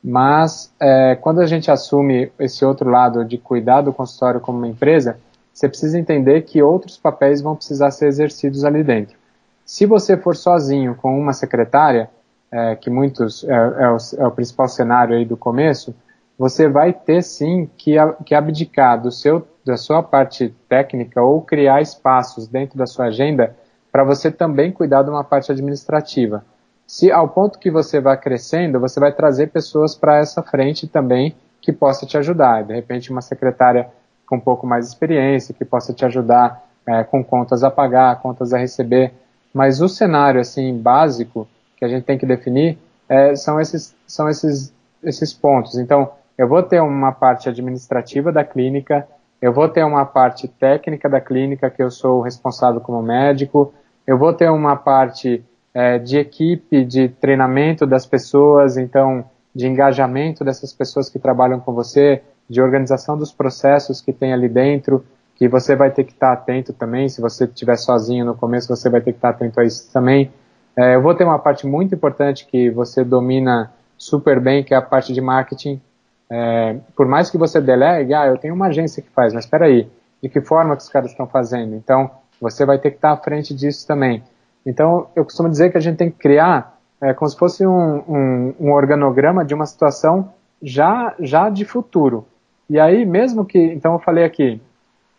mas 0.03 0.73
é, 0.79 1.15
quando 1.15 1.41
a 1.41 1.45
gente 1.45 1.69
assume 1.69 2.31
esse 2.39 2.63
outro 2.63 2.89
lado 2.89 3.25
de 3.25 3.37
cuidar 3.37 3.81
do 3.81 3.93
consultório 3.93 4.39
como 4.39 4.57
uma 4.57 4.67
empresa, 4.67 5.19
você 5.53 5.67
precisa 5.67 5.99
entender 5.99 6.43
que 6.43 6.61
outros 6.61 6.97
papéis 6.97 7.41
vão 7.41 7.55
precisar 7.55 7.91
ser 7.91 8.07
exercidos 8.07 8.63
ali 8.63 8.83
dentro. 8.83 9.17
Se 9.65 9.85
você 9.85 10.15
for 10.15 10.35
sozinho 10.35 10.95
com 10.95 11.19
uma 11.19 11.33
secretária, 11.33 12.09
é, 12.51 12.75
que 12.75 12.89
muitos 12.89 13.43
é, 13.43 13.53
é, 13.53 13.89
o, 13.89 13.97
é, 14.17 14.27
o, 14.27 14.31
principal 14.31 14.67
cenário 14.67 15.15
aí 15.15 15.25
do 15.25 15.37
começo, 15.37 15.93
você 16.37 16.67
vai 16.67 16.93
ter 16.93 17.21
sim 17.21 17.69
que, 17.77 17.95
que 18.25 18.33
abdicar 18.33 18.99
do 19.01 19.11
seu, 19.11 19.45
da 19.65 19.77
sua 19.77 20.01
parte 20.01 20.55
técnica 20.67 21.21
ou 21.21 21.41
criar 21.41 21.81
espaços 21.81 22.47
dentro 22.47 22.77
da 22.77 22.87
sua 22.87 23.05
agenda 23.05 23.55
para 23.91 24.03
você 24.03 24.31
também 24.31 24.71
cuidar 24.71 25.03
de 25.03 25.09
uma 25.09 25.23
parte 25.23 25.51
administrativa. 25.51 26.43
Se 26.89 27.11
ao 27.11 27.29
ponto 27.29 27.59
que 27.59 27.69
você 27.69 28.01
vai 28.01 28.17
crescendo, 28.17 28.79
você 28.79 28.99
vai 28.99 29.11
trazer 29.11 29.51
pessoas 29.51 29.93
para 29.93 30.17
essa 30.17 30.41
frente 30.41 30.87
também 30.87 31.35
que 31.61 31.71
possa 31.71 32.03
te 32.03 32.17
ajudar. 32.17 32.63
De 32.63 32.73
repente, 32.73 33.11
uma 33.11 33.21
secretária 33.21 33.87
com 34.25 34.37
um 34.37 34.39
pouco 34.39 34.65
mais 34.65 34.85
de 34.85 34.91
experiência, 34.93 35.53
que 35.53 35.63
possa 35.63 35.93
te 35.93 36.03
ajudar 36.03 36.65
é, 36.87 37.03
com 37.03 37.23
contas 37.23 37.63
a 37.63 37.69
pagar, 37.69 38.19
contas 38.23 38.53
a 38.53 38.57
receber. 38.57 39.13
Mas 39.53 39.81
o 39.81 39.87
cenário 39.87 40.41
assim 40.41 40.75
básico 40.79 41.47
que 41.77 41.85
a 41.85 41.87
gente 41.87 42.05
tem 42.05 42.17
que 42.17 42.25
definir 42.25 42.79
é, 43.07 43.35
são 43.35 43.61
esses 43.61 43.95
são 44.07 44.27
esses 44.27 44.73
esses 45.03 45.31
pontos. 45.31 45.77
Então, 45.77 46.09
eu 46.35 46.47
vou 46.47 46.63
ter 46.63 46.81
uma 46.81 47.11
parte 47.11 47.47
administrativa 47.47 48.31
da 48.31 48.43
clínica, 48.43 49.07
eu 49.39 49.53
vou 49.53 49.69
ter 49.69 49.83
uma 49.83 50.07
parte 50.07 50.47
técnica 50.47 51.07
da 51.07 51.21
clínica 51.21 51.69
que 51.69 51.83
eu 51.83 51.91
sou 51.91 52.21
responsável 52.21 52.81
como 52.81 53.03
médico, 53.03 53.75
eu 54.07 54.17
vou 54.17 54.33
ter 54.33 54.49
uma 54.49 54.75
parte 54.75 55.45
é, 55.79 55.97
de 55.97 56.17
equipe, 56.17 56.83
de 56.83 57.07
treinamento 57.07 57.87
das 57.87 58.05
pessoas, 58.05 58.75
então 58.75 59.23
de 59.55 59.65
engajamento 59.65 60.43
dessas 60.43 60.73
pessoas 60.73 61.09
que 61.09 61.17
trabalham 61.17 61.57
com 61.61 61.73
você, 61.73 62.21
de 62.49 62.61
organização 62.61 63.17
dos 63.17 63.31
processos 63.31 64.01
que 64.01 64.11
tem 64.11 64.33
ali 64.33 64.49
dentro, 64.49 65.05
que 65.35 65.47
você 65.47 65.77
vai 65.77 65.89
ter 65.89 66.03
que 66.03 66.11
estar 66.11 66.33
atento 66.33 66.73
também. 66.73 67.07
Se 67.07 67.21
você 67.21 67.45
estiver 67.45 67.77
sozinho 67.77 68.25
no 68.25 68.35
começo, 68.35 68.67
você 68.67 68.89
vai 68.89 68.99
ter 68.99 69.13
que 69.13 69.19
estar 69.19 69.29
atento 69.29 69.57
a 69.57 69.63
isso 69.63 69.89
também. 69.93 70.29
É, 70.75 70.95
eu 70.95 71.01
vou 71.01 71.15
ter 71.15 71.23
uma 71.23 71.39
parte 71.39 71.65
muito 71.65 71.95
importante 71.95 72.45
que 72.45 72.69
você 72.69 73.01
domina 73.01 73.71
super 73.97 74.37
bem, 74.37 74.65
que 74.65 74.73
é 74.73 74.77
a 74.77 74.81
parte 74.81 75.13
de 75.13 75.21
marketing. 75.21 75.81
É, 76.29 76.75
por 76.93 77.07
mais 77.07 77.29
que 77.29 77.37
você 77.37 77.61
delegue, 77.61 78.13
ah, 78.13 78.27
eu 78.27 78.37
tenho 78.37 78.53
uma 78.53 78.67
agência 78.67 79.01
que 79.01 79.09
faz, 79.11 79.33
mas 79.33 79.45
espera 79.45 79.67
aí, 79.67 79.89
de 80.21 80.27
que 80.27 80.41
forma 80.41 80.75
que 80.75 80.83
os 80.83 80.89
caras 80.89 81.11
estão 81.11 81.25
fazendo? 81.25 81.73
Então, 81.73 82.11
você 82.41 82.65
vai 82.65 82.77
ter 82.77 82.91
que 82.91 82.97
estar 82.97 83.11
à 83.11 83.17
frente 83.17 83.53
disso 83.53 83.87
também. 83.87 84.21
Então, 84.69 85.07
eu 85.15 85.23
costumo 85.23 85.49
dizer 85.49 85.71
que 85.71 85.77
a 85.77 85.81
gente 85.81 85.97
tem 85.97 86.11
que 86.11 86.17
criar 86.19 86.77
é, 87.01 87.11
como 87.11 87.27
se 87.27 87.35
fosse 87.35 87.65
um, 87.65 88.03
um, 88.07 88.55
um, 88.59 88.71
organograma 88.71 89.43
de 89.43 89.55
uma 89.55 89.65
situação 89.65 90.31
já, 90.61 91.15
já 91.19 91.49
de 91.49 91.65
futuro. 91.65 92.27
E 92.69 92.79
aí, 92.79 93.03
mesmo 93.03 93.43
que, 93.43 93.57
então 93.57 93.93
eu 93.93 93.99
falei 93.99 94.23
aqui, 94.23 94.61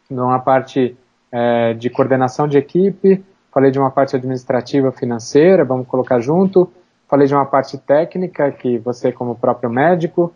numa 0.09 0.39
parte 0.39 0.97
é, 1.33 1.75
de 1.75 1.91
coordenação 1.91 2.47
de 2.47 2.59
equipe, 2.59 3.25
falei 3.53 3.73
de 3.73 3.79
uma 3.81 3.91
parte 3.91 4.15
administrativa 4.15 4.93
financeira, 4.93 5.65
vamos 5.65 5.89
colocar 5.89 6.21
junto, 6.21 6.71
falei 7.09 7.27
de 7.27 7.35
uma 7.35 7.47
parte 7.47 7.77
técnica, 7.77 8.53
que 8.53 8.79
você 8.79 9.11
como 9.11 9.35
próprio 9.35 9.69
médico, 9.69 10.33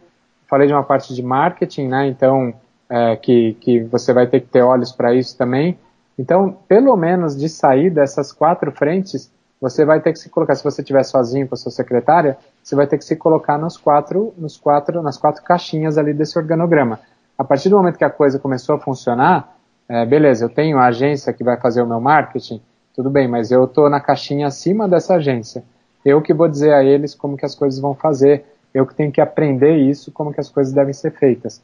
falei 0.51 0.67
de 0.67 0.73
uma 0.73 0.83
parte 0.83 1.15
de 1.15 1.23
marketing, 1.23 1.87
né, 1.87 2.09
então, 2.09 2.53
é, 2.91 3.15
que, 3.15 3.55
que 3.61 3.81
você 3.85 4.13
vai 4.13 4.27
ter 4.27 4.41
que 4.41 4.49
ter 4.49 4.63
olhos 4.63 4.91
para 4.91 5.15
isso 5.15 5.39
também, 5.39 5.79
então, 6.19 6.57
pelo 6.69 6.97
menos 6.97 7.37
de 7.37 7.49
sair 7.49 7.91
dessas 7.91 8.33
quatro 8.33 8.71
frentes, 8.73 9.31
você 9.61 9.85
vai 9.85 10.01
ter 10.01 10.13
que 10.13 10.19
se 10.19 10.29
colocar, 10.29 10.55
se 10.55 10.63
você 10.63 10.83
estiver 10.83 11.03
sozinho 11.03 11.49
com 11.49 11.55
a 11.55 11.59
sua 11.59 11.73
secretária, 11.73 12.37
você 12.63 12.77
vai 12.77 12.87
ter 12.87 12.99
que 12.99 13.05
se 13.05 13.17
colocar 13.17 13.59
nos 13.59 13.77
quatro, 13.77 14.35
nos 14.37 14.57
quatro, 14.57 15.03
nas 15.03 15.17
quatro 15.17 15.43
caixinhas 15.43 15.97
ali 15.97 16.13
desse 16.13 16.39
organograma. 16.39 17.01
A 17.37 17.43
partir 17.43 17.69
do 17.69 17.77
momento 17.77 17.99
que 17.99 18.05
a 18.05 18.11
coisa 18.11 18.39
começou 18.39 18.77
a 18.77 18.79
funcionar, 18.79 19.57
é, 19.89 20.07
beleza, 20.07 20.45
eu 20.45 20.49
tenho 20.49 20.79
a 20.79 20.87
agência 20.87 21.33
que 21.33 21.43
vai 21.43 21.57
fazer 21.59 21.83
o 21.83 21.87
meu 21.87 22.01
marketing, 22.01 22.61
tudo 22.95 23.11
bem, 23.11 23.27
mas 23.27 23.51
eu 23.51 23.65
estou 23.65 23.91
na 23.91 24.01
caixinha 24.01 24.47
acima 24.47 24.87
dessa 24.89 25.15
agência. 25.15 25.65
Eu 26.05 26.23
que 26.23 26.33
vou 26.33 26.47
dizer 26.47 26.73
a 26.73 26.85
eles 26.85 27.15
como 27.15 27.37
que 27.37 27.45
as 27.45 27.55
coisas 27.55 27.81
vão 27.81 27.95
fazer, 27.95 28.45
eu 28.73 28.87
que 28.87 28.95
tenho 28.95 29.11
que 29.11 29.21
aprender 29.21 29.77
isso, 29.77 30.13
como 30.13 30.33
que 30.33 30.41
as 30.41 30.49
coisas 30.49 30.73
devem 30.73 30.93
ser 30.93 31.11
feitas. 31.11 31.61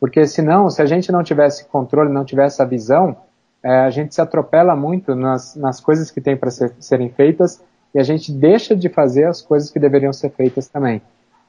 Porque 0.00 0.26
senão, 0.26 0.68
se 0.68 0.82
a 0.82 0.86
gente 0.86 1.12
não 1.12 1.22
tivesse 1.22 1.66
controle, 1.66 2.12
não 2.12 2.24
tivesse 2.24 2.60
a 2.60 2.64
visão, 2.64 3.16
é, 3.62 3.80
a 3.80 3.90
gente 3.90 4.14
se 4.14 4.20
atropela 4.20 4.74
muito 4.74 5.14
nas, 5.14 5.54
nas 5.54 5.80
coisas 5.80 6.10
que 6.10 6.20
tem 6.20 6.36
para 6.36 6.50
ser, 6.50 6.72
serem 6.80 7.08
feitas 7.10 7.62
e 7.94 8.00
a 8.00 8.02
gente 8.02 8.32
deixa 8.32 8.74
de 8.74 8.88
fazer 8.88 9.24
as 9.24 9.40
coisas 9.40 9.70
que 9.70 9.78
deveriam 9.78 10.12
ser 10.12 10.30
feitas 10.30 10.68
também. 10.68 11.00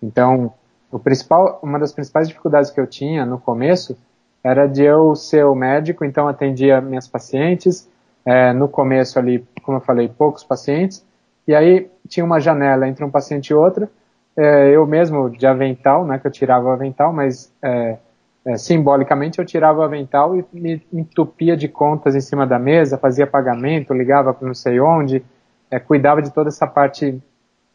Então, 0.02 0.54
o 0.92 1.00
principal, 1.00 1.60
uma 1.64 1.80
das 1.80 1.92
principais 1.92 2.28
dificuldades 2.28 2.70
que 2.70 2.80
eu 2.80 2.86
tinha 2.86 3.26
no 3.26 3.40
começo 3.40 3.98
era 4.44 4.68
de 4.68 4.84
eu 4.84 5.16
ser 5.16 5.46
o 5.46 5.56
médico, 5.56 6.04
então 6.04 6.28
atendia 6.28 6.82
minhas 6.82 7.08
pacientes, 7.08 7.90
é, 8.26 8.52
no 8.54 8.68
começo 8.68 9.18
ali, 9.18 9.46
como 9.64 9.78
eu 9.78 9.82
falei, 9.82 10.08
poucos 10.10 10.44
pacientes, 10.44 11.04
e 11.48 11.56
aí 11.56 11.90
tinha 12.08 12.26
uma 12.26 12.40
janela 12.40 12.88
entre 12.88 13.04
um 13.04 13.10
paciente 13.10 13.50
e 13.50 13.54
outro, 13.54 13.88
é, 14.36 14.70
eu 14.70 14.86
mesmo 14.86 15.30
de 15.30 15.48
avental, 15.48 16.06
né, 16.06 16.20
que 16.20 16.28
eu 16.28 16.32
tirava 16.32 16.68
o 16.68 16.72
avental, 16.72 17.14
mas 17.14 17.52
é, 17.62 17.98
é, 18.46 18.58
simbolicamente 18.58 19.40
eu 19.40 19.46
tirava 19.46 19.80
o 19.80 19.84
avental 19.84 20.36
e 20.36 20.46
me 20.52 20.82
entupia 20.92 21.56
de 21.56 21.68
contas 21.70 22.14
em 22.14 22.20
cima 22.20 22.46
da 22.46 22.60
mesa, 22.60 22.98
fazia 22.98 23.26
pagamento, 23.26 23.94
ligava 23.94 24.34
para 24.34 24.46
não 24.46 24.54
sei 24.54 24.82
onde, 24.82 25.24
é, 25.72 25.80
cuidava 25.80 26.22
de 26.22 26.30
toda 26.30 26.50
essa 26.50 26.68
parte 26.68 27.22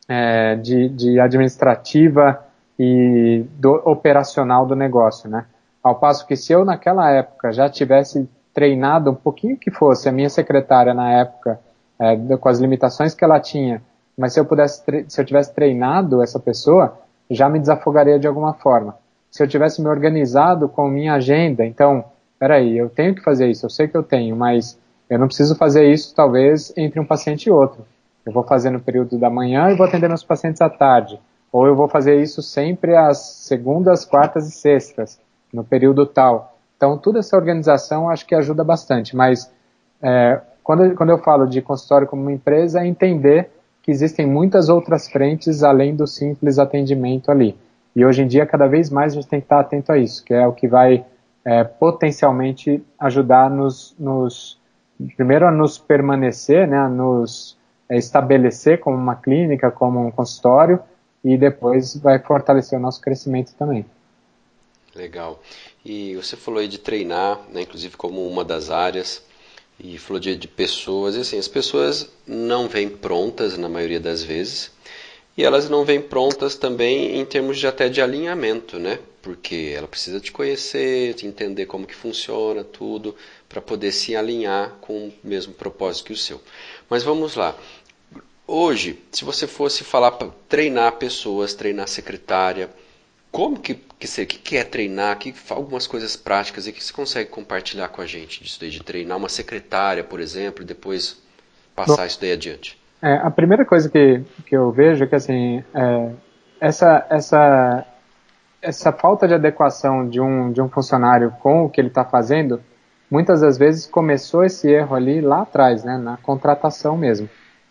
é, 0.07 0.57
de, 0.57 0.89
de, 0.91 1.19
administrativa 1.19 2.45
e 2.79 3.45
do, 3.57 3.83
operacional 3.85 4.67
do 4.67 4.77
negócio, 4.77 5.29
né? 5.29 5.47
Ao 5.83 5.95
passo 5.95 6.27
que 6.27 6.37
se 6.37 6.53
eu 6.53 6.65
naquela 6.65 7.11
época 7.11 7.51
já 7.51 7.69
tivesse 7.69 8.29
treinado 8.53 9.11
um 9.11 9.15
pouquinho 9.15 9.57
que 9.57 9.71
fosse 9.71 10.09
a 10.09 10.13
minha 10.13 10.29
secretária 10.29 10.93
na 10.93 11.11
época, 11.13 11.59
é, 11.99 12.37
com 12.37 12.49
as 12.49 12.59
limitações 12.59 13.15
que 13.15 13.25
ela 13.25 13.41
tinha, 13.41 13.83
mas 14.17 14.35
se 14.35 14.41
eu 14.41 14.45
pudesse, 14.45 14.83
se 15.09 15.21
eu 15.21 15.25
tivesse 15.25 15.55
treinado 15.55 16.23
essa 16.23 16.39
pessoa, 16.39 16.99
já 17.31 17.49
me 17.49 17.59
desafogaria 17.59 18.19
de 18.19 18.27
alguma 18.27 18.53
forma 18.53 18.97
se 19.31 19.43
eu 19.43 19.49
tivesse 19.49 19.81
me 19.83 19.89
organizado 19.89 20.69
com 20.69 20.89
minha 20.89 21.15
agenda, 21.15 21.65
então, 21.65 22.05
peraí, 22.39 22.77
eu 22.77 22.89
tenho 22.89 23.15
que 23.15 23.23
fazer 23.23 23.49
isso, 23.49 23.67
eu 23.67 23.71
sei 23.71 23.89
que 23.89 23.97
eu 23.97 24.03
tenho, 24.03 24.35
mas 24.37 24.79
eu 25.09 25.19
não 25.19 25.27
preciso 25.27 25.55
fazer 25.55 25.91
isso 25.91 26.15
talvez 26.15 26.73
entre 26.77 27.01
um 27.01 27.05
paciente 27.05 27.47
e 27.47 27.51
outro. 27.51 27.85
Eu 28.25 28.33
vou 28.33 28.43
fazer 28.43 28.71
no 28.71 28.81
período 28.81 29.19
da 29.19 29.31
manhã 29.31 29.71
e 29.71 29.75
vou 29.75 29.87
atender 29.87 30.09
meus 30.09 30.25
pacientes 30.25 30.61
à 30.61 30.69
tarde. 30.69 31.19
Ou 31.51 31.67
eu 31.67 31.75
vou 31.75 31.89
fazer 31.89 32.21
isso 32.21 32.43
sempre 32.43 32.95
às 32.95 33.19
segundas, 33.19 34.05
quartas 34.05 34.47
e 34.49 34.53
sextas, 34.53 35.19
no 35.53 35.65
período 35.65 36.05
tal. 36.05 36.59
Então, 36.77 36.99
toda 36.99 37.21
essa 37.21 37.37
organização 37.37 38.09
acho 38.09 38.27
que 38.27 38.35
ajuda 38.35 38.63
bastante, 38.63 39.17
mas 39.17 39.51
é, 40.03 40.41
quando, 40.63 40.95
quando 40.95 41.11
eu 41.11 41.19
falo 41.19 41.47
de 41.47 41.63
consultório 41.63 42.07
como 42.07 42.23
uma 42.23 42.33
empresa, 42.33 42.81
é 42.81 42.87
entender 42.87 43.51
que 43.83 43.91
existem 43.91 44.27
muitas 44.27 44.69
outras 44.69 45.09
frentes 45.09 45.63
além 45.63 45.97
do 45.97 46.07
simples 46.07 46.59
atendimento 46.59 47.31
ali. 47.31 47.57
E 47.95 48.05
hoje 48.05 48.23
em 48.23 48.27
dia, 48.27 48.47
cada 48.47 48.67
vez 48.67 48.91
mais 48.91 49.13
a 49.13 49.17
gente 49.17 49.29
tem 49.29 49.41
que 49.41 49.47
estar 49.47 49.61
atento 49.61 49.91
a 49.93 49.99
isso, 49.99 50.25
que 50.25 50.33
é 50.33 50.47
o 50.47 50.53
que 50.53 50.69
vai 50.69 51.05
é, 51.45 51.65
potencialmente 51.65 52.83
ajudar 52.99 53.51
nos, 53.51 53.95
nos, 53.99 54.59
primeiro 55.17 55.47
a 55.47 55.51
nos 55.51 55.79
permanecer, 55.79 56.69
né, 56.69 56.79
a 56.79 56.89
nos 56.89 57.57
é, 57.89 57.97
estabelecer 57.97 58.81
como 58.81 58.97
uma 58.97 59.17
clínica, 59.17 59.71
como 59.71 60.07
um 60.07 60.11
consultório, 60.11 60.81
e 61.25 61.37
depois 61.37 61.97
vai 61.97 62.19
fortalecer 62.19 62.79
o 62.79 62.83
nosso 62.83 63.01
crescimento 63.01 63.55
também. 63.55 63.85
Legal. 64.95 65.41
E 65.85 66.15
você 66.17 66.37
falou 66.37 66.61
aí 66.61 66.69
de 66.69 66.79
treinar, 66.79 67.41
né, 67.53 67.63
inclusive 67.63 67.97
como 67.97 68.27
uma 68.27 68.45
das 68.45 68.71
áreas, 68.71 69.23
e 69.79 69.97
falou 69.97 70.19
de, 70.19 70.37
de 70.37 70.49
pessoas, 70.49 71.15
e 71.15 71.21
assim, 71.21 71.39
as 71.39 71.49
pessoas 71.49 72.11
não 72.27 72.69
vêm 72.69 72.89
prontas 72.89 73.57
na 73.57 73.69
maioria 73.69 74.01
das 74.01 74.23
vezes, 74.23 74.73
e 75.39 75.45
elas 75.45 75.71
não 75.71 75.85
vêm 75.85 76.03
prontas 76.03 76.57
também 76.57 77.17
em 77.17 77.25
termos 77.25 77.59
de 77.59 77.67
até 77.69 77.89
de 77.89 78.03
alinhamento, 78.03 78.77
né? 78.77 78.99
Porque 79.23 79.73
ela 79.77 79.87
precisa 79.87 80.19
te 80.19 80.33
conhecer, 80.33 81.15
te 81.15 81.29
entender 81.29 81.67
como 81.67 81.87
que 81.87 81.95
funciona 81.95 82.65
tudo, 82.65 83.15
para 83.49 83.61
poder 83.61 83.93
se 83.93 84.17
alinhar 84.17 84.71
com 84.81 85.07
o 85.07 85.15
mesmo 85.23 85.55
propósito 85.55 86.07
que 86.07 86.13
o 86.13 86.17
seu. 86.17 86.43
Mas 86.91 87.05
vamos 87.05 87.37
lá. 87.37 87.57
Hoje, 88.49 88.99
se 89.13 89.25
você 89.25 89.47
fosse 89.47 89.85
falar 89.85 90.11
para 90.11 90.29
treinar 90.49 90.97
pessoas, 90.97 91.55
treinar 91.55 91.87
secretária, 91.87 92.69
como 93.31 93.61
que, 93.61 93.77
que, 93.97 94.09
você, 94.09 94.27
que, 94.27 94.39
que 94.39 94.57
é 94.57 94.65
treinar? 94.65 95.17
Que, 95.21 95.33
algumas 95.51 95.87
coisas 95.87 96.17
práticas 96.17 96.67
e 96.67 96.73
que 96.73 96.83
você 96.83 96.93
consegue 96.93 97.31
compartilhar 97.31 97.91
com 97.91 98.03
a 98.03 98.07
gente 98.07 98.43
disso 98.43 98.59
daí, 98.59 98.71
de 98.71 98.83
treinar 98.83 99.17
uma 99.17 99.29
secretária, 99.29 100.03
por 100.03 100.19
exemplo, 100.19 100.65
e 100.65 100.67
depois 100.67 101.17
passar 101.77 101.99
Bom, 101.99 102.07
isso 102.07 102.21
daí 102.21 102.33
adiante? 102.33 102.77
É, 103.01 103.15
a 103.15 103.31
primeira 103.31 103.65
coisa 103.65 103.89
que, 103.89 104.25
que 104.47 104.57
eu 104.57 104.73
vejo 104.73 105.05
é 105.05 105.07
que 105.07 105.15
assim, 105.15 105.63
é, 105.73 106.11
essa, 106.61 107.07
essa, 107.09 107.87
essa 108.61 108.93
falta 108.93 109.29
de 109.29 109.35
adequação 109.35 110.09
de 110.09 110.21
um, 110.21 110.51
de 110.51 110.61
um 110.61 110.69
funcionário 110.69 111.33
com 111.41 111.65
o 111.65 111.71
que 111.71 111.81
ele 111.81 111.89
está 111.89 112.05
fazendo, 112.05 112.61
muitas 113.11 113.41
das 113.41 113.57
vezes 113.57 113.87
começou 113.87 114.45
esse 114.45 114.69
erro 114.69 114.97
ali 114.97 115.21
lá 115.21 115.43
atrás, 115.43 115.85
né, 115.85 115.97
na 115.97 116.17
contratação 116.17 116.97
mesmo. 116.97 117.29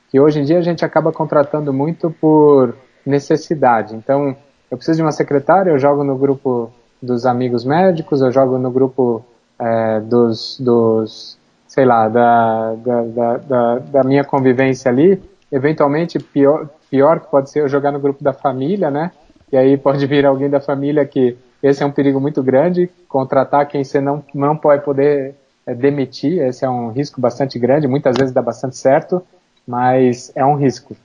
Que 0.09 0.19
hoje 0.19 0.39
em 0.39 0.43
dia 0.43 0.57
a 0.57 0.61
gente 0.61 0.85
acaba 0.85 1.11
contratando 1.11 1.73
muito 1.73 2.09
por 2.09 2.75
necessidade. 3.05 3.95
Então, 3.95 4.35
eu 4.71 4.77
preciso 4.77 4.97
de 4.97 5.03
uma 5.03 5.11
secretária, 5.11 5.71
eu 5.71 5.79
jogo 5.79 6.03
no 6.03 6.17
grupo 6.17 6.71
dos 7.01 7.25
amigos 7.25 7.65
médicos, 7.65 8.21
eu 8.21 8.31
jogo 8.31 8.57
no 8.57 8.71
grupo 8.71 9.23
é, 9.59 9.99
dos, 9.99 10.57
dos 10.59 11.37
sei 11.67 11.85
lá, 11.85 12.07
da, 12.07 12.75
da, 12.75 13.37
da, 13.37 13.79
da, 13.79 14.03
minha 14.03 14.23
convivência 14.23 14.89
ali, 14.89 15.21
eventualmente 15.51 16.17
pior, 16.17 16.69
pior 16.89 17.19
que 17.19 17.29
pode 17.29 17.49
ser 17.49 17.61
eu 17.61 17.67
jogar 17.67 17.91
no 17.91 17.99
grupo 17.99 18.23
da 18.23 18.33
família, 18.33 18.89
né? 18.89 19.11
E 19.51 19.57
aí 19.57 19.77
pode 19.77 20.05
vir 20.07 20.25
alguém 20.25 20.49
da 20.49 20.59
família 20.59 21.05
que 21.05 21.37
esse 21.61 21.83
é 21.83 21.85
um 21.85 21.91
perigo 21.91 22.19
muito 22.19 22.41
grande, 22.41 22.89
contratar 23.07 23.67
quem 23.67 23.83
você 23.83 23.99
não, 23.99 24.23
não 24.33 24.55
pode 24.55 24.83
poder 24.83 25.35
é, 25.65 25.73
demitir, 25.73 26.41
esse 26.41 26.63
é 26.63 26.69
um 26.69 26.89
risco 26.89 27.19
bastante 27.19 27.59
grande, 27.59 27.87
muitas 27.87 28.15
vezes 28.17 28.33
dá 28.33 28.41
bastante 28.41 28.77
certo, 28.77 29.21
mas 29.67 30.31
é 30.35 30.45
um 30.45 30.55
risco. 30.55 30.95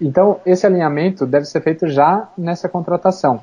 Então, 0.00 0.40
esse 0.46 0.66
alinhamento 0.66 1.26
deve 1.26 1.44
ser 1.44 1.60
feito 1.60 1.86
já 1.86 2.28
nessa 2.36 2.68
contratação. 2.68 3.40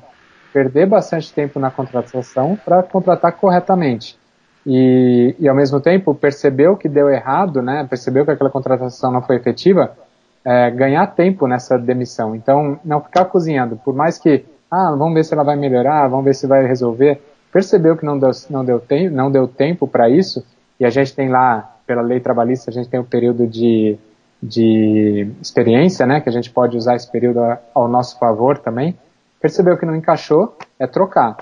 Perder 0.52 0.86
bastante 0.86 1.32
tempo 1.32 1.60
na 1.60 1.70
contratação 1.70 2.58
para 2.64 2.82
contratar 2.82 3.32
corretamente 3.32 4.19
e, 4.66 5.34
e 5.38 5.48
ao 5.48 5.54
mesmo 5.54 5.80
tempo 5.80 6.14
percebeu 6.14 6.76
que 6.76 6.88
deu 6.88 7.08
errado, 7.08 7.62
né, 7.62 7.86
percebeu 7.88 8.24
que 8.24 8.30
aquela 8.30 8.50
contratação 8.50 9.10
não 9.10 9.22
foi 9.22 9.36
efetiva, 9.36 9.96
é, 10.44 10.70
ganhar 10.70 11.06
tempo 11.08 11.46
nessa 11.46 11.78
demissão. 11.78 12.34
Então, 12.34 12.78
não 12.84 13.00
ficar 13.00 13.26
cozinhando, 13.26 13.76
por 13.76 13.94
mais 13.94 14.18
que, 14.18 14.44
ah, 14.70 14.94
vamos 14.96 15.14
ver 15.14 15.24
se 15.24 15.34
ela 15.34 15.44
vai 15.44 15.56
melhorar, 15.56 16.08
vamos 16.08 16.24
ver 16.24 16.34
se 16.34 16.46
vai 16.46 16.66
resolver, 16.66 17.20
percebeu 17.52 17.96
que 17.96 18.04
não 18.04 18.18
deu, 18.18 18.30
não 18.48 18.64
deu, 18.64 18.78
tem, 18.78 19.10
não 19.10 19.30
deu 19.30 19.48
tempo 19.48 19.86
para 19.86 20.08
isso, 20.08 20.44
e 20.78 20.84
a 20.84 20.90
gente 20.90 21.14
tem 21.14 21.28
lá, 21.28 21.76
pela 21.86 22.02
lei 22.02 22.20
trabalhista, 22.20 22.70
a 22.70 22.72
gente 22.72 22.88
tem 22.88 23.00
um 23.00 23.04
período 23.04 23.46
de, 23.46 23.98
de 24.42 25.28
experiência, 25.40 26.06
né, 26.06 26.20
que 26.20 26.28
a 26.28 26.32
gente 26.32 26.50
pode 26.50 26.76
usar 26.76 26.96
esse 26.96 27.10
período 27.10 27.40
ao 27.74 27.88
nosso 27.88 28.18
favor 28.18 28.58
também, 28.58 28.96
percebeu 29.40 29.76
que 29.76 29.86
não 29.86 29.96
encaixou, 29.96 30.56
é 30.78 30.86
trocar. 30.86 31.36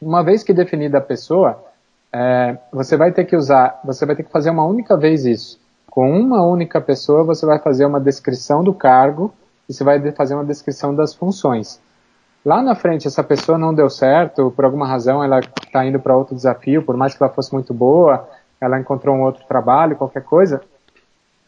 Uma 0.00 0.22
vez 0.22 0.42
que 0.42 0.52
definida 0.52 0.98
a 0.98 1.00
pessoa, 1.00 1.62
é, 2.14 2.56
você 2.70 2.96
vai 2.96 3.10
ter 3.10 3.24
que 3.24 3.34
usar, 3.34 3.80
você 3.84 4.06
vai 4.06 4.14
ter 4.14 4.22
que 4.22 4.30
fazer 4.30 4.48
uma 4.48 4.64
única 4.64 4.96
vez 4.96 5.26
isso. 5.26 5.60
Com 5.90 6.08
uma 6.12 6.46
única 6.46 6.80
pessoa, 6.80 7.24
você 7.24 7.44
vai 7.44 7.58
fazer 7.58 7.84
uma 7.86 8.00
descrição 8.00 8.62
do 8.62 8.72
cargo 8.72 9.34
e 9.68 9.74
você 9.74 9.82
vai 9.82 10.12
fazer 10.12 10.34
uma 10.34 10.44
descrição 10.44 10.94
das 10.94 11.12
funções. 11.12 11.80
Lá 12.44 12.62
na 12.62 12.76
frente, 12.76 13.08
essa 13.08 13.24
pessoa 13.24 13.58
não 13.58 13.74
deu 13.74 13.90
certo, 13.90 14.52
por 14.52 14.64
alguma 14.64 14.86
razão 14.86 15.24
ela 15.24 15.40
está 15.40 15.84
indo 15.84 15.98
para 15.98 16.16
outro 16.16 16.36
desafio, 16.36 16.84
por 16.84 16.96
mais 16.96 17.16
que 17.16 17.22
ela 17.22 17.32
fosse 17.32 17.52
muito 17.52 17.74
boa, 17.74 18.28
ela 18.60 18.78
encontrou 18.78 19.16
um 19.16 19.22
outro 19.22 19.44
trabalho, 19.48 19.96
qualquer 19.96 20.22
coisa. 20.22 20.60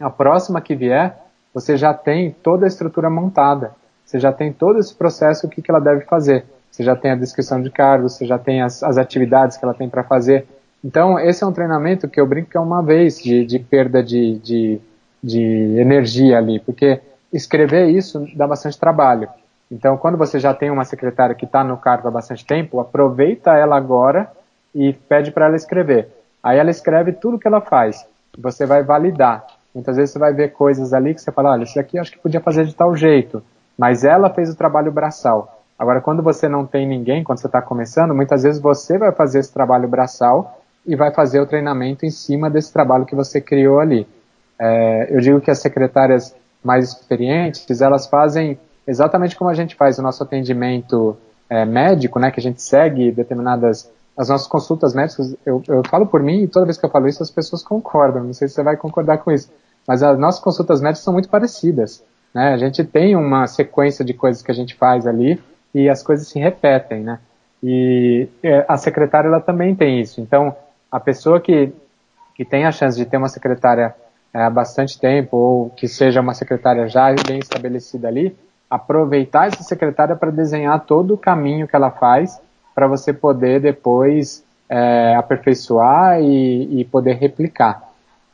A 0.01 0.11
próxima 0.11 0.61
que 0.61 0.75
vier, 0.75 1.17
você 1.55 1.77
já 1.77 1.95
tem 1.95 2.33
toda 2.43 2.67
a 2.67 2.69
estrutura 2.69 3.09
montada. 3.09 3.73
Você 4.05 4.19
já 4.19 4.33
tem 4.33 4.53
todo 4.53 4.81
esse 4.81 4.95
processo, 4.95 5.47
o 5.47 5.51
que, 5.51 5.63
que 5.63 5.71
ela 5.71 5.81
deve 5.81 6.05
fazer. 6.07 6.45
Você 6.71 6.83
já 6.83 6.97
tem 6.97 7.13
a 7.13 7.17
descrição 7.17 7.63
de 7.63 7.71
cargos, 7.71 8.15
você 8.15 8.27
já 8.27 8.39
tem 8.39 8.63
as, 8.63 8.83
as 8.83 8.99
atividades 8.99 9.57
que 9.57 9.65
ela 9.65 9.75
tem 9.75 9.89
para 9.89 10.03
fazer. 10.03 10.47
Então, 10.87 11.19
esse 11.19 11.43
é 11.43 11.47
um 11.49 11.53
treinamento 11.53 12.07
que 12.07 12.21
eu 12.21 12.25
brinco 12.29 12.51
que 12.51 12.57
é 12.57 12.61
uma 12.61 12.81
vez 12.81 13.19
de, 13.19 13.45
de 13.45 13.59
perda 13.59 14.01
de, 14.05 14.39
de, 14.39 14.81
de 15.21 15.43
energia 15.81 16.39
ali, 16.39 16.61
porque 16.61 17.01
escrever 17.33 17.89
isso 17.89 18.25
dá 18.37 18.47
bastante 18.47 18.79
trabalho. 18.79 19.29
Então, 19.69 19.97
quando 19.97 20.17
você 20.17 20.39
já 20.39 20.55
tem 20.55 20.71
uma 20.71 20.85
secretária 20.85 21.35
que 21.35 21.45
está 21.45 21.65
no 21.65 21.77
cargo 21.77 22.07
há 22.07 22.11
bastante 22.13 22.47
tempo, 22.47 22.79
aproveita 22.79 23.57
ela 23.57 23.77
agora 23.77 24.31
e 24.73 24.93
pede 24.93 25.33
para 25.33 25.47
ela 25.47 25.57
escrever. 25.57 26.09
Aí 26.41 26.57
ela 26.57 26.71
escreve 26.71 27.11
tudo 27.11 27.37
que 27.37 27.49
ela 27.49 27.61
faz. 27.61 28.07
Você 28.39 28.65
vai 28.65 28.85
validar. 28.85 29.45
Muitas 29.75 29.97
vezes 29.97 30.13
você 30.13 30.21
vai 30.21 30.33
ver 30.33 30.53
coisas 30.53 30.93
ali 30.93 31.15
que 31.15 31.21
você 31.21 31.33
fala, 31.33 31.51
olha, 31.51 31.65
isso 31.65 31.81
aqui 31.81 31.97
eu 31.97 32.03
acho 32.03 32.13
que 32.13 32.19
podia 32.21 32.41
fazer 32.41 32.65
de 32.65 32.77
tal 32.77 32.95
jeito. 32.95 33.43
Mas 33.77 34.05
ela 34.05 34.31
fez 34.31 34.51
o 34.51 34.57
trabalho 34.57 34.93
braçal. 34.93 35.65
Agora, 35.77 36.01
quando 36.01 36.23
você 36.23 36.49
não 36.49 36.65
tem 36.65 36.87
ninguém, 36.87 37.25
quando 37.25 37.39
você 37.39 37.49
está 37.49 37.61
começando, 37.61 38.15
muitas 38.15 38.45
vezes 38.45 38.63
você 38.63 38.97
vai 38.97 39.11
fazer 39.11 39.41
esse 39.41 39.53
trabalho 39.53 39.89
braçal 39.89 40.63
e 40.87 40.95
vai 40.95 41.13
fazer 41.13 41.41
o 41.41 41.47
treinamento 41.47 42.07
em 42.07 42.11
cima 42.11 42.49
desse 42.49 42.73
trabalho 42.73 43.07
que 43.07 43.15
você 43.15 43.41
criou 43.41 43.81
ali. 43.81 44.07
É, 44.59 45.09
eu 45.11 45.21
digo 45.21 45.41
que 45.41 45.51
as 45.51 45.59
secretárias 45.59 46.35
mais 46.63 46.89
experientes, 46.89 47.81
elas 47.81 48.07
fazem 48.07 48.59
exatamente 48.87 49.37
como 49.37 49.51
a 49.51 49.55
gente 49.55 49.75
faz 49.75 49.99
o 49.99 50.03
nosso 50.03 50.23
atendimento 50.23 51.17
é, 51.49 51.65
médico, 51.65 52.19
né, 52.19 52.31
que 52.31 52.41
a 52.41 52.43
gente 52.43 52.63
segue 52.63 53.11
determinadas 53.11 53.91
as 54.17 54.29
nossas 54.29 54.47
consultas 54.47 54.95
médicas, 54.95 55.37
eu, 55.45 55.63
eu 55.69 55.83
falo 55.91 56.07
por 56.07 56.23
mim 56.23 56.43
e 56.43 56.49
toda 56.49 56.65
vez 56.65 56.79
que 56.79 56.87
eu 56.87 56.91
falo 56.91 57.07
isso 57.07 57.23
as 57.23 57.31
pessoas 57.31 57.63
concordam, 57.63 58.25
não 58.25 58.33
sei 58.33 58.49
se 58.49 58.55
você 58.55 58.63
vai 58.63 58.77
concordar 58.77 59.19
com 59.19 59.31
isso, 59.31 59.51
mas 59.87 60.03
as 60.03 60.19
nossas 60.19 60.41
consultas 60.41 60.81
médicas 60.81 61.05
são 61.05 61.13
muito 61.13 61.29
parecidas, 61.29 62.03
né, 62.35 62.55
a 62.55 62.57
gente 62.57 62.83
tem 62.83 63.15
uma 63.15 63.47
sequência 63.47 64.05
de 64.05 64.15
coisas 64.15 64.43
que 64.43 64.51
a 64.51 64.55
gente 64.55 64.75
faz 64.75 65.07
ali 65.07 65.41
e 65.75 65.89
as 65.89 66.03
coisas 66.03 66.29
se 66.29 66.39
repetem, 66.39 67.03
né, 67.03 67.19
E 67.63 68.29
é, 68.43 68.65
a 68.67 68.77
secretária 68.77 69.29
ela 69.29 69.41
também 69.41 69.75
tem 69.75 70.01
isso. 70.01 70.21
Então, 70.21 70.55
a 70.91 71.01
pessoa 71.01 71.41
que, 71.41 71.73
que 72.35 72.45
tem 72.45 72.65
a 72.65 72.73
chance 72.73 72.97
de 72.97 73.05
ter 73.05 73.17
uma 73.17 73.29
secretária 73.29 73.95
é, 74.33 74.43
há 74.43 74.51
bastante 74.51 74.99
tempo, 74.99 75.37
ou 75.37 75.71
que 75.71 75.89
seja 75.89 76.21
uma 76.21 76.35
secretária 76.35 76.87
já 76.89 77.15
bem 77.27 77.39
estabelecida 77.39 78.09
ali, 78.09 78.37
aproveitar 78.69 79.47
essa 79.47 79.63
secretária 79.63 80.17
para 80.17 80.31
desenhar 80.31 80.85
todo 80.85 81.15
o 81.15 81.19
caminho 81.19 81.67
que 81.67 81.75
ela 81.75 81.91
faz 81.91 82.41
para 82.75 82.87
você 82.87 83.13
poder 83.13 83.61
depois 83.61 84.45
é, 84.69 85.15
aperfeiçoar 85.15 86.21
e, 86.21 86.81
e, 86.81 86.85
poder 86.85 87.15
replicar. 87.15 87.83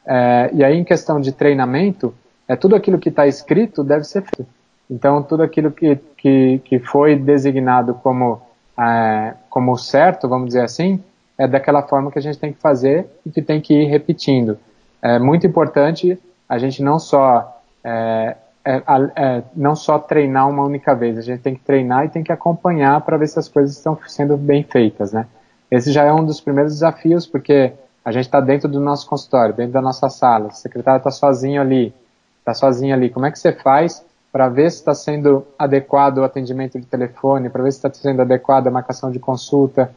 É, 0.05 0.51
e 0.53 0.65
aí, 0.65 0.77
em 0.77 0.85
questão 0.85 1.21
de 1.21 1.31
treinamento, 1.31 2.13
é 2.49 2.57
tudo 2.57 2.75
aquilo 2.75 2.99
que 2.99 3.09
está 3.09 3.27
escrito 3.27 3.85
deve 3.85 4.05
ser 4.05 4.23
feito. 4.23 4.51
Então, 4.91 5.23
tudo 5.23 5.43
aquilo 5.43 5.71
que, 5.71 5.97
que, 6.17 6.61
que 6.65 6.79
foi 6.81 7.15
designado 7.15 7.95
como, 7.95 8.43
é, 8.79 9.35
como 9.49 9.77
certo, 9.77 10.29
vamos 10.29 10.49
dizer 10.49 10.65
assim, 10.65 11.03
é 11.43 11.49
daquela 11.49 11.83
forma 11.83 12.11
que 12.11 12.19
a 12.19 12.23
gente 12.23 12.39
tem 12.39 12.53
que 12.53 12.61
fazer 12.61 13.07
e 13.27 13.31
que 13.31 13.43
tem 13.43 13.61
que 13.61 13.75
ir 13.75 13.87
repetindo. 13.87 14.59
É 15.03 15.19
muito 15.19 15.47
importante 15.47 16.19
a 16.49 16.59
gente 16.59 16.83
não 16.83 16.99
só 16.99 17.61
é, 17.85 18.37
é, 18.65 18.83
é, 19.17 19.43
não 19.57 19.75
só 19.75 19.99
treinar 19.99 20.49
uma 20.49 20.63
única 20.65 20.95
vez, 20.95 21.19
a 21.19 21.23
gente 21.23 21.41
tem 21.41 21.55
que 21.55 21.63
treinar 21.63 22.05
e 22.05 22.09
tem 22.11 22.23
que 22.23 22.33
acompanhar 22.33 23.01
para 23.01 23.17
ver 23.17 23.27
se 23.27 23.39
as 23.39 23.49
coisas 23.49 23.77
estão 23.77 23.99
sendo 24.07 24.37
bem 24.37 24.63
feitas, 24.63 25.13
né? 25.13 25.27
Esse 25.71 25.91
já 25.91 26.05
é 26.05 26.13
um 26.13 26.25
dos 26.25 26.41
primeiros 26.41 26.75
desafios, 26.75 27.27
porque 27.27 27.73
a 28.05 28.13
gente 28.13 28.27
está 28.27 28.41
dentro 28.41 28.69
do 28.69 28.79
nosso 28.79 29.09
consultório, 29.09 29.55
dentro 29.55 29.73
da 29.73 29.81
nossa 29.81 30.09
sala, 30.09 30.49
o 30.49 30.53
secretário 30.53 30.99
está 30.99 31.11
sozinho 31.11 31.61
ali, 31.61 31.93
está 32.39 32.55
sozinho 32.55 32.95
ali. 32.95 33.11
Como 33.11 33.27
é 33.27 33.31
que 33.31 33.39
você 33.39 33.53
faz 33.53 34.05
para 34.31 34.49
ver 34.49 34.71
se 34.71 34.79
está 34.79 34.95
sendo 34.95 35.47
adequado 35.59 36.19
o 36.19 36.25
atendimento 36.25 36.79
de 36.79 36.87
telefone, 36.87 37.51
para 37.51 37.63
ver 37.63 37.73
se 37.73 37.79
está 37.79 37.93
sendo 37.93 38.23
adequada 38.23 38.69
a 38.69 38.73
marcação 38.73 39.11
de 39.11 39.19
consulta, 39.19 39.91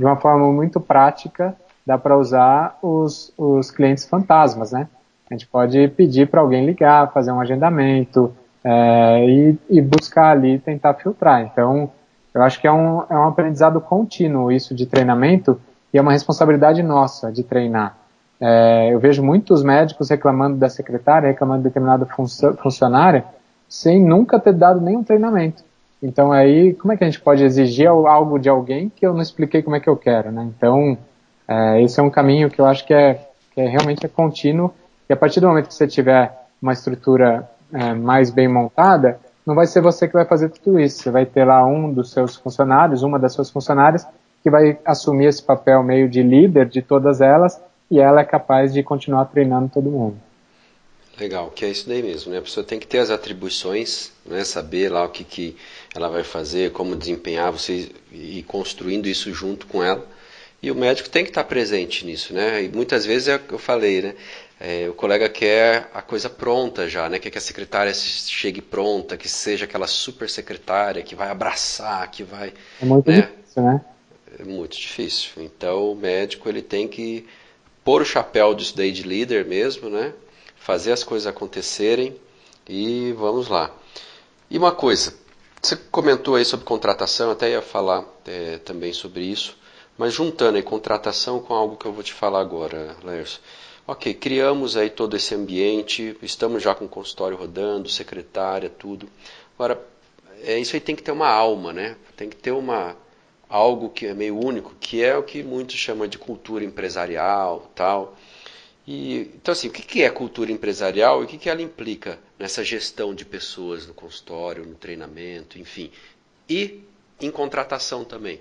de 0.00 0.06
uma 0.06 0.16
forma 0.16 0.50
muito 0.50 0.80
prática, 0.80 1.54
dá 1.86 1.98
para 1.98 2.16
usar 2.16 2.78
os, 2.80 3.34
os 3.36 3.70
clientes 3.70 4.06
fantasmas, 4.06 4.72
né? 4.72 4.88
A 5.30 5.34
gente 5.34 5.46
pode 5.46 5.88
pedir 5.88 6.26
para 6.30 6.40
alguém 6.40 6.64
ligar, 6.64 7.12
fazer 7.12 7.30
um 7.30 7.38
agendamento 7.38 8.32
é, 8.64 9.26
e, 9.28 9.58
e, 9.68 9.82
buscar 9.82 10.30
ali 10.30 10.58
tentar 10.58 10.94
filtrar. 10.94 11.42
Então, 11.42 11.90
eu 12.32 12.42
acho 12.42 12.58
que 12.58 12.66
é 12.66 12.72
um, 12.72 13.02
é 13.10 13.14
um 13.14 13.28
aprendizado 13.28 13.78
contínuo 13.78 14.50
isso 14.50 14.74
de 14.74 14.86
treinamento 14.86 15.60
e 15.92 15.98
é 15.98 16.00
uma 16.00 16.12
responsabilidade 16.12 16.82
nossa 16.82 17.30
de 17.30 17.42
treinar. 17.42 17.94
É, 18.40 18.94
eu 18.94 18.98
vejo 18.98 19.22
muitos 19.22 19.62
médicos 19.62 20.08
reclamando 20.08 20.56
da 20.56 20.70
secretária, 20.70 21.28
reclamando 21.28 21.58
de 21.58 21.68
determinado 21.68 22.08
funcionário, 22.56 23.22
sem 23.68 24.02
nunca 24.02 24.40
ter 24.40 24.54
dado 24.54 24.80
nenhum 24.80 25.04
treinamento. 25.04 25.62
Então 26.02 26.32
aí, 26.32 26.74
como 26.74 26.92
é 26.92 26.96
que 26.96 27.04
a 27.04 27.06
gente 27.06 27.20
pode 27.20 27.44
exigir 27.44 27.88
algo 27.88 28.38
de 28.38 28.48
alguém 28.48 28.88
que 28.88 29.06
eu 29.06 29.12
não 29.12 29.20
expliquei 29.20 29.62
como 29.62 29.76
é 29.76 29.80
que 29.80 29.88
eu 29.88 29.96
quero, 29.96 30.32
né? 30.32 30.50
Então, 30.56 30.96
é, 31.46 31.82
esse 31.82 32.00
é 32.00 32.02
um 32.02 32.10
caminho 32.10 32.50
que 32.50 32.60
eu 32.60 32.64
acho 32.64 32.86
que 32.86 32.94
é, 32.94 33.28
que 33.54 33.60
é 33.60 33.68
realmente 33.68 34.04
é 34.06 34.08
contínuo 34.08 34.72
e 35.08 35.12
a 35.12 35.16
partir 35.16 35.40
do 35.40 35.48
momento 35.48 35.66
que 35.66 35.74
você 35.74 35.86
tiver 35.86 36.32
uma 36.62 36.72
estrutura 36.72 37.50
é, 37.72 37.94
mais 37.94 38.30
bem 38.30 38.46
montada, 38.46 39.18
não 39.44 39.54
vai 39.54 39.66
ser 39.66 39.80
você 39.80 40.06
que 40.06 40.14
vai 40.14 40.24
fazer 40.24 40.50
tudo 40.50 40.78
isso. 40.78 41.02
Você 41.02 41.10
vai 41.10 41.26
ter 41.26 41.44
lá 41.44 41.66
um 41.66 41.92
dos 41.92 42.12
seus 42.12 42.36
funcionários, 42.36 43.02
uma 43.02 43.18
das 43.18 43.32
suas 43.32 43.50
funcionárias, 43.50 44.06
que 44.42 44.48
vai 44.48 44.78
assumir 44.84 45.26
esse 45.26 45.42
papel 45.42 45.82
meio 45.82 46.08
de 46.08 46.22
líder 46.22 46.68
de 46.68 46.80
todas 46.80 47.20
elas 47.20 47.60
e 47.90 47.98
ela 47.98 48.20
é 48.20 48.24
capaz 48.24 48.72
de 48.72 48.82
continuar 48.82 49.24
treinando 49.26 49.68
todo 49.68 49.90
mundo. 49.90 50.16
Legal, 51.18 51.50
que 51.50 51.64
é 51.64 51.68
isso 51.68 51.88
daí 51.88 52.02
mesmo, 52.02 52.32
né? 52.32 52.38
A 52.38 52.42
pessoa 52.42 52.64
tem 52.64 52.78
que 52.78 52.86
ter 52.86 52.98
as 52.98 53.10
atribuições, 53.10 54.12
né? 54.24 54.42
Saber 54.44 54.90
lá 54.90 55.04
o 55.04 55.08
que, 55.08 55.24
que 55.24 55.56
ela 55.94 56.08
vai 56.08 56.22
fazer, 56.22 56.72
como 56.72 56.94
desempenhar, 56.94 57.50
você 57.50 57.90
ir 58.12 58.42
construindo 58.44 59.06
isso 59.06 59.32
junto 59.32 59.66
com 59.66 59.82
ela. 59.82 60.06
E 60.62 60.70
o 60.70 60.74
médico 60.74 61.08
tem 61.08 61.24
que 61.24 61.30
estar 61.30 61.44
presente 61.44 62.04
nisso, 62.04 62.34
né? 62.34 62.62
E 62.62 62.68
muitas 62.68 63.06
vezes 63.06 63.28
é 63.28 63.36
o 63.36 63.38
que 63.38 63.54
eu 63.54 63.58
falei, 63.58 64.02
né? 64.02 64.14
É, 64.60 64.86
o 64.90 64.92
colega 64.92 65.26
quer 65.26 65.88
a 65.94 66.02
coisa 66.02 66.28
pronta 66.28 66.86
já, 66.86 67.08
né? 67.08 67.18
Quer 67.18 67.30
que 67.30 67.38
a 67.38 67.40
secretária 67.40 67.94
chegue 67.94 68.60
pronta, 68.60 69.16
que 69.16 69.26
seja 69.26 69.64
aquela 69.64 69.86
super 69.86 70.28
secretária 70.28 71.02
que 71.02 71.14
vai 71.14 71.30
abraçar, 71.30 72.10
que 72.10 72.22
vai. 72.22 72.52
É 72.80 72.84
muito 72.84 73.10
né? 73.10 73.22
difícil, 73.22 73.62
né? 73.62 73.84
É 74.38 74.44
muito 74.44 74.76
difícil. 74.76 75.30
Então 75.38 75.92
o 75.92 75.96
médico 75.96 76.46
ele 76.46 76.60
tem 76.60 76.86
que 76.86 77.26
pôr 77.82 78.02
o 78.02 78.04
chapéu 78.04 78.54
disso 78.54 78.76
daí 78.76 78.92
de 78.92 79.02
líder 79.02 79.46
mesmo, 79.46 79.88
né? 79.88 80.12
Fazer 80.56 80.92
as 80.92 81.02
coisas 81.02 81.26
acontecerem 81.26 82.14
e 82.68 83.12
vamos 83.12 83.48
lá. 83.48 83.74
E 84.50 84.58
uma 84.58 84.72
coisa, 84.72 85.14
você 85.62 85.76
comentou 85.76 86.36
aí 86.36 86.44
sobre 86.44 86.64
contratação, 86.64 87.30
até 87.30 87.50
ia 87.50 87.62
falar 87.62 88.04
é, 88.26 88.58
também 88.58 88.92
sobre 88.92 89.22
isso, 89.22 89.56
mas 89.98 90.14
juntando 90.14 90.56
aí 90.56 90.62
contratação 90.62 91.40
com 91.40 91.52
algo 91.52 91.76
que 91.76 91.86
eu 91.86 91.92
vou 91.92 92.02
te 92.02 92.12
falar 92.14 92.40
agora, 92.40 92.96
Lerso. 93.04 93.40
Ok, 93.86 94.14
criamos 94.14 94.76
aí 94.76 94.88
todo 94.88 95.16
esse 95.16 95.34
ambiente, 95.34 96.16
estamos 96.22 96.62
já 96.62 96.74
com 96.74 96.84
o 96.84 96.88
consultório 96.88 97.36
rodando, 97.36 97.88
secretária, 97.88 98.70
tudo. 98.70 99.08
Agora, 99.58 99.84
é, 100.42 100.58
isso 100.58 100.76
aí 100.76 100.80
tem 100.80 100.96
que 100.96 101.02
ter 101.02 101.12
uma 101.12 101.28
alma, 101.28 101.72
né? 101.72 101.96
Tem 102.16 102.28
que 102.28 102.36
ter 102.36 102.52
uma 102.52 102.96
algo 103.48 103.90
que 103.90 104.06
é 104.06 104.14
meio 104.14 104.38
único, 104.38 104.74
que 104.80 105.02
é 105.02 105.16
o 105.16 105.24
que 105.24 105.42
muitos 105.42 105.74
chamam 105.74 106.06
de 106.06 106.18
cultura 106.18 106.64
empresarial, 106.64 107.70
tal. 107.74 108.16
E, 108.86 109.32
então, 109.34 109.52
assim, 109.52 109.68
o 109.68 109.72
que 109.72 110.02
é 110.02 110.10
cultura 110.10 110.52
empresarial 110.52 111.22
e 111.22 111.24
o 111.24 111.26
que 111.26 111.50
ela 111.50 111.60
implica 111.60 112.18
nessa 112.40 112.64
gestão 112.64 113.14
de 113.14 113.26
pessoas 113.26 113.86
no 113.86 113.92
consultório, 113.92 114.64
no 114.64 114.74
treinamento, 114.74 115.58
enfim. 115.58 115.90
E 116.48 116.82
em 117.20 117.30
contratação 117.30 118.02
também. 118.02 118.40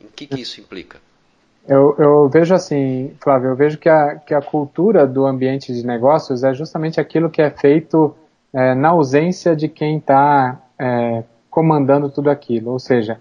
Em 0.00 0.06
que, 0.06 0.24
que 0.24 0.40
isso 0.40 0.60
implica? 0.60 0.98
Eu, 1.68 1.94
eu, 1.98 2.28
vejo 2.28 2.54
assim, 2.54 3.12
Flávio, 3.20 3.50
eu 3.50 3.56
vejo 3.56 3.76
que 3.76 3.88
a, 3.88 4.14
que 4.14 4.32
a 4.32 4.40
cultura 4.40 5.06
do 5.06 5.26
ambiente 5.26 5.74
de 5.74 5.84
negócios 5.84 6.44
é 6.44 6.54
justamente 6.54 7.00
aquilo 7.00 7.28
que 7.28 7.42
é 7.42 7.50
feito 7.50 8.14
é, 8.52 8.74
na 8.74 8.90
ausência 8.90 9.54
de 9.54 9.68
quem 9.68 9.98
está 9.98 10.58
é, 10.78 11.24
comandando 11.50 12.08
tudo 12.08 12.30
aquilo. 12.30 12.70
Ou 12.70 12.78
seja, 12.78 13.20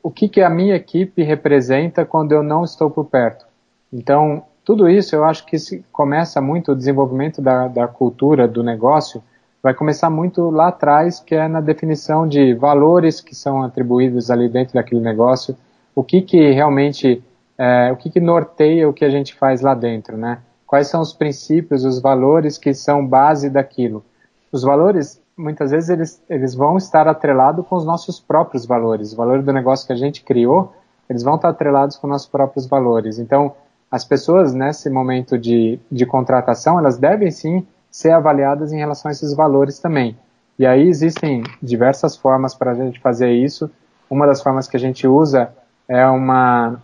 o 0.00 0.10
que, 0.10 0.28
que 0.28 0.40
a 0.40 0.48
minha 0.48 0.76
equipe 0.76 1.22
representa 1.22 2.04
quando 2.04 2.32
eu 2.32 2.42
não 2.42 2.64
estou 2.64 2.88
por 2.88 3.06
perto. 3.06 3.44
Então, 3.92 4.44
tudo 4.64 4.88
isso 4.88 5.14
eu 5.14 5.24
acho 5.24 5.44
que 5.44 5.56
começa 5.92 6.40
muito 6.40 6.72
o 6.72 6.76
desenvolvimento 6.76 7.42
da, 7.42 7.68
da 7.68 7.86
cultura 7.86 8.48
do 8.48 8.62
negócio, 8.62 9.22
vai 9.66 9.74
começar 9.74 10.08
muito 10.08 10.48
lá 10.48 10.68
atrás, 10.68 11.18
que 11.18 11.34
é 11.34 11.48
na 11.48 11.60
definição 11.60 12.24
de 12.24 12.54
valores 12.54 13.20
que 13.20 13.34
são 13.34 13.64
atribuídos 13.64 14.30
ali 14.30 14.48
dentro 14.48 14.74
daquele 14.74 15.00
negócio, 15.00 15.56
o 15.92 16.04
que, 16.04 16.22
que 16.22 16.52
realmente 16.52 17.20
é, 17.58 17.90
o 17.90 17.96
que, 17.96 18.08
que 18.08 18.20
norteia 18.20 18.88
o 18.88 18.92
que 18.92 19.04
a 19.04 19.10
gente 19.10 19.34
faz 19.34 19.62
lá 19.62 19.74
dentro, 19.74 20.16
né? 20.16 20.38
Quais 20.68 20.86
são 20.86 21.00
os 21.00 21.12
princípios, 21.12 21.84
os 21.84 22.00
valores 22.00 22.56
que 22.56 22.72
são 22.72 23.04
base 23.04 23.50
daquilo? 23.50 24.04
Os 24.52 24.62
valores, 24.62 25.20
muitas 25.36 25.72
vezes, 25.72 25.90
eles, 25.90 26.22
eles 26.30 26.54
vão 26.54 26.76
estar 26.76 27.08
atrelados 27.08 27.66
com 27.66 27.74
os 27.74 27.84
nossos 27.84 28.20
próprios 28.20 28.64
valores. 28.64 29.12
O 29.12 29.16
valor 29.16 29.42
do 29.42 29.52
negócio 29.52 29.84
que 29.84 29.92
a 29.92 29.96
gente 29.96 30.22
criou, 30.22 30.72
eles 31.10 31.24
vão 31.24 31.34
estar 31.34 31.48
atrelados 31.48 31.96
com 31.96 32.06
nossos 32.06 32.28
próprios 32.28 32.68
valores. 32.68 33.18
Então, 33.18 33.52
as 33.90 34.04
pessoas, 34.04 34.54
nesse 34.54 34.88
momento 34.88 35.36
de, 35.36 35.80
de 35.90 36.06
contratação, 36.06 36.78
elas 36.78 36.98
devem 36.98 37.32
sim 37.32 37.66
ser 37.96 38.10
avaliadas 38.10 38.74
em 38.74 38.76
relação 38.76 39.08
a 39.08 39.12
esses 39.12 39.32
valores 39.32 39.78
também. 39.78 40.18
E 40.58 40.66
aí 40.66 40.86
existem 40.86 41.42
diversas 41.62 42.14
formas 42.14 42.54
para 42.54 42.72
a 42.72 42.74
gente 42.74 43.00
fazer 43.00 43.30
isso. 43.30 43.70
Uma 44.10 44.26
das 44.26 44.42
formas 44.42 44.68
que 44.68 44.76
a 44.76 44.80
gente 44.80 45.06
usa 45.06 45.48
é 45.88 46.06
uma 46.06 46.78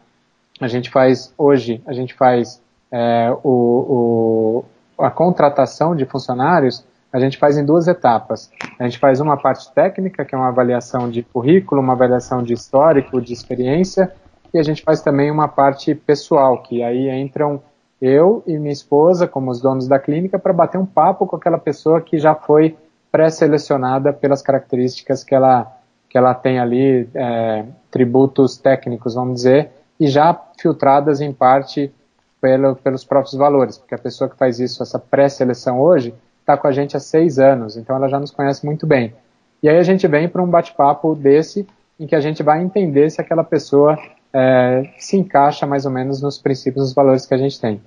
a 0.59 0.67
gente 0.69 0.89
faz 0.89 1.35
hoje, 1.37 1.83
a 1.87 1.93
gente 1.93 2.15
faz 2.15 2.63
é, 2.91 3.31
o, 3.45 4.65
o, 4.97 5.05
a 5.05 5.11
contratação 5.11 5.95
de 5.95 6.07
funcionários, 6.07 6.83
a 7.13 7.21
gente 7.21 7.37
faz 7.37 7.59
em 7.59 7.65
duas 7.65 7.89
etapas. 7.89 8.51
A 8.79 8.85
gente 8.85 8.99
faz 8.99 9.21
uma 9.21 9.37
parte 9.37 9.71
técnica, 9.75 10.25
que 10.25 10.35
é 10.35 10.39
uma 10.39 10.49
avaliação 10.49 11.11
de 11.11 11.23
currículo, 11.23 11.83
uma 11.83 11.93
avaliação 11.93 12.43
de 12.43 12.55
histórico, 12.55 13.21
de 13.21 13.35
experiência, 13.35 14.11
e 14.55 14.59
a 14.59 14.63
gente 14.63 14.83
faz 14.83 15.03
também 15.03 15.31
uma 15.31 15.47
parte 15.47 15.95
pessoal, 15.95 16.63
que 16.63 16.83
aí 16.83 17.11
entram 17.11 17.61
eu 18.03 18.43
e 18.49 18.59
minha 18.59 18.73
esposa, 18.73 19.29
como 19.29 19.49
os 19.49 19.61
donos 19.61 19.87
da 19.87 19.97
clínica, 19.97 20.37
para 20.37 20.53
bater 20.53 20.77
um 20.77 20.85
papo 20.85 21.25
com 21.25 21.37
aquela 21.37 21.57
pessoa 21.57 22.01
que 22.01 22.19
já 22.19 22.35
foi 22.35 22.77
pré-selecionada 23.13 24.13
pelas 24.13 24.43
características 24.43 25.23
que 25.23 25.33
ela, 25.33 25.73
que 26.11 26.19
ela 26.19 26.35
tem 26.35 26.59
ali, 26.59 27.09
é, 27.15 27.65
tributos 27.93 28.59
técnicos, 28.59 29.15
vamos 29.15 29.37
dizer, 29.37 29.71
e 30.01 30.09
já 30.09 30.37
filtradas 30.59 31.21
em 31.21 31.33
parte 31.33 31.93
pelo, 32.41 32.75
pelos 32.75 33.05
próprios 33.05 33.35
valores, 33.35 33.79
porque 33.79 33.95
a 33.95 33.99
pessoa 33.99 34.29
que 34.29 34.37
faz 34.37 34.59
isso, 34.59 34.83
essa 34.83 34.99
pré-seleção 34.99 35.81
hoje, 35.81 36.13
está 36.41 36.57
com 36.57 36.67
a 36.67 36.73
gente 36.73 36.97
há 36.97 37.01
seis 37.01 37.39
anos, 37.39 37.77
então 37.77 37.95
ela 37.95 38.09
já 38.09 38.19
nos 38.19 38.33
conhece 38.33 38.67
muito 38.67 38.85
bem. 38.85 39.15
E 39.63 39.69
aí 39.69 39.79
a 39.79 39.83
gente 39.85 40.09
vem 40.09 40.29
para 40.29 40.43
um 40.43 40.49
bate-papo 40.49 41.15
desse, 41.15 41.65
em 42.01 42.07
que 42.09 42.17
a 42.17 42.21
gente 42.21 42.43
vai 42.43 42.61
entender 42.61 43.11
se 43.11 43.21
aquela 43.21 43.45
pessoa 43.45 43.97
é, 44.33 44.91
se 44.99 45.17
encaixa 45.17 45.67
mais 45.67 45.87
ou 45.87 45.93
menos 45.93 46.21
nos 46.21 46.37
princípios, 46.37 46.87
nos 46.87 46.95
valores 46.95 47.27
que 47.27 47.35
a 47.35 47.39
gente 47.39 47.61
tem. 47.61 47.81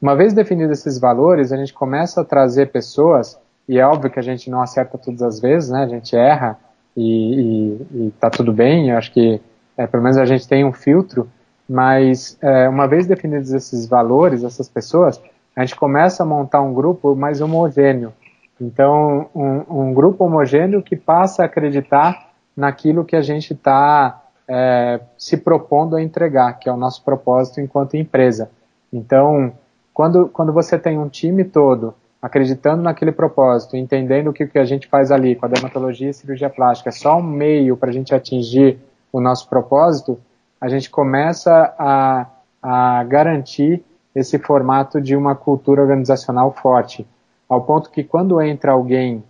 Uma 0.00 0.14
vez 0.14 0.32
definidos 0.32 0.78
esses 0.78 0.98
valores, 0.98 1.52
a 1.52 1.56
gente 1.56 1.74
começa 1.74 2.20
a 2.20 2.24
trazer 2.24 2.70
pessoas, 2.70 3.38
e 3.68 3.78
é 3.78 3.86
óbvio 3.86 4.10
que 4.10 4.18
a 4.18 4.22
gente 4.22 4.48
não 4.48 4.62
acerta 4.62 4.96
todas 4.96 5.22
as 5.22 5.40
vezes, 5.40 5.70
né? 5.70 5.82
A 5.82 5.88
gente 5.88 6.16
erra 6.16 6.58
e, 6.96 7.76
está 8.14 8.30
tudo 8.30 8.52
bem. 8.52 8.90
Eu 8.90 8.98
acho 8.98 9.12
que 9.12 9.40
é, 9.76 9.86
pelo 9.86 10.02
menos 10.02 10.16
a 10.16 10.24
gente 10.24 10.46
tem 10.46 10.64
um 10.64 10.72
filtro, 10.72 11.28
mas 11.68 12.38
é, 12.40 12.68
uma 12.68 12.86
vez 12.86 13.06
definidos 13.06 13.52
esses 13.52 13.86
valores, 13.86 14.42
essas 14.44 14.68
pessoas, 14.68 15.20
a 15.54 15.60
gente 15.64 15.76
começa 15.76 16.22
a 16.22 16.26
montar 16.26 16.62
um 16.62 16.72
grupo 16.72 17.14
mais 17.14 17.40
homogêneo. 17.40 18.12
Então, 18.60 19.28
um, 19.34 19.88
um 19.88 19.94
grupo 19.94 20.24
homogêneo 20.24 20.82
que 20.82 20.96
passa 20.96 21.42
a 21.42 21.46
acreditar 21.46 22.30
naquilo 22.56 23.04
que 23.04 23.14
a 23.14 23.22
gente 23.22 23.52
está 23.52 24.22
é, 24.48 25.00
se 25.16 25.36
propondo 25.36 25.94
a 25.94 26.02
entregar, 26.02 26.54
que 26.54 26.68
é 26.68 26.72
o 26.72 26.76
nosso 26.76 27.04
propósito 27.04 27.60
enquanto 27.60 27.96
empresa. 27.96 28.50
Então, 28.92 29.52
quando, 29.98 30.28
quando 30.28 30.52
você 30.52 30.78
tem 30.78 30.96
um 30.96 31.08
time 31.08 31.42
todo 31.42 31.92
acreditando 32.22 32.80
naquele 32.80 33.10
propósito, 33.10 33.76
entendendo 33.76 34.32
que 34.32 34.44
o 34.44 34.48
que 34.48 34.56
a 34.56 34.64
gente 34.64 34.86
faz 34.86 35.10
ali 35.10 35.34
com 35.34 35.44
a 35.44 35.48
dermatologia 35.48 36.10
e 36.10 36.14
cirurgia 36.14 36.48
plástica 36.48 36.90
é 36.90 36.92
só 36.92 37.16
um 37.16 37.22
meio 37.22 37.76
para 37.76 37.90
a 37.90 37.92
gente 37.92 38.14
atingir 38.14 38.78
o 39.12 39.20
nosso 39.20 39.48
propósito, 39.48 40.16
a 40.60 40.68
gente 40.68 40.88
começa 40.88 41.74
a, 41.76 42.28
a 42.62 43.02
garantir 43.02 43.84
esse 44.14 44.38
formato 44.38 45.00
de 45.00 45.16
uma 45.16 45.34
cultura 45.34 45.82
organizacional 45.82 46.52
forte, 46.52 47.04
ao 47.48 47.62
ponto 47.62 47.90
que 47.90 48.04
quando 48.04 48.40
entra 48.40 48.70
alguém, 48.70 49.24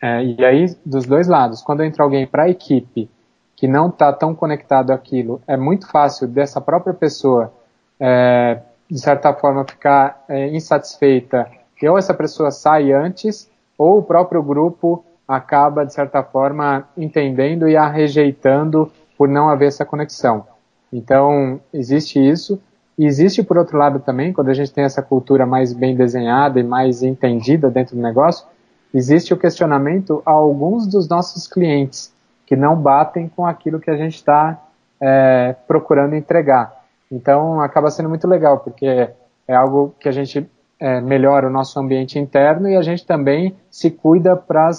é, 0.00 0.22
e 0.22 0.44
aí 0.44 0.66
dos 0.86 1.04
dois 1.04 1.26
lados, 1.26 1.62
quando 1.62 1.82
entra 1.82 2.04
alguém 2.04 2.28
para 2.28 2.44
a 2.44 2.48
equipe 2.48 3.10
que 3.56 3.66
não 3.66 3.88
está 3.88 4.12
tão 4.12 4.36
conectado 4.36 4.92
àquilo, 4.92 5.42
é 5.48 5.56
muito 5.56 5.90
fácil 5.90 6.28
dessa 6.28 6.60
própria 6.60 6.94
pessoa, 6.94 7.52
é, 7.98 8.60
de 8.90 8.98
certa 8.98 9.32
forma, 9.32 9.64
ficar 9.64 10.24
é, 10.28 10.48
insatisfeita 10.48 11.46
que 11.80 11.88
ou 11.88 11.96
essa 11.96 12.12
pessoa 12.12 12.50
sai 12.50 12.92
antes, 12.92 13.48
ou 13.78 13.98
o 13.98 14.02
próprio 14.02 14.42
grupo 14.42 15.02
acaba, 15.26 15.86
de 15.86 15.94
certa 15.94 16.22
forma, 16.22 16.86
entendendo 16.94 17.66
e 17.66 17.74
a 17.74 17.88
rejeitando 17.88 18.92
por 19.16 19.26
não 19.26 19.48
haver 19.48 19.68
essa 19.68 19.86
conexão. 19.86 20.44
Então, 20.92 21.58
existe 21.72 22.18
isso. 22.18 22.60
E 22.98 23.06
existe, 23.06 23.42
por 23.42 23.56
outro 23.56 23.78
lado, 23.78 23.98
também, 24.00 24.30
quando 24.30 24.50
a 24.50 24.54
gente 24.54 24.70
tem 24.70 24.84
essa 24.84 25.00
cultura 25.00 25.46
mais 25.46 25.72
bem 25.72 25.96
desenhada 25.96 26.60
e 26.60 26.62
mais 26.62 27.02
entendida 27.02 27.70
dentro 27.70 27.96
do 27.96 28.02
negócio, 28.02 28.46
existe 28.92 29.32
o 29.32 29.38
questionamento 29.38 30.22
a 30.26 30.32
alguns 30.32 30.86
dos 30.86 31.08
nossos 31.08 31.46
clientes 31.46 32.12
que 32.44 32.54
não 32.54 32.76
batem 32.76 33.30
com 33.34 33.46
aquilo 33.46 33.80
que 33.80 33.90
a 33.90 33.96
gente 33.96 34.16
está 34.16 34.60
é, 35.00 35.54
procurando 35.66 36.14
entregar. 36.14 36.79
Então, 37.10 37.60
acaba 37.60 37.90
sendo 37.90 38.08
muito 38.08 38.28
legal, 38.28 38.60
porque 38.60 39.10
é 39.48 39.54
algo 39.54 39.94
que 39.98 40.08
a 40.08 40.12
gente 40.12 40.48
é, 40.78 41.00
melhora 41.00 41.46
o 41.46 41.50
nosso 41.50 41.78
ambiente 41.78 42.18
interno 42.18 42.68
e 42.68 42.76
a 42.76 42.82
gente 42.82 43.04
também 43.04 43.54
se 43.70 43.90
cuida 43.90 44.34
para 44.34 44.70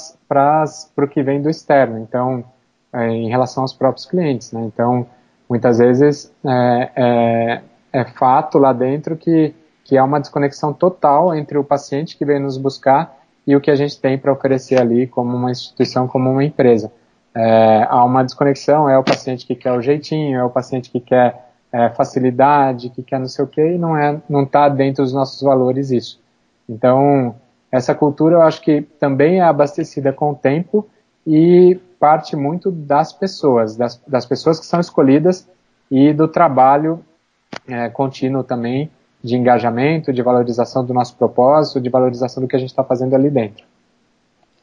o 0.98 1.08
que 1.08 1.22
vem 1.22 1.42
do 1.42 1.50
externo, 1.50 2.00
então, 2.00 2.44
é, 2.94 3.08
em 3.08 3.30
relação 3.30 3.64
aos 3.64 3.74
próprios 3.74 4.06
clientes. 4.06 4.52
Né? 4.52 4.62
Então, 4.62 5.06
muitas 5.48 5.78
vezes 5.78 6.34
é, 6.46 6.92
é, 6.96 7.62
é, 7.94 8.06
fato 8.06 8.58
lá 8.58 8.74
dentro 8.74 9.16
que, 9.16 9.54
que 9.84 9.98
há 9.98 10.04
uma 10.04 10.20
desconexão 10.20 10.74
total 10.74 11.36
entre 11.36 11.58
o 11.58 11.64
paciente 11.64 12.18
que 12.18 12.26
vem 12.26 12.40
nos 12.40 12.58
buscar 12.58 13.18
e 13.46 13.56
o 13.56 13.62
que 13.62 13.70
a 13.70 13.76
gente 13.76 14.00
tem 14.00 14.18
para 14.18 14.32
oferecer 14.32 14.80
ali 14.80 15.06
como 15.06 15.36
uma 15.36 15.52
instituição, 15.52 16.08
como 16.08 16.32
uma 16.32 16.44
empresa. 16.44 16.92
É, 17.36 17.86
há 17.90 18.04
uma 18.04 18.24
desconexão, 18.24 18.90
é 18.90 18.98
o 18.98 19.04
paciente 19.04 19.46
que 19.46 19.56
quer 19.56 19.72
o 19.72 19.82
jeitinho, 19.82 20.40
é 20.40 20.44
o 20.44 20.50
paciente 20.50 20.90
que 20.90 21.00
quer 21.00 21.51
é, 21.72 21.90
facilidade, 21.90 22.90
que 22.90 23.02
quer 23.02 23.20
não 23.20 23.28
sei 23.28 23.46
o 23.46 23.48
que, 23.48 23.62
e 23.62 23.78
não 23.78 23.98
é, 23.98 24.22
não 24.30 24.44
está 24.44 24.68
dentro 24.68 25.04
dos 25.04 25.14
nossos 25.14 25.42
valores 25.42 25.92
isso. 25.92 26.20
Então, 26.68 27.36
essa 27.72 27.96
cultura 27.96 28.36
eu 28.36 28.42
acho 28.42 28.62
que 28.62 28.82
também 29.00 29.40
é 29.40 29.44
abastecida 29.44 30.12
com 30.12 30.32
o 30.32 30.36
tempo 30.36 30.88
e 31.26 31.80
parte 32.00 32.36
muito 32.36 32.72
das 32.72 33.14
pessoas, 33.14 33.76
das, 33.76 34.02
das 34.08 34.26
pessoas 34.26 34.60
que 34.60 34.66
são 34.66 34.80
escolhidas 34.80 35.48
e 35.90 36.12
do 36.14 36.28
trabalho 36.28 37.04
é, 37.68 37.90
contínuo 37.90 38.44
também 38.44 38.90
de 39.24 39.36
engajamento, 39.36 40.12
de 40.12 40.22
valorização 40.22 40.84
do 40.84 40.94
nosso 40.94 41.16
propósito, 41.16 41.80
de 41.80 41.90
valorização 41.90 42.42
do 42.42 42.48
que 42.48 42.56
a 42.56 42.60
gente 42.60 42.70
está 42.70 42.84
fazendo 42.84 43.14
ali 43.14 43.30
dentro. 43.30 43.64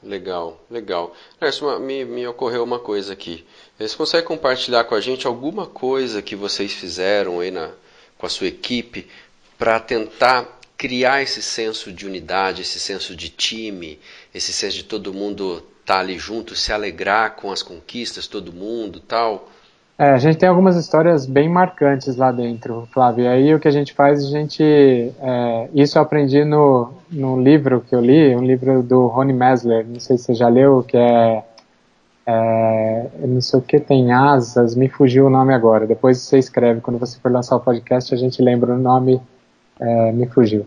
Legal, 0.03 0.65
legal. 0.71 1.15
Nerson, 1.41 1.79
me, 1.81 2.05
me 2.05 2.27
ocorreu 2.27 2.63
uma 2.63 2.79
coisa 2.79 3.13
aqui. 3.13 3.45
Você 3.79 3.97
consegue 3.97 4.27
compartilhar 4.27 4.85
com 4.85 4.95
a 4.95 5.01
gente 5.01 5.27
alguma 5.27 5.67
coisa 5.67 6.23
que 6.23 6.37
vocês 6.37 6.73
fizeram 6.73 7.41
aí 7.41 7.51
na, 7.51 7.73
com 8.17 8.25
a 8.25 8.29
sua 8.29 8.47
equipe 8.47 9.09
para 9.59 9.81
tentar 9.81 10.61
criar 10.77 11.21
esse 11.21 11.43
senso 11.43 11.93
de 11.93 12.07
unidade, 12.07 12.63
esse 12.63 12.79
senso 12.79 13.17
de 13.17 13.29
time, 13.29 13.99
esse 14.33 14.53
senso 14.53 14.77
de 14.77 14.85
todo 14.85 15.13
mundo 15.13 15.65
estar 15.81 15.95
tá 15.95 15.99
ali 15.99 16.17
junto, 16.17 16.55
se 16.55 16.73
alegrar 16.73 17.35
com 17.35 17.51
as 17.51 17.63
conquistas, 17.63 18.29
todo 18.29 18.53
mundo 18.53 19.01
tal? 19.01 19.51
É, 20.01 20.11
a 20.11 20.17
gente 20.19 20.39
tem 20.39 20.49
algumas 20.49 20.77
histórias 20.77 21.27
bem 21.27 21.49
marcantes 21.49 22.15
lá 22.15 22.31
dentro, 22.31 22.87
Flávio. 22.93 23.25
E 23.25 23.27
aí 23.27 23.53
o 23.53 23.59
que 23.59 23.67
a 23.67 23.71
gente 23.73 23.93
faz, 23.93 24.25
a 24.25 24.31
gente. 24.31 24.63
É, 24.63 25.69
isso 25.75 25.99
eu 25.99 26.03
aprendi 26.03 26.45
no, 26.45 26.93
no 27.11 27.43
livro 27.43 27.81
que 27.81 27.97
eu 27.97 28.01
li, 28.01 28.37
um 28.37 28.45
livro 28.45 28.81
do 28.81 29.09
Rony 29.09 29.33
Mesler, 29.33 29.85
não 29.85 29.99
sei 29.99 30.17
se 30.17 30.27
você 30.27 30.35
já 30.35 30.49
leu, 30.49 30.85
que 30.85 30.97
é, 30.97 31.43
é. 32.25 33.11
não 33.27 33.41
sei 33.41 33.59
o 33.59 33.63
que 33.63 33.81
tem 33.81 34.13
asas, 34.13 34.77
me 34.77 34.89
fugiu 34.89 35.27
o 35.27 35.31
nome 35.31 35.53
agora. 35.53 35.85
Depois 35.85 36.19
você 36.19 36.39
escreve, 36.39 36.81
quando 36.81 36.99
você 36.99 37.19
for 37.19 37.33
lançar 37.33 37.57
o 37.57 37.61
podcast, 37.61 38.15
a 38.15 38.17
gente 38.17 38.41
lembra 38.41 38.75
o 38.75 38.79
nome, 38.79 39.21
é, 39.81 40.13
me 40.13 40.27
fugiu. 40.29 40.65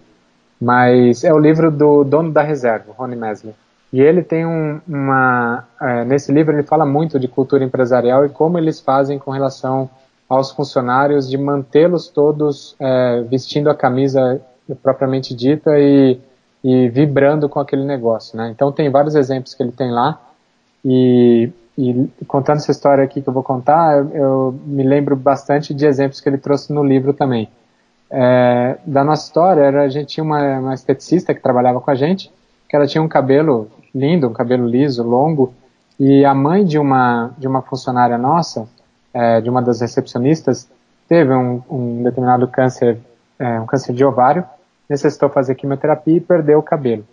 Mas 0.60 1.24
é 1.24 1.34
o 1.34 1.40
livro 1.40 1.72
do 1.72 2.04
dono 2.04 2.32
da 2.32 2.42
reserva, 2.42 2.92
Rony 2.98 3.16
Mesler. 3.16 3.54
E 3.92 4.00
ele 4.00 4.24
tem 4.24 4.46
um, 4.46 4.80
uma. 4.88 5.68
É, 5.82 6.06
nesse 6.06 6.32
livro, 6.32 6.56
ele 6.56 6.64
fala 6.64 6.86
muito 6.86 7.20
de 7.20 7.28
cultura 7.28 7.64
empresarial 7.64 8.26
e 8.26 8.30
como 8.30 8.58
eles 8.58 8.80
fazem 8.80 9.20
com 9.20 9.32
relação 9.32 9.90
aos 10.30 10.50
funcionários, 10.52 11.30
de 11.30 11.38
mantê-los 11.38 12.08
todos 12.08 12.74
é, 12.80 13.22
vestindo 13.30 13.70
a 13.70 13.76
camisa 13.76 14.42
propriamente 14.82 15.36
dita 15.36 15.78
e, 15.78 16.18
e, 16.64 16.88
vibrando 16.88 17.50
com 17.50 17.60
aquele 17.60 17.84
negócio. 17.84 18.38
Né? 18.38 18.50
Então, 18.50 18.72
tem 18.72 18.90
vários 18.90 19.14
exemplos 19.14 19.54
que 19.54 19.62
ele 19.62 19.74
tem 19.74 19.92
lá. 19.92 20.22
E, 20.86 21.52
e 21.78 22.08
contando 22.28 22.58
essa 22.58 22.72
história 22.72 23.04
aqui 23.04 23.22
que 23.22 23.28
eu 23.28 23.34
vou 23.34 23.44
contar, 23.44 23.98
eu, 23.98 24.10
eu, 24.16 24.60
me 24.66 24.84
lembro 24.84 25.18
bastante 25.18 25.74
de 25.74 25.86
exemplos 25.86 26.22
que 26.22 26.30
ele 26.30 26.38
trouxe 26.38 26.72
no 26.72 26.82
livro 26.82 27.12
também. 27.12 27.50
É, 28.10 28.78
da 28.86 29.04
nossa 29.04 29.26
história, 29.26 29.62
era, 29.62 29.84
a 29.84 29.90
gente 29.90 30.08
tinha 30.08 30.24
uma, 30.24 30.60
uma 30.60 30.74
esteticista 30.74 31.34
que 31.34 31.42
trabalhava 31.42 31.82
com 31.82 31.92
a 31.92 31.96
gente, 31.96 32.32
que 32.70 32.76
ela 32.78 32.88
tinha 32.88 33.02
um 33.02 33.08
cabelo 33.10 33.70
lindo, 33.94 34.28
um 34.28 34.34
cabelo 34.34 34.68
liso, 34.68 35.04
longo, 35.04 35.54
e 36.00 36.26
a 36.26 36.34
mãe 36.34 36.66
de 36.66 36.80
uma, 36.80 37.32
de 37.38 37.48
uma 37.48 37.62
funcionária 37.62 38.18
nossa, 38.18 38.68
é, 39.14 39.40
de 39.42 39.50
uma 39.50 39.62
das 39.62 39.82
recepcionistas, 39.82 40.70
teve 41.08 41.34
um, 41.34 41.62
um 41.70 42.04
determinado 42.04 42.48
câncer, 42.48 42.98
é, 43.38 43.60
um 43.60 43.66
câncer 43.66 43.94
de 43.94 44.04
ovário, 44.04 44.44
necessitou 44.90 45.30
fazer 45.30 45.56
quimioterapia 45.56 46.18
e 46.18 46.22
perdeu 46.22 46.60
o 46.60 46.64
cabelo. 46.64 47.06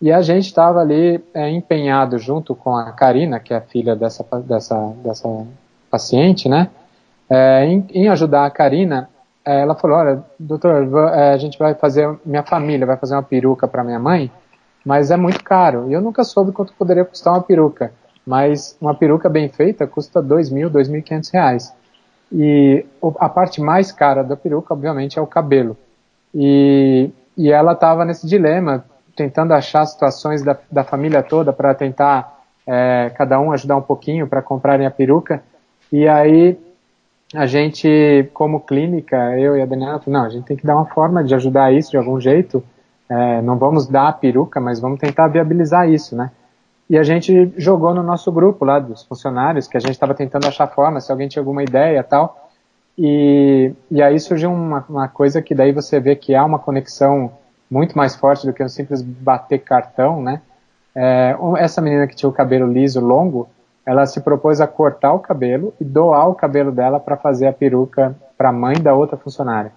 E 0.00 0.12
a 0.12 0.22
gente 0.22 0.46
estava 0.46 0.80
ali 0.80 1.22
é, 1.34 1.50
empenhado 1.50 2.18
junto 2.18 2.54
com 2.54 2.76
a 2.76 2.92
Karina, 2.92 3.40
que 3.40 3.52
é 3.52 3.56
a 3.56 3.60
filha 3.60 3.96
dessa, 3.96 4.24
dessa, 4.46 4.92
dessa 5.02 5.28
paciente, 5.90 6.48
né, 6.48 6.68
é, 7.28 7.64
em, 7.64 7.86
em, 7.90 8.08
ajudar 8.08 8.46
a 8.46 8.50
Karina. 8.50 9.08
É, 9.44 9.60
ela 9.60 9.74
falou: 9.74 9.96
Olha, 9.96 10.22
doutor, 10.38 10.88
é, 11.12 11.32
a 11.32 11.36
gente 11.36 11.58
vai 11.58 11.74
fazer, 11.74 12.08
minha 12.24 12.44
família 12.44 12.86
vai 12.86 12.96
fazer 12.96 13.14
uma 13.14 13.22
peruca 13.22 13.66
para 13.66 13.82
minha 13.82 13.98
mãe 13.98 14.30
mas 14.88 15.10
é 15.10 15.18
muito 15.18 15.44
caro. 15.44 15.90
E 15.90 15.92
eu 15.92 16.00
nunca 16.00 16.24
soube 16.24 16.50
quanto 16.50 16.72
poderia 16.72 17.04
custar 17.04 17.34
uma 17.34 17.42
peruca, 17.42 17.92
mas 18.26 18.74
uma 18.80 18.94
peruca 18.94 19.28
bem 19.28 19.46
feita 19.50 19.86
custa 19.86 20.22
dois 20.22 20.48
mil, 20.48 20.70
dois 20.70 20.88
mil 20.88 21.00
e 21.00 21.02
quinhentos 21.02 21.28
reais. 21.28 21.70
E 22.32 22.86
a 23.20 23.28
parte 23.28 23.60
mais 23.60 23.92
cara 23.92 24.24
da 24.24 24.34
peruca, 24.34 24.72
obviamente, 24.72 25.18
é 25.18 25.22
o 25.22 25.26
cabelo. 25.26 25.76
E, 26.34 27.10
e 27.36 27.52
ela 27.52 27.72
estava 27.72 28.02
nesse 28.02 28.26
dilema, 28.26 28.82
tentando 29.14 29.52
achar 29.52 29.84
situações 29.84 30.42
da, 30.42 30.56
da 30.72 30.82
família 30.82 31.22
toda 31.22 31.52
para 31.52 31.74
tentar 31.74 32.38
é, 32.66 33.12
cada 33.14 33.38
um 33.38 33.52
ajudar 33.52 33.76
um 33.76 33.82
pouquinho 33.82 34.26
para 34.26 34.40
comprarem 34.40 34.86
a 34.86 34.90
peruca. 34.90 35.42
E 35.92 36.08
aí 36.08 36.58
a 37.34 37.44
gente, 37.44 38.30
como 38.32 38.60
clínica, 38.60 39.38
eu 39.38 39.54
e 39.54 39.60
a 39.60 39.66
Daniela, 39.66 40.00
não, 40.06 40.24
a 40.24 40.30
gente 40.30 40.46
tem 40.46 40.56
que 40.56 40.66
dar 40.66 40.76
uma 40.76 40.86
forma 40.86 41.22
de 41.22 41.34
ajudar 41.34 41.74
isso 41.74 41.90
de 41.90 41.98
algum 41.98 42.18
jeito 42.18 42.64
é, 43.08 43.40
não 43.42 43.56
vamos 43.56 43.86
dar 43.86 44.08
a 44.08 44.12
peruca, 44.12 44.60
mas 44.60 44.80
vamos 44.80 44.98
tentar 44.98 45.28
viabilizar 45.28 45.88
isso, 45.88 46.14
né? 46.14 46.30
E 46.90 46.96
a 46.96 47.02
gente 47.02 47.52
jogou 47.56 47.94
no 47.94 48.02
nosso 48.02 48.32
grupo 48.32 48.64
lá 48.64 48.78
dos 48.78 49.02
funcionários, 49.04 49.66
que 49.66 49.76
a 49.76 49.80
gente 49.80 49.92
estava 49.92 50.14
tentando 50.14 50.46
achar 50.46 50.66
forma, 50.66 51.00
se 51.00 51.12
alguém 51.12 51.28
tinha 51.28 51.40
alguma 51.40 51.62
ideia 51.62 52.02
tal. 52.02 52.48
E, 52.96 53.72
e 53.90 54.02
aí 54.02 54.18
surgiu 54.18 54.50
uma, 54.50 54.84
uma 54.88 55.08
coisa 55.08 55.42
que 55.42 55.54
daí 55.54 55.70
você 55.70 56.00
vê 56.00 56.16
que 56.16 56.34
há 56.34 56.44
uma 56.44 56.58
conexão 56.58 57.30
muito 57.70 57.96
mais 57.96 58.16
forte 58.16 58.46
do 58.46 58.52
que 58.52 58.64
um 58.64 58.68
simples 58.68 59.02
bater 59.02 59.58
cartão, 59.58 60.22
né? 60.22 60.40
É, 60.94 61.36
essa 61.58 61.80
menina 61.80 62.06
que 62.06 62.16
tinha 62.16 62.28
o 62.28 62.32
cabelo 62.32 62.66
liso, 62.66 63.00
longo, 63.00 63.48
ela 63.86 64.04
se 64.04 64.20
propôs 64.20 64.60
a 64.60 64.66
cortar 64.66 65.12
o 65.12 65.20
cabelo 65.20 65.72
e 65.80 65.84
doar 65.84 66.28
o 66.28 66.34
cabelo 66.34 66.72
dela 66.72 66.98
para 66.98 67.16
fazer 67.16 67.46
a 67.46 67.52
peruca 67.52 68.16
para 68.36 68.48
a 68.48 68.52
mãe 68.52 68.80
da 68.80 68.94
outra 68.94 69.16
funcionária. 69.16 69.72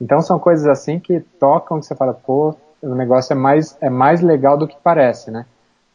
Então 0.00 0.20
são 0.20 0.38
coisas 0.38 0.66
assim 0.66 0.98
que 0.98 1.20
tocam, 1.38 1.78
que 1.78 1.86
você 1.86 1.94
fala, 1.94 2.12
pô, 2.12 2.54
o 2.84 2.94
negócio 2.94 3.32
é 3.32 3.36
mais, 3.36 3.76
é 3.80 3.90
mais 3.90 4.20
legal 4.20 4.56
do 4.56 4.68
que 4.68 4.76
parece, 4.82 5.30
né? 5.30 5.46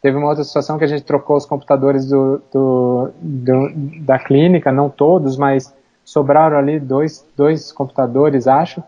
Teve 0.01 0.17
uma 0.17 0.27
outra 0.27 0.43
situação 0.43 0.77
que 0.77 0.83
a 0.83 0.87
gente 0.87 1.03
trocou 1.03 1.35
os 1.35 1.45
computadores 1.45 2.07
do, 2.07 2.41
do, 2.51 3.09
do, 3.21 3.69
da 4.01 4.17
clínica, 4.17 4.71
não 4.71 4.89
todos, 4.89 5.37
mas 5.37 5.73
sobraram 6.05 6.57
ali 6.57 6.79
dois, 6.79 7.25
dois 7.35 7.71
computadores, 7.71 8.47
acho, 8.47 8.81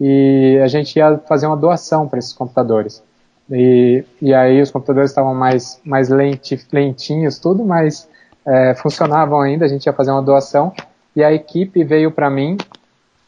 e 0.00 0.60
a 0.62 0.66
gente 0.66 0.96
ia 0.96 1.18
fazer 1.28 1.46
uma 1.46 1.56
doação 1.56 2.08
para 2.08 2.18
esses 2.18 2.32
computadores. 2.32 3.02
E, 3.50 4.04
e 4.20 4.34
aí 4.34 4.60
os 4.60 4.70
computadores 4.70 5.10
estavam 5.10 5.34
mais, 5.34 5.80
mais 5.84 6.08
lenti, 6.08 6.60
lentinhos, 6.72 7.38
tudo, 7.38 7.64
mas 7.64 8.08
é, 8.44 8.74
funcionavam 8.74 9.40
ainda, 9.40 9.64
a 9.64 9.68
gente 9.68 9.86
ia 9.86 9.92
fazer 9.92 10.10
uma 10.10 10.22
doação, 10.22 10.72
e 11.14 11.22
a 11.24 11.32
equipe 11.32 11.82
veio 11.84 12.10
para 12.10 12.28
mim 12.28 12.56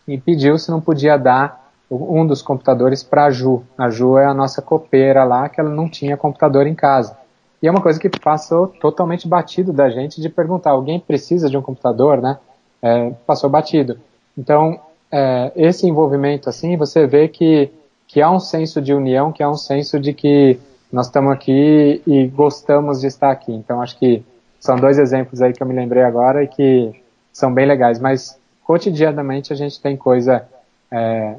e 0.07 0.19
pediu 0.19 0.59
se 0.59 0.71
não 0.71 0.81
podia 0.81 1.17
dar 1.17 1.60
um 1.91 2.25
dos 2.25 2.41
computadores 2.41 3.03
para 3.03 3.25
a 3.25 3.31
Ju. 3.31 3.63
A 3.77 3.91
Ju 3.91 4.17
é 4.17 4.25
a 4.25 4.35
nossa 4.35 4.63
copeira 4.63 5.25
lá, 5.25 5.49
que 5.49 5.61
ela 5.61 5.71
não 5.71 5.89
tinha 5.89 6.17
computador 6.17 6.67
em 6.67 6.75
casa. 6.75 7.17
E 7.63 7.67
é 7.67 7.71
uma 7.71 7.83
coisa 7.83 7.99
que 7.99 8.09
passou 8.09 8.69
totalmente 8.69 9.27
batido 9.29 9.73
da 9.73 9.91
gente 9.91 10.21
de 10.21 10.29
perguntar, 10.29 10.71
alguém 10.71 11.01
precisa 11.01 11.51
de 11.51 11.57
um 11.57 11.63
computador, 11.63 12.21
né? 12.23 12.39
É, 12.81 13.11
passou 13.27 13.51
batido. 13.51 13.99
Então, 14.39 14.81
é, 15.11 15.53
esse 15.57 15.87
envolvimento, 15.87 16.49
assim, 16.49 16.77
você 16.77 17.07
vê 17.07 17.29
que, 17.29 17.71
que 18.07 18.23
há 18.23 18.31
um 18.31 18.41
senso 18.41 18.81
de 18.81 18.95
união, 18.95 19.33
que 19.33 19.43
há 19.43 19.51
um 19.51 19.57
senso 19.57 19.99
de 20.01 20.15
que 20.15 20.59
nós 20.91 21.07
estamos 21.07 21.33
aqui 21.33 22.03
e 22.07 22.27
gostamos 22.29 23.01
de 23.01 23.09
estar 23.09 23.31
aqui. 23.31 23.53
Então, 23.53 23.83
acho 23.83 23.99
que 23.99 24.25
são 24.59 24.77
dois 24.77 24.99
exemplos 24.99 25.43
aí 25.43 25.53
que 25.53 25.63
eu 25.63 25.67
me 25.67 25.75
lembrei 25.75 26.03
agora 26.03 26.43
e 26.43 26.49
que 26.49 26.93
são 27.33 27.53
bem 27.53 27.67
legais. 27.67 27.99
Mas, 27.99 28.39
cotidianamente, 28.65 29.53
a 29.53 29.57
gente 29.57 29.81
tem 29.81 29.97
coisa 29.97 30.47
é, 30.91 31.37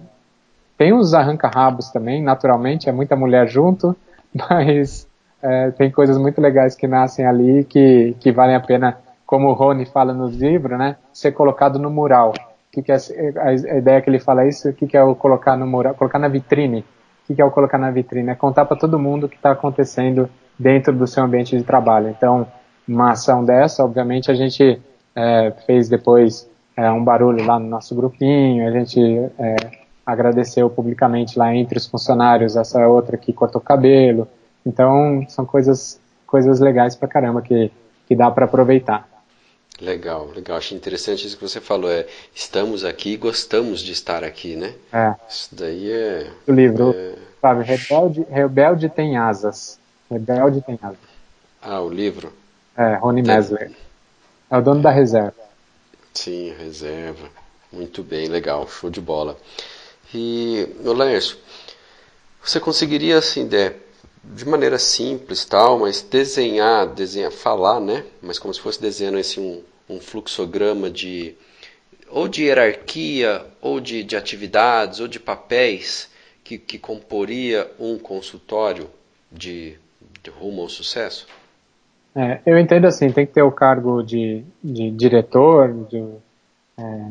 tem 0.81 0.93
uns 0.93 1.13
arranca-rabos 1.13 1.91
também, 1.91 2.23
naturalmente, 2.23 2.89
é 2.89 2.91
muita 2.91 3.15
mulher 3.15 3.47
junto, 3.47 3.95
mas 4.33 5.07
é, 5.39 5.69
tem 5.69 5.91
coisas 5.91 6.17
muito 6.17 6.41
legais 6.41 6.75
que 6.75 6.87
nascem 6.87 7.23
ali 7.23 7.63
que, 7.65 8.15
que 8.19 8.31
valem 8.31 8.55
a 8.55 8.59
pena, 8.59 8.97
como 9.23 9.47
o 9.47 9.53
Rony 9.53 9.85
fala 9.85 10.11
no 10.11 10.25
livro, 10.25 10.75
né, 10.79 10.95
ser 11.13 11.33
colocado 11.33 11.77
no 11.77 11.91
mural. 11.91 12.33
Que, 12.71 12.81
que 12.81 12.91
é 12.91 12.97
a, 13.37 13.53
ideia 13.53 14.01
que 14.01 14.09
ele 14.09 14.17
fala 14.17 14.47
isso? 14.47 14.69
O 14.69 14.73
que, 14.73 14.87
que 14.87 14.97
é 14.97 15.03
o 15.03 15.13
colocar 15.13 15.55
no 15.55 15.67
mural? 15.67 15.93
Colocar 15.93 16.17
na 16.17 16.27
vitrine. 16.27 16.79
O 16.79 17.27
que, 17.27 17.35
que 17.35 17.41
é 17.43 17.45
o 17.45 17.51
colocar 17.51 17.77
na 17.77 17.91
vitrine? 17.91 18.31
É 18.31 18.35
contar 18.35 18.65
para 18.65 18.75
todo 18.75 18.97
mundo 18.97 19.25
o 19.25 19.29
que 19.29 19.35
está 19.35 19.51
acontecendo 19.51 20.27
dentro 20.57 20.91
do 20.93 21.05
seu 21.05 21.23
ambiente 21.23 21.55
de 21.55 21.63
trabalho. 21.63 22.09
Então, 22.09 22.47
uma 22.87 23.11
ação 23.11 23.45
dessa, 23.45 23.85
obviamente, 23.85 24.31
a 24.31 24.33
gente 24.33 24.81
é, 25.15 25.51
fez 25.67 25.87
depois 25.87 26.49
é, 26.75 26.89
um 26.89 27.03
barulho 27.03 27.45
lá 27.45 27.59
no 27.59 27.67
nosso 27.67 27.93
grupinho, 27.93 28.67
a 28.67 28.71
gente 28.71 28.99
é, 29.37 29.80
agradeceu 30.05 30.69
publicamente 30.69 31.37
lá 31.37 31.53
entre 31.55 31.77
os 31.77 31.85
funcionários 31.85 32.55
essa 32.55 32.87
outra 32.87 33.17
que 33.17 33.33
cortou 33.33 33.61
cabelo. 33.61 34.27
Então, 34.65 35.25
são 35.29 35.45
coisas, 35.45 35.99
coisas 36.25 36.59
legais 36.59 36.95
pra 36.95 37.07
caramba 37.07 37.41
que, 37.41 37.71
que 38.07 38.15
dá 38.15 38.29
para 38.29 38.45
aproveitar. 38.45 39.07
Legal, 39.79 40.27
legal. 40.35 40.57
Acho 40.57 40.75
interessante 40.75 41.25
isso 41.25 41.35
que 41.35 41.47
você 41.47 41.59
falou. 41.59 41.91
É, 41.91 42.05
estamos 42.35 42.85
aqui 42.85 43.13
e 43.13 43.17
gostamos 43.17 43.81
de 43.81 43.91
estar 43.91 44.23
aqui, 44.23 44.55
né? 44.55 44.73
É. 44.93 45.15
Isso 45.27 45.49
daí 45.53 45.91
é. 45.91 46.31
O 46.47 46.51
livro, 46.51 46.93
é... 46.95 47.15
sabe, 47.41 47.63
Rebelde, 47.63 48.25
Rebelde 48.29 48.89
tem 48.89 49.17
asas. 49.17 49.79
Rebelde 50.09 50.61
tem 50.61 50.77
asas. 50.81 50.99
Ah, 51.61 51.81
o 51.81 51.89
livro? 51.89 52.31
É, 52.77 52.95
Rony 52.95 53.23
Mesler. 53.23 53.71
É 54.49 54.57
o 54.57 54.61
dono 54.61 54.81
da 54.81 54.91
reserva. 54.91 55.33
Sim, 56.13 56.53
reserva. 56.59 57.29
Muito 57.71 58.03
bem, 58.03 58.27
legal, 58.27 58.67
show 58.67 58.89
de 58.89 58.99
bola. 59.01 59.37
E, 60.13 60.67
Laércio, 60.83 61.37
você 62.43 62.59
conseguiria, 62.59 63.17
assim, 63.17 63.47
de, 63.47 63.71
de 64.23 64.45
maneira 64.47 64.77
simples, 64.77 65.45
tal, 65.45 65.79
mas 65.79 66.01
desenhar, 66.01 66.87
desenhar, 66.87 67.31
falar, 67.31 67.79
né? 67.79 68.05
Mas 68.21 68.39
como 68.39 68.53
se 68.53 68.59
fosse 68.59 68.81
desenhando 68.81 69.17
assim, 69.17 69.63
um, 69.89 69.95
um 69.95 69.99
fluxograma 69.99 70.89
de 70.89 71.35
ou 72.09 72.27
de 72.27 72.43
hierarquia, 72.43 73.45
ou 73.61 73.79
de, 73.79 74.03
de 74.03 74.17
atividades, 74.17 74.99
ou 74.99 75.07
de 75.07 75.17
papéis 75.19 76.11
que, 76.43 76.57
que 76.57 76.77
comporia 76.77 77.71
um 77.79 77.97
consultório 77.97 78.89
de, 79.31 79.77
de 80.21 80.29
rumo 80.29 80.61
ao 80.61 80.69
sucesso? 80.69 81.25
É, 82.13 82.41
eu 82.45 82.59
entendo 82.59 82.85
assim, 82.85 83.09
tem 83.09 83.25
que 83.25 83.31
ter 83.31 83.41
o 83.41 83.51
cargo 83.51 84.03
de, 84.03 84.43
de 84.61 84.91
diretor, 84.91 85.73
de, 85.85 86.03
é, 86.77 87.07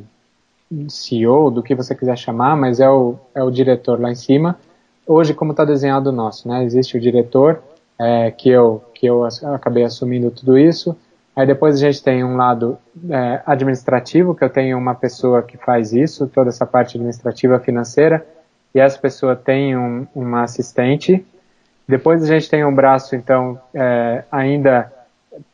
CEO, 0.89 1.51
do 1.51 1.62
que 1.62 1.75
você 1.75 1.95
quiser 1.95 2.16
chamar, 2.16 2.57
mas 2.57 2.81
é 2.81 2.89
o, 2.89 3.16
é 3.35 3.43
o 3.43 3.51
diretor 3.51 4.01
lá 4.01 4.11
em 4.11 4.14
cima. 4.14 4.59
Hoje, 5.07 5.35
como 5.35 5.51
está 5.51 5.64
desenhado 5.64 6.11
o 6.11 6.12
nosso, 6.12 6.49
né? 6.49 6.64
Existe 6.64 6.97
o 6.97 7.01
diretor, 7.01 7.61
é, 7.99 8.31
que, 8.31 8.49
eu, 8.49 8.83
que 8.95 9.07
eu 9.07 9.25
acabei 9.25 9.85
assumindo 9.85 10.31
tudo 10.31 10.59
isso. 10.59 10.97
Aí 11.35 11.47
depois 11.47 11.77
a 11.77 11.79
gente 11.79 12.03
tem 12.03 12.25
um 12.25 12.37
lado 12.37 12.79
é, 13.09 13.43
administrativo, 13.45 14.35
que 14.35 14.45
eu 14.45 14.51
tenho 14.51 14.79
uma 14.79 14.95
pessoa 14.95 15.43
que 15.43 15.57
faz 15.57 15.93
isso, 15.93 16.27
toda 16.27 16.49
essa 16.49 16.66
parte 16.66 16.97
administrativa 16.97 17.59
financeira, 17.59 18.27
e 18.75 18.81
essa 18.81 18.99
pessoa 18.99 19.35
tem 19.37 19.77
um, 19.77 20.07
uma 20.14 20.43
assistente. 20.43 21.25
Depois 21.87 22.23
a 22.23 22.27
gente 22.27 22.49
tem 22.49 22.64
um 22.64 22.75
braço, 22.75 23.16
então, 23.16 23.61
é, 23.75 24.25
ainda 24.31 24.93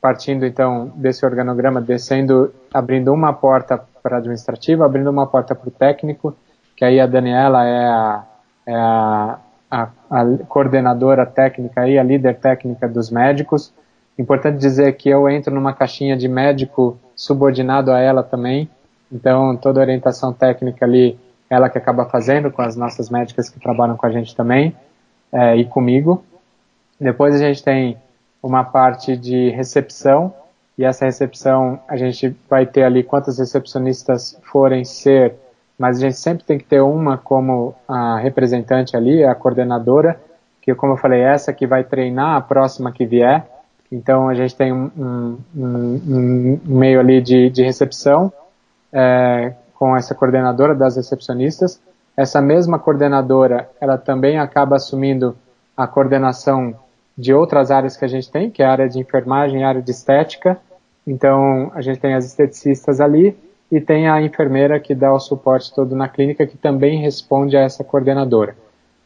partindo 0.01 0.47
então 0.47 0.93
desse 0.95 1.25
organograma, 1.25 1.81
descendo, 1.81 2.53
abrindo 2.73 3.13
uma 3.13 3.33
porta 3.33 3.83
para 4.03 4.19
administrativa, 4.19 4.85
abrindo 4.85 5.11
uma 5.11 5.27
porta 5.27 5.55
para 5.55 5.69
o 5.69 5.73
técnico, 5.73 6.35
que 6.77 6.85
aí 6.85 7.01
a 7.01 7.07
Daniela 7.07 7.65
é 7.65 7.87
a, 7.87 8.25
é 8.67 8.75
a, 8.75 9.39
a, 9.71 9.89
a 10.11 10.25
coordenadora 10.49 11.27
técnica 11.27 11.89
e 11.89 11.99
a 11.99 12.03
líder 12.03 12.37
técnica 12.37 12.89
dos 12.89 13.11
médicos. 13.11 13.73
Importante 14.19 14.59
dizer 14.59 14.93
que 14.97 15.09
eu 15.09 15.29
entro 15.29 15.55
numa 15.55 15.75
caixinha 15.75 16.17
de 16.17 16.29
médico 16.29 16.99
subordinado 17.15 17.93
a 17.93 18.01
ela 18.01 18.23
também, 18.23 18.69
então 19.13 19.57
toda 19.57 19.81
a 19.81 19.83
orientação 19.83 20.33
técnica 20.33 20.85
ali, 20.87 21.19
ela 21.51 21.69
que 21.69 21.79
acaba 21.79 22.07
fazendo 22.07 22.51
com 22.51 22.63
as 22.63 22.77
nossas 22.77 23.11
médicas 23.11 23.49
que 23.49 23.61
trabalham 23.61 23.97
com 23.97 24.07
a 24.07 24.11
gente 24.11 24.35
também, 24.35 24.75
é, 25.33 25.57
e 25.57 25.65
comigo. 25.65 26.25
Depois 26.99 27.35
a 27.35 27.39
gente 27.39 27.63
tem 27.63 27.99
uma 28.43 28.65
parte 28.65 29.17
de 29.17 29.51
recepção, 29.51 30.33
e 30.79 30.85
essa 30.85 31.05
recepção 31.05 31.81
a 31.89 31.97
gente 31.97 32.37
vai 32.49 32.67
ter 32.67 32.85
ali 32.85 33.03
quantas 33.03 33.39
recepcionistas 33.39 34.39
forem 34.43 34.85
ser, 34.85 35.35
mas 35.79 35.99
a 35.99 36.01
gente 36.01 36.17
sempre 36.17 36.45
tem 36.45 36.59
que 36.59 36.65
ter 36.65 36.81
uma 36.81 37.17
como 37.17 37.75
a 37.89 38.19
representante 38.19 38.97
ali, 38.97 39.25
a 39.25 39.35
coordenadora, 39.35 40.21
que 40.61 40.75
como 40.75 40.95
eu 40.95 40.97
falei, 40.97 41.21
essa 41.21 41.53
que 41.53 41.67
vai 41.67 41.85
treinar 41.85 42.37
a 42.37 42.41
próxima 42.41 42.93
que 42.93 43.07
vier. 43.07 43.47
Então 43.91 44.29
a 44.29 44.35
gente 44.35 44.55
tem 44.55 44.73
um, 44.73 44.91
um, 44.97 45.39
um, 45.57 46.61
um 46.67 46.77
meio 46.77 46.99
ali 46.99 47.21
de, 47.21 47.51
de 47.51 47.63
recepção 47.63 48.33
é, 48.93 49.53
com 49.75 49.97
essa 49.97 50.15
coordenadora 50.15 50.75
das 50.75 50.97
recepcionistas. 50.97 51.81
Essa 52.17 52.41
mesma 52.41 52.79
coordenadora, 52.79 53.69
ela 53.81 53.97
também 53.97 54.39
acaba 54.39 54.77
assumindo 54.77 55.37
a 55.77 55.87
coordenação 55.87 56.75
de 57.17 57.33
outras 57.33 57.71
áreas 57.71 57.97
que 57.97 58.05
a 58.05 58.09
gente 58.09 58.31
tem, 58.31 58.51
que 58.51 58.63
é 58.63 58.67
a 58.67 58.73
área 58.73 58.89
de 58.89 58.99
enfermagem, 58.99 59.65
a 59.65 59.69
área 59.69 59.83
de 59.83 59.91
estética. 59.91 60.59
Então, 61.07 61.71
a 61.75 61.81
gente 61.81 61.99
tem 61.99 62.15
as 62.15 62.27
esteticistas 62.27 63.01
ali 63.01 63.37
e 63.71 63.81
tem 63.81 64.09
a 64.09 64.21
enfermeira 64.21 64.79
que 64.79 64.95
dá 64.95 65.13
o 65.13 65.19
suporte 65.19 65.75
todo 65.75 65.97
na 65.97 66.09
clínica, 66.09 66.47
que 66.47 66.57
também 66.57 67.01
responde 67.01 67.57
a 67.57 67.61
essa 67.61 67.83
coordenadora. 67.83 68.57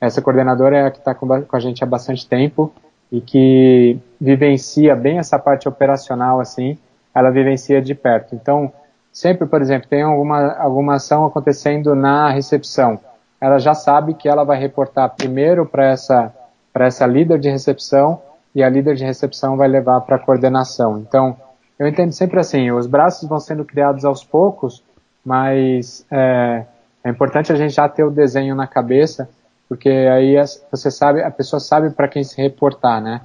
Essa 0.01 0.21
coordenadora 0.21 0.77
é 0.79 0.87
a 0.87 0.91
que 0.91 0.99
está 0.99 1.15
com, 1.15 1.43
com 1.43 1.57
a 1.57 1.61
gente 1.61 1.85
há 1.85 1.87
bastante 1.87 2.27
tempo 2.27 2.73
e 3.13 3.21
que 3.21 3.99
vivencia 4.21 4.97
bem 4.97 5.19
essa 5.19 5.39
parte 5.39 5.69
operacional, 5.69 6.41
assim, 6.41 6.79
ela 7.15 7.31
vivencia 7.31 7.81
de 7.83 7.95
perto. 7.95 8.35
Então, 8.35 8.73
sempre, 9.13 9.47
por 9.47 9.61
exemplo, 9.61 9.89
tem 9.89 10.03
alguma, 10.03 10.53
alguma 10.55 10.95
ação 10.95 11.27
acontecendo 11.27 11.95
na 11.95 12.31
recepção, 12.31 12.99
ela 13.41 13.59
já 13.59 13.75
sabe 13.75 14.15
que 14.15 14.29
ela 14.29 14.45
vai 14.45 14.59
reportar 14.59 15.15
primeiro 15.17 15.67
para 15.67 15.87
essa 15.87 16.33
para 16.81 16.87
essa 16.87 17.07
líder 17.07 17.39
de 17.39 17.51
recepção 17.51 18.23
e 18.55 18.63
a 18.63 18.69
líder 18.71 18.95
de 18.95 19.05
recepção 19.05 19.55
vai 19.55 19.69
levar 19.69 20.01
para 20.01 20.17
a 20.17 20.19
coordenação. 20.19 20.97
Então, 21.07 21.37
eu 21.79 21.87
entendo 21.87 22.11
sempre 22.13 22.41
assim, 22.41 22.71
os 22.71 22.87
braços 22.87 23.29
vão 23.29 23.39
sendo 23.39 23.67
criados 23.67 24.03
aos 24.03 24.25
poucos, 24.25 24.83
mas 25.23 26.07
é, 26.11 26.65
é 27.05 27.11
importante 27.11 27.53
a 27.53 27.55
gente 27.55 27.75
já 27.75 27.87
ter 27.87 28.03
o 28.03 28.11
desenho 28.11 28.55
na 28.55 28.67
cabeça, 28.67 29.29
porque 29.69 29.91
aí 29.91 30.37
você 30.71 30.91
sabe, 30.91 31.23
a 31.23 31.31
pessoa 31.31 31.61
sabe 31.61 31.91
para 31.91 32.09
quem 32.09 32.25
se 32.25 32.41
reportar, 32.41 33.03
né? 33.03 33.21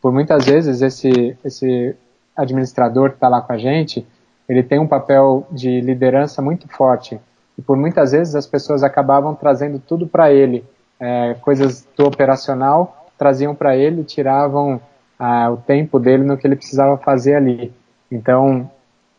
Por 0.00 0.10
muitas 0.10 0.46
vezes 0.46 0.80
esse 0.80 1.36
esse 1.44 1.94
administrador 2.34 3.10
que 3.10 3.16
está 3.16 3.28
lá 3.28 3.42
com 3.42 3.52
a 3.52 3.58
gente, 3.58 4.06
ele 4.48 4.62
tem 4.62 4.78
um 4.78 4.88
papel 4.88 5.46
de 5.50 5.82
liderança 5.82 6.40
muito 6.40 6.66
forte 6.68 7.20
e 7.58 7.60
por 7.60 7.76
muitas 7.76 8.12
vezes 8.12 8.34
as 8.34 8.46
pessoas 8.46 8.82
acabavam 8.82 9.34
trazendo 9.34 9.78
tudo 9.78 10.06
para 10.06 10.32
ele 10.32 10.64
é, 11.04 11.34
coisas 11.34 11.86
do 11.96 12.06
operacional, 12.06 13.06
traziam 13.18 13.54
para 13.54 13.76
ele, 13.76 14.04
tiravam 14.04 14.80
ah, 15.18 15.50
o 15.50 15.58
tempo 15.58 16.00
dele 16.00 16.24
no 16.24 16.38
que 16.38 16.46
ele 16.46 16.56
precisava 16.56 16.96
fazer 16.96 17.34
ali. 17.34 17.72
Então, 18.10 18.70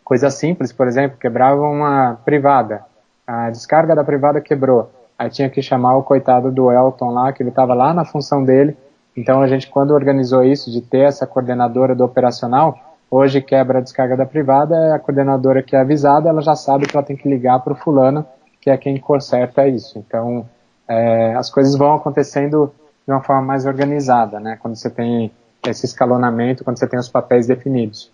coisa 0.04 0.32
simples, 0.32 0.74
por 0.74 0.88
exemplo, 0.88 1.20
quebrava 1.20 1.62
uma 1.62 2.20
privada, 2.26 2.84
a 3.28 3.52
descarga 3.52 3.96
da 3.96 4.04
privada 4.04 4.42
quebrou, 4.42 4.92
aí 5.18 5.30
tinha 5.30 5.50
que 5.50 5.62
chamar 5.62 5.96
o 5.96 6.04
coitado 6.04 6.52
do 6.52 6.72
Elton 6.72 7.12
lá, 7.12 7.32
que 7.32 7.44
ele 7.44 7.50
estava 7.50 7.76
lá 7.76 7.94
na 7.94 8.04
função 8.04 8.44
dele, 8.44 8.76
Então 9.16 9.42
a 9.42 9.48
gente 9.48 9.70
quando 9.70 9.92
organizou 9.92 10.44
isso 10.44 10.70
de 10.70 10.82
ter 10.82 11.06
essa 11.08 11.26
coordenadora 11.26 11.96
do 11.96 12.04
operacional, 12.04 12.78
hoje 13.10 13.42
quebra 13.42 13.78
a 13.78 13.82
descarga 13.82 14.18
da 14.18 14.26
privada, 14.26 14.94
a 14.94 15.00
coordenadora 15.00 15.64
que 15.64 15.76
é 15.76 15.80
avisada, 15.80 16.30
ela 16.30 16.42
já 16.42 16.56
sabe 16.56 16.86
que 16.86 16.98
ela 16.98 17.06
tem 17.06 17.16
que 17.16 17.30
ligar 17.30 17.60
para 17.60 17.74
o 17.74 17.78
fulano, 17.78 18.26
que 18.60 18.70
é 18.70 18.78
quem 18.78 19.00
conserta 19.00 19.68
isso. 19.68 19.98
Então 19.98 20.46
é, 20.88 21.34
as 21.36 21.50
coisas 21.50 21.76
vão 21.76 21.96
acontecendo 21.96 22.74
de 23.06 23.14
uma 23.14 23.22
forma 23.22 23.42
mais 23.42 23.66
organizada, 23.66 24.40
né? 24.40 24.58
Quando 24.62 24.76
você 24.76 24.90
tem 24.90 25.32
esse 25.66 25.86
escalonamento, 25.86 26.64
quando 26.64 26.78
você 26.78 26.88
tem 26.88 27.00
os 27.00 27.10
papéis 27.10 27.48
definidos. 27.48 28.12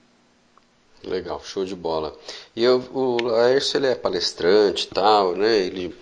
Legal, 1.03 1.41
show 1.43 1.65
de 1.65 1.75
bola. 1.75 2.13
E 2.55 2.63
eu, 2.63 2.83
o 2.93 3.23
Laércio 3.23 3.77
ele 3.77 3.87
é 3.87 3.95
palestrante 3.95 4.85
e 4.85 4.93
tal, 4.93 5.35
né? 5.35 5.57
Ele 5.57 5.95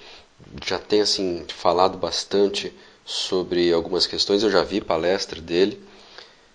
já 0.66 0.78
tem 0.78 1.02
assim 1.02 1.46
falado 1.48 1.98
bastante 1.98 2.74
sobre 3.06 3.72
algumas 3.72 4.06
questões. 4.06 4.44
Eu 4.44 4.50
já 4.50 4.64
vi 4.64 4.82
palestra 4.82 5.40
dele. 5.40 5.82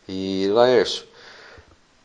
E 0.07 0.47
Laércio, 0.53 1.05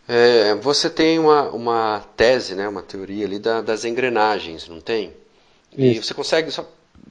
é, 0.07 0.55
você 0.55 0.89
tem 0.89 1.19
uma, 1.19 1.49
uma 1.49 2.03
tese, 2.15 2.55
né, 2.55 2.67
uma 2.67 2.81
teoria 2.81 3.25
ali 3.25 3.37
da, 3.37 3.61
das 3.61 3.85
engrenagens, 3.85 4.67
não 4.67 4.79
tem? 4.79 5.13
Isso. 5.77 5.99
E 5.99 6.03
você 6.03 6.13
consegue 6.13 6.49
só 6.49 6.67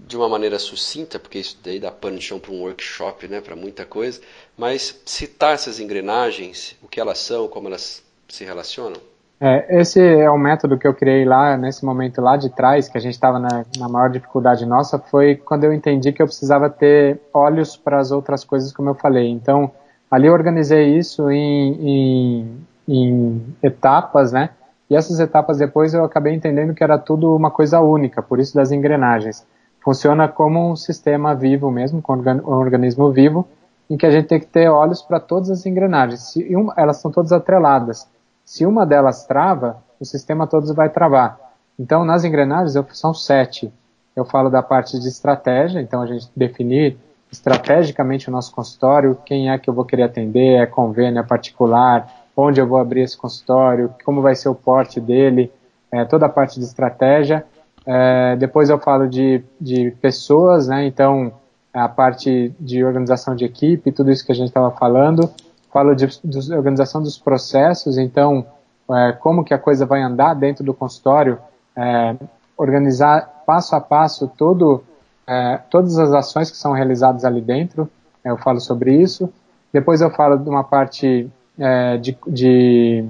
de 0.07 0.17
uma 0.17 0.29
maneira 0.29 0.59
sucinta, 0.59 1.19
porque 1.19 1.39
isso 1.39 1.59
daí 1.63 1.79
dá 1.79 1.91
pano 1.91 2.19
de 2.19 2.25
chão 2.25 2.39
para 2.39 2.53
um 2.53 2.63
workshop, 2.63 3.29
né, 3.29 3.41
para 3.41 3.55
muita 3.55 3.85
coisa, 3.85 4.21
mas 4.57 5.01
citar 5.05 5.55
essas 5.55 5.79
engrenagens, 5.79 6.77
o 6.83 6.89
que 6.89 7.01
elas 7.01 7.19
são, 7.19 7.47
como 7.49 7.69
elas 7.69 8.03
se 8.29 8.45
relacionam? 8.45 9.01
É, 9.41 9.81
esse 9.81 10.01
é 10.01 10.29
o 10.29 10.37
método 10.37 10.77
que 10.77 10.87
eu 10.87 10.93
criei 10.93 11.25
lá, 11.25 11.57
nesse 11.57 11.85
momento 11.85 12.21
lá 12.21 12.37
de 12.37 12.51
trás, 12.51 12.89
que 12.89 12.99
a 12.99 13.01
gente 13.01 13.15
estava 13.15 13.39
na, 13.39 13.65
na, 13.79 13.89
maior 13.89 14.11
dificuldade 14.11 14.67
nossa, 14.67 14.99
foi 14.99 15.37
quando 15.37 15.63
eu 15.63 15.73
entendi 15.73 16.13
que 16.13 16.21
eu 16.21 16.27
precisava 16.27 16.69
ter 16.69 17.21
olhos 17.33 17.77
para 17.77 18.01
as 18.01 18.11
outras 18.11 18.43
coisas, 18.43 18.73
como 18.73 18.89
eu 18.89 18.95
falei. 18.95 19.29
Então, 19.29 19.71
ali 20.11 20.27
eu 20.27 20.33
organizei 20.33 20.99
isso 20.99 21.31
em, 21.31 21.75
em, 21.89 22.67
em 22.89 23.57
etapas, 23.63 24.33
né? 24.33 24.51
E 24.91 24.97
essas 24.97 25.21
etapas 25.21 25.59
depois 25.59 25.95
eu 25.95 26.03
acabei 26.03 26.35
entendendo 26.35 26.75
que 26.75 26.83
era 26.83 26.99
tudo 26.99 27.37
uma 27.37 27.51
coisa 27.51 27.79
única, 27.81 28.21
por 28.21 28.41
isso 28.41 28.57
das 28.57 28.73
engrenagens. 28.73 29.47
Funciona 29.89 30.29
como 30.29 30.71
um 30.71 30.77
sistema 30.77 31.35
vivo 31.35 31.71
mesmo, 31.71 32.03
com 32.03 32.13
um 32.13 32.53
organismo 32.53 33.11
vivo, 33.11 33.49
em 33.89 33.97
que 33.97 34.05
a 34.05 34.11
gente 34.11 34.27
tem 34.27 34.39
que 34.39 34.45
ter 34.45 34.69
olhos 34.69 35.01
para 35.01 35.19
todas 35.19 35.49
as 35.49 35.65
engrenagens. 35.65 36.31
Se 36.31 36.55
uma, 36.55 36.75
elas 36.77 36.99
estão 36.99 37.11
todas 37.11 37.33
atreladas. 37.33 38.07
Se 38.45 38.67
uma 38.67 38.85
delas 38.85 39.25
trava, 39.25 39.83
o 39.99 40.05
sistema 40.05 40.47
todo 40.47 40.75
vai 40.75 40.91
travar. 40.91 41.41
Então, 41.79 42.05
nas 42.05 42.23
engrenagens, 42.23 42.77
eu, 42.77 42.85
são 42.93 43.15
sete. 43.15 43.73
Eu 44.15 44.27
falo 44.27 44.51
da 44.51 44.63
parte 44.63 45.01
de 45.01 45.09
estratégia, 45.09 45.81
então 45.81 46.03
a 46.03 46.07
gente 46.07 46.29
definir 46.37 46.99
estrategicamente 47.33 48.29
o 48.29 48.31
nosso 48.31 48.55
consultório, 48.55 49.17
quem 49.25 49.51
é 49.51 49.57
que 49.57 49.71
eu 49.71 49.75
vou 49.75 49.87
querer 49.87 50.03
atender, 50.03 50.61
é 50.61 50.67
convênio, 50.67 51.19
é 51.19 51.23
particular, 51.23 52.27
onde 52.37 52.61
eu 52.61 52.67
vou 52.67 52.77
abrir 52.77 53.01
esse 53.01 53.17
consultório, 53.17 53.95
como 54.05 54.21
vai 54.21 54.35
ser 54.35 54.51
o 54.51 54.55
porte 54.55 55.01
dele, 55.01 55.51
é, 55.91 56.05
toda 56.05 56.27
a 56.27 56.29
parte 56.29 56.61
de 56.61 56.67
estratégia. 56.67 57.43
É, 57.89 58.37
depois 58.37 58.69
eu 58.69 58.79
falo 58.79 59.09
de, 59.09 59.43
de 59.59 59.91
pessoas, 59.93 60.69
né, 60.69 60.87
então 60.87 61.33
a 61.73 61.89
parte 61.89 62.55
de 62.61 62.85
organização 62.85 63.35
de 63.35 63.45
equipe, 63.45 63.91
tudo 63.91 64.11
isso 64.11 64.25
que 64.27 64.33
a 64.33 64.35
gente 64.35 64.49
estava 64.49 64.71
falando 64.73 65.33
falo 65.73 65.95
de, 65.95 66.07
de, 66.25 66.55
organização 66.55 67.03
dos 67.03 67.19
processos, 67.19 67.99
então 67.99 68.47
é, 68.91 69.13
como 69.13 69.45
que 69.45 69.55
a 69.55 69.59
coisa 69.59 69.87
vai 69.87 70.03
andar 70.03 70.35
dentro 70.35 70.65
do 70.65 70.75
consultório, 70.75 71.39
é, 71.77 72.17
organizar 72.57 73.43
passo 73.47 73.77
a 73.77 73.81
passo 73.81 74.29
todo, 74.37 74.83
é, 75.27 75.61
todas 75.71 75.99
as 75.99 76.13
ações 76.13 76.51
que 76.51 76.57
são 76.57 76.73
realizadas 76.73 77.25
ali 77.25 77.41
dentro, 77.41 77.89
eu 78.25 78.37
falo 78.37 78.61
sobre 78.61 78.95
isso. 78.95 79.33
Depois 79.73 80.01
eu 80.01 80.11
falo 80.11 80.37
de 80.37 80.49
uma 80.49 80.65
parte 80.65 81.31
é, 81.59 81.97
de, 81.99 82.17
de 82.27 83.05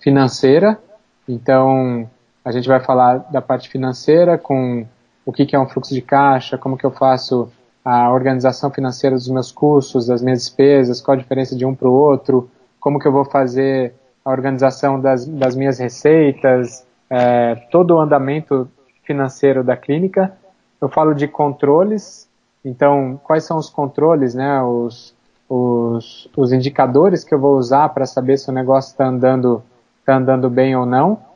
financeira, 0.00 0.78
então 1.28 2.08
a 2.44 2.50
gente 2.52 2.68
vai 2.68 2.80
falar 2.80 3.18
da 3.30 3.42
parte 3.42 3.68
financeira 3.68 4.38
com 4.38 4.86
o 5.24 5.32
que, 5.32 5.46
que 5.46 5.54
é 5.54 5.60
um 5.60 5.68
fluxo 5.68 5.94
de 5.94 6.02
caixa, 6.02 6.56
como 6.56 6.76
que 6.76 6.84
eu 6.84 6.90
faço 6.90 7.50
a 7.84 8.10
organização 8.12 8.70
financeira 8.70 9.16
dos 9.16 9.28
meus 9.28 9.50
custos, 9.50 10.06
das 10.06 10.22
minhas 10.22 10.40
despesas, 10.40 11.00
qual 11.00 11.16
a 11.16 11.20
diferença 11.20 11.56
de 11.56 11.64
um 11.64 11.74
para 11.74 11.88
o 11.88 11.92
outro, 11.92 12.50
como 12.78 12.98
que 12.98 13.06
eu 13.06 13.12
vou 13.12 13.24
fazer 13.24 13.94
a 14.24 14.30
organização 14.30 15.00
das, 15.00 15.26
das 15.26 15.56
minhas 15.56 15.78
receitas, 15.78 16.84
é, 17.08 17.54
todo 17.70 17.94
o 17.94 18.00
andamento 18.00 18.68
financeiro 19.04 19.64
da 19.64 19.76
clínica. 19.76 20.32
Eu 20.80 20.88
falo 20.88 21.14
de 21.14 21.26
controles, 21.26 22.28
então 22.64 23.20
quais 23.24 23.44
são 23.44 23.58
os 23.58 23.68
controles, 23.68 24.34
né, 24.34 24.62
os, 24.62 25.14
os, 25.48 26.28
os 26.36 26.52
indicadores 26.52 27.24
que 27.24 27.34
eu 27.34 27.38
vou 27.38 27.56
usar 27.56 27.88
para 27.90 28.06
saber 28.06 28.38
se 28.38 28.48
o 28.48 28.52
negócio 28.52 28.90
está 28.90 29.06
andando, 29.06 29.62
tá 30.04 30.16
andando 30.16 30.48
bem 30.48 30.76
ou 30.76 30.86
não. 30.86 31.29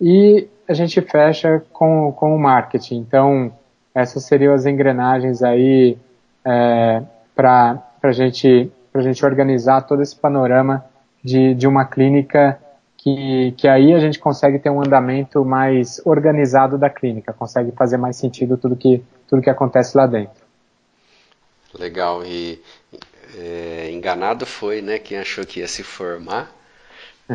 E 0.00 0.48
a 0.66 0.72
gente 0.72 1.00
fecha 1.00 1.62
com, 1.72 2.12
com 2.12 2.34
o 2.34 2.38
marketing. 2.38 2.96
Então, 2.98 3.52
essas 3.94 4.24
seriam 4.24 4.54
as 4.54 4.66
engrenagens 4.66 5.42
aí 5.42 5.98
é, 6.44 7.02
para 7.34 7.82
a 8.02 8.12
gente, 8.12 8.70
gente 8.98 9.24
organizar 9.24 9.82
todo 9.82 10.02
esse 10.02 10.16
panorama 10.16 10.84
de, 11.22 11.54
de 11.54 11.66
uma 11.66 11.84
clínica 11.84 12.58
que, 12.96 13.52
que 13.56 13.66
aí 13.66 13.94
a 13.94 13.98
gente 13.98 14.18
consegue 14.18 14.58
ter 14.58 14.70
um 14.70 14.80
andamento 14.80 15.44
mais 15.44 16.00
organizado 16.04 16.78
da 16.78 16.88
clínica, 16.88 17.32
consegue 17.32 17.72
fazer 17.72 17.96
mais 17.96 18.16
sentido 18.16 18.56
tudo 18.56 18.76
que, 18.76 19.02
tudo 19.28 19.42
que 19.42 19.50
acontece 19.50 19.96
lá 19.96 20.06
dentro. 20.06 20.40
Legal, 21.78 22.24
e 22.24 22.60
é, 23.38 23.90
enganado 23.90 24.44
foi 24.44 24.82
né, 24.82 24.98
quem 24.98 25.18
achou 25.18 25.46
que 25.46 25.60
ia 25.60 25.68
se 25.68 25.82
formar 25.82 26.59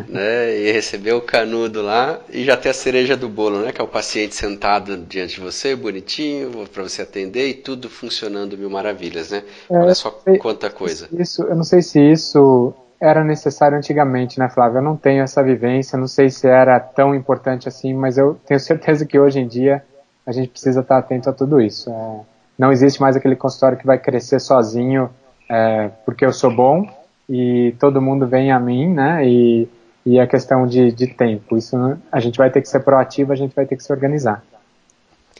né, 0.08 0.58
e 0.58 0.72
receber 0.72 1.12
o 1.12 1.20
canudo 1.20 1.82
lá 1.82 2.20
e 2.28 2.44
já 2.44 2.56
ter 2.56 2.70
a 2.70 2.74
cereja 2.74 3.16
do 3.16 3.28
bolo, 3.28 3.60
né, 3.60 3.72
que 3.72 3.80
é 3.80 3.84
o 3.84 3.88
paciente 3.88 4.34
sentado 4.34 4.96
diante 4.96 5.36
de 5.36 5.40
você, 5.40 5.74
bonitinho, 5.74 6.66
para 6.72 6.82
você 6.82 7.02
atender 7.02 7.48
e 7.48 7.54
tudo 7.54 7.88
funcionando 7.88 8.58
mil 8.58 8.70
maravilhas, 8.70 9.30
né? 9.30 9.42
É, 9.70 9.76
Olha 9.76 9.94
só 9.94 10.10
quanta 10.40 10.70
coisa. 10.70 11.08
Isso, 11.12 11.42
eu 11.42 11.56
não 11.56 11.64
sei 11.64 11.82
se 11.82 12.00
isso 12.00 12.74
era 13.00 13.22
necessário 13.22 13.76
antigamente, 13.76 14.38
né, 14.38 14.48
Flávio? 14.48 14.78
Eu 14.78 14.82
não 14.82 14.96
tenho 14.96 15.22
essa 15.22 15.42
vivência, 15.42 15.98
não 15.98 16.08
sei 16.08 16.30
se 16.30 16.46
era 16.46 16.78
tão 16.80 17.14
importante 17.14 17.68
assim, 17.68 17.94
mas 17.94 18.18
eu 18.18 18.38
tenho 18.46 18.60
certeza 18.60 19.04
que 19.04 19.18
hoje 19.18 19.38
em 19.38 19.46
dia 19.46 19.82
a 20.26 20.32
gente 20.32 20.48
precisa 20.48 20.80
estar 20.80 20.98
atento 20.98 21.30
a 21.30 21.32
tudo 21.32 21.60
isso. 21.60 21.90
É, 21.90 22.20
não 22.58 22.72
existe 22.72 23.00
mais 23.00 23.16
aquele 23.16 23.36
consultório 23.36 23.78
que 23.78 23.86
vai 23.86 23.98
crescer 23.98 24.40
sozinho 24.40 25.10
é, 25.48 25.90
porque 26.04 26.24
eu 26.24 26.32
sou 26.32 26.50
bom 26.50 26.88
e 27.28 27.74
todo 27.78 28.02
mundo 28.02 28.26
vem 28.26 28.50
a 28.50 28.58
mim, 28.58 28.92
né? 28.92 29.26
E 29.26 29.68
e 30.06 30.20
a 30.20 30.26
questão 30.26 30.66
de, 30.66 30.92
de 30.92 31.08
tempo. 31.08 31.58
Isso 31.58 31.76
a 32.10 32.20
gente 32.20 32.38
vai 32.38 32.48
ter 32.48 32.62
que 32.62 32.68
ser 32.68 32.80
proativo, 32.80 33.32
a 33.32 33.36
gente 33.36 33.54
vai 33.54 33.66
ter 33.66 33.76
que 33.76 33.82
se 33.82 33.92
organizar. 33.92 34.42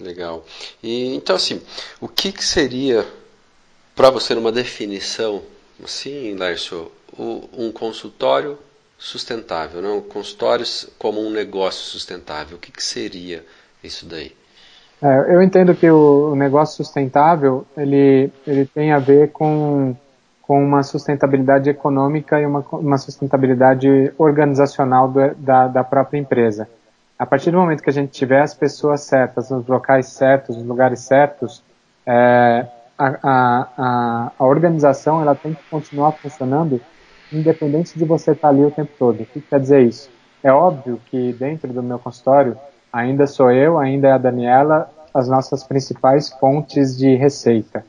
Legal. 0.01 0.45
E 0.83 1.15
então 1.15 1.37
assim, 1.37 1.63
o 2.01 2.09
que, 2.09 2.33
que 2.33 2.45
seria 2.45 3.07
para 3.95 4.11
você 4.11 4.35
uma 4.35 4.53
definição, 4.53 5.41
assim, 5.83 6.35
Lárcio, 6.35 6.93
um 7.19 7.73
consultório 7.73 8.59
sustentável, 8.99 9.81
não? 9.81 10.01
Consultórios 10.01 10.89
como 10.99 11.21
um 11.21 11.31
negócio 11.31 11.85
sustentável. 11.85 12.57
O 12.57 12.61
que, 12.61 12.73
que 12.73 12.83
seria 12.83 13.45
isso 13.83 14.05
daí? 14.05 14.33
É, 15.03 15.35
eu 15.35 15.43
entendo 15.43 15.75
que 15.75 15.91
o 15.91 16.35
negócio 16.35 16.77
sustentável 16.77 17.67
ele, 17.77 18.31
ele 18.47 18.65
tem 18.67 18.93
a 18.93 18.99
ver 18.99 19.31
com 19.31 19.95
com 20.47 20.63
uma 20.63 20.83
sustentabilidade 20.83 21.69
econômica 21.69 22.41
e 22.41 22.47
uma, 22.47 22.65
uma 22.73 22.99
sustentabilidade 22.99 24.13
organizacional 24.17 25.09
do, 25.09 25.35
da, 25.35 25.67
da 25.67 25.83
própria 25.83 26.19
empresa. 26.19 26.69
A 27.19 27.27
partir 27.27 27.51
do 27.51 27.59
momento 27.59 27.83
que 27.83 27.91
a 27.91 27.93
gente 27.93 28.13
tiver 28.13 28.43
as 28.43 28.55
pessoas 28.55 29.01
certas, 29.01 29.51
nos 29.51 29.67
locais 29.67 30.07
certos, 30.07 30.57
nos 30.57 30.67
lugares 30.67 31.01
certos, 31.01 31.65
é, 32.07 32.67
a, 32.97 33.17
a, 33.23 34.33
a, 34.39 34.45
organização 34.45 35.21
ela 35.21 35.35
tem 35.35 35.55
que 35.55 35.63
continuar 35.69 36.13
funcionando 36.13 36.81
independente 37.33 37.99
de 37.99 38.05
você 38.05 38.31
estar 38.33 38.49
ali 38.49 38.65
o 38.65 38.71
tempo 38.71 38.93
todo. 38.99 39.23
O 39.23 39.27
que 39.27 39.41
quer 39.41 39.59
dizer 39.59 39.83
isso? 39.83 40.09
É 40.43 40.53
óbvio 40.53 41.01
que 41.07 41.33
dentro 41.33 41.73
do 41.73 41.83
meu 41.83 41.99
consultório 41.99 42.57
ainda 42.93 43.27
sou 43.27 43.51
eu, 43.51 43.79
ainda 43.79 44.09
é 44.09 44.13
a 44.13 44.19
Daniela, 44.19 44.89
as 45.13 45.29
nossas 45.29 45.65
principais 45.65 46.31
fontes 46.31 46.97
de 46.97 47.17
receita. 47.17 47.85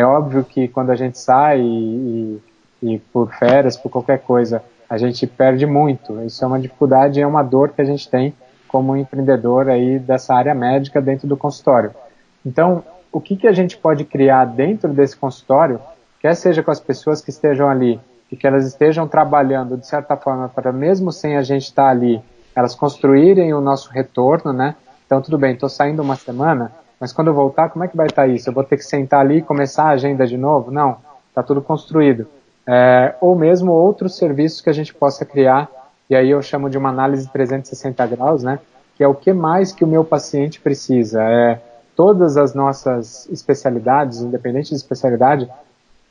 É 0.00 0.04
óbvio 0.04 0.42
que 0.42 0.66
quando 0.66 0.88
a 0.88 0.96
gente 0.96 1.18
sai 1.18 1.60
e, 1.60 2.40
e, 2.82 2.94
e 2.94 2.98
por 3.12 3.30
férias, 3.34 3.76
por 3.76 3.90
qualquer 3.90 4.20
coisa, 4.20 4.62
a 4.88 4.96
gente 4.96 5.26
perde 5.26 5.66
muito. 5.66 6.18
Isso 6.22 6.42
é 6.42 6.46
uma 6.46 6.58
dificuldade, 6.58 7.20
é 7.20 7.26
uma 7.26 7.42
dor 7.42 7.68
que 7.68 7.82
a 7.82 7.84
gente 7.84 8.08
tem 8.08 8.32
como 8.66 8.96
empreendedor 8.96 9.68
aí 9.68 9.98
dessa 9.98 10.34
área 10.34 10.54
médica 10.54 11.02
dentro 11.02 11.28
do 11.28 11.36
consultório. 11.36 11.90
Então, 12.46 12.82
o 13.12 13.20
que, 13.20 13.36
que 13.36 13.46
a 13.46 13.52
gente 13.52 13.76
pode 13.76 14.06
criar 14.06 14.46
dentro 14.46 14.88
desse 14.88 15.14
consultório, 15.14 15.78
quer 16.18 16.34
seja 16.34 16.62
com 16.62 16.70
as 16.70 16.80
pessoas 16.80 17.20
que 17.20 17.28
estejam 17.28 17.68
ali 17.68 18.00
e 18.32 18.36
que 18.36 18.46
elas 18.46 18.66
estejam 18.66 19.06
trabalhando 19.06 19.76
de 19.76 19.86
certa 19.86 20.16
forma 20.16 20.48
para 20.48 20.72
mesmo 20.72 21.12
sem 21.12 21.36
a 21.36 21.42
gente 21.42 21.64
estar 21.64 21.90
ali, 21.90 22.22
elas 22.56 22.74
construírem 22.74 23.52
o 23.52 23.60
nosso 23.60 23.90
retorno, 23.90 24.50
né? 24.50 24.76
Então, 25.04 25.20
tudo 25.20 25.36
bem, 25.36 25.52
estou 25.52 25.68
saindo 25.68 26.00
uma 26.00 26.16
semana, 26.16 26.72
mas 27.00 27.12
quando 27.14 27.28
eu 27.28 27.34
voltar, 27.34 27.70
como 27.70 27.82
é 27.82 27.88
que 27.88 27.96
vai 27.96 28.06
estar 28.06 28.26
isso? 28.28 28.50
Eu 28.50 28.52
vou 28.52 28.62
ter 28.62 28.76
que 28.76 28.84
sentar 28.84 29.20
ali 29.20 29.38
e 29.38 29.42
começar 29.42 29.84
a 29.84 29.90
agenda 29.90 30.26
de 30.26 30.36
novo? 30.36 30.70
Não, 30.70 30.98
está 31.28 31.42
tudo 31.42 31.62
construído. 31.62 32.26
é, 32.66 33.14
ou 33.20 33.34
mesmo 33.34 33.72
outros 33.72 34.16
serviços 34.16 34.60
que 34.60 34.68
a 34.68 34.72
gente 34.72 34.94
possa 34.94 35.24
criar, 35.24 35.68
e 36.08 36.14
aí 36.14 36.30
eu 36.30 36.42
chamo 36.42 36.68
de 36.68 36.76
uma 36.76 36.90
análise 36.90 37.26
360 37.28 38.06
graus, 38.06 38.42
né? 38.42 38.58
Que 38.96 39.02
é 39.02 39.08
o 39.08 39.14
que 39.14 39.32
mais 39.32 39.72
que 39.72 39.82
o 39.82 39.88
meu 39.88 40.04
paciente 40.04 40.60
precisa. 40.60 41.22
É, 41.22 41.60
todas 41.96 42.36
as 42.36 42.54
nossas 42.54 43.26
especialidades, 43.30 44.20
independente 44.20 44.70
de 44.70 44.76
especialidade, 44.76 45.50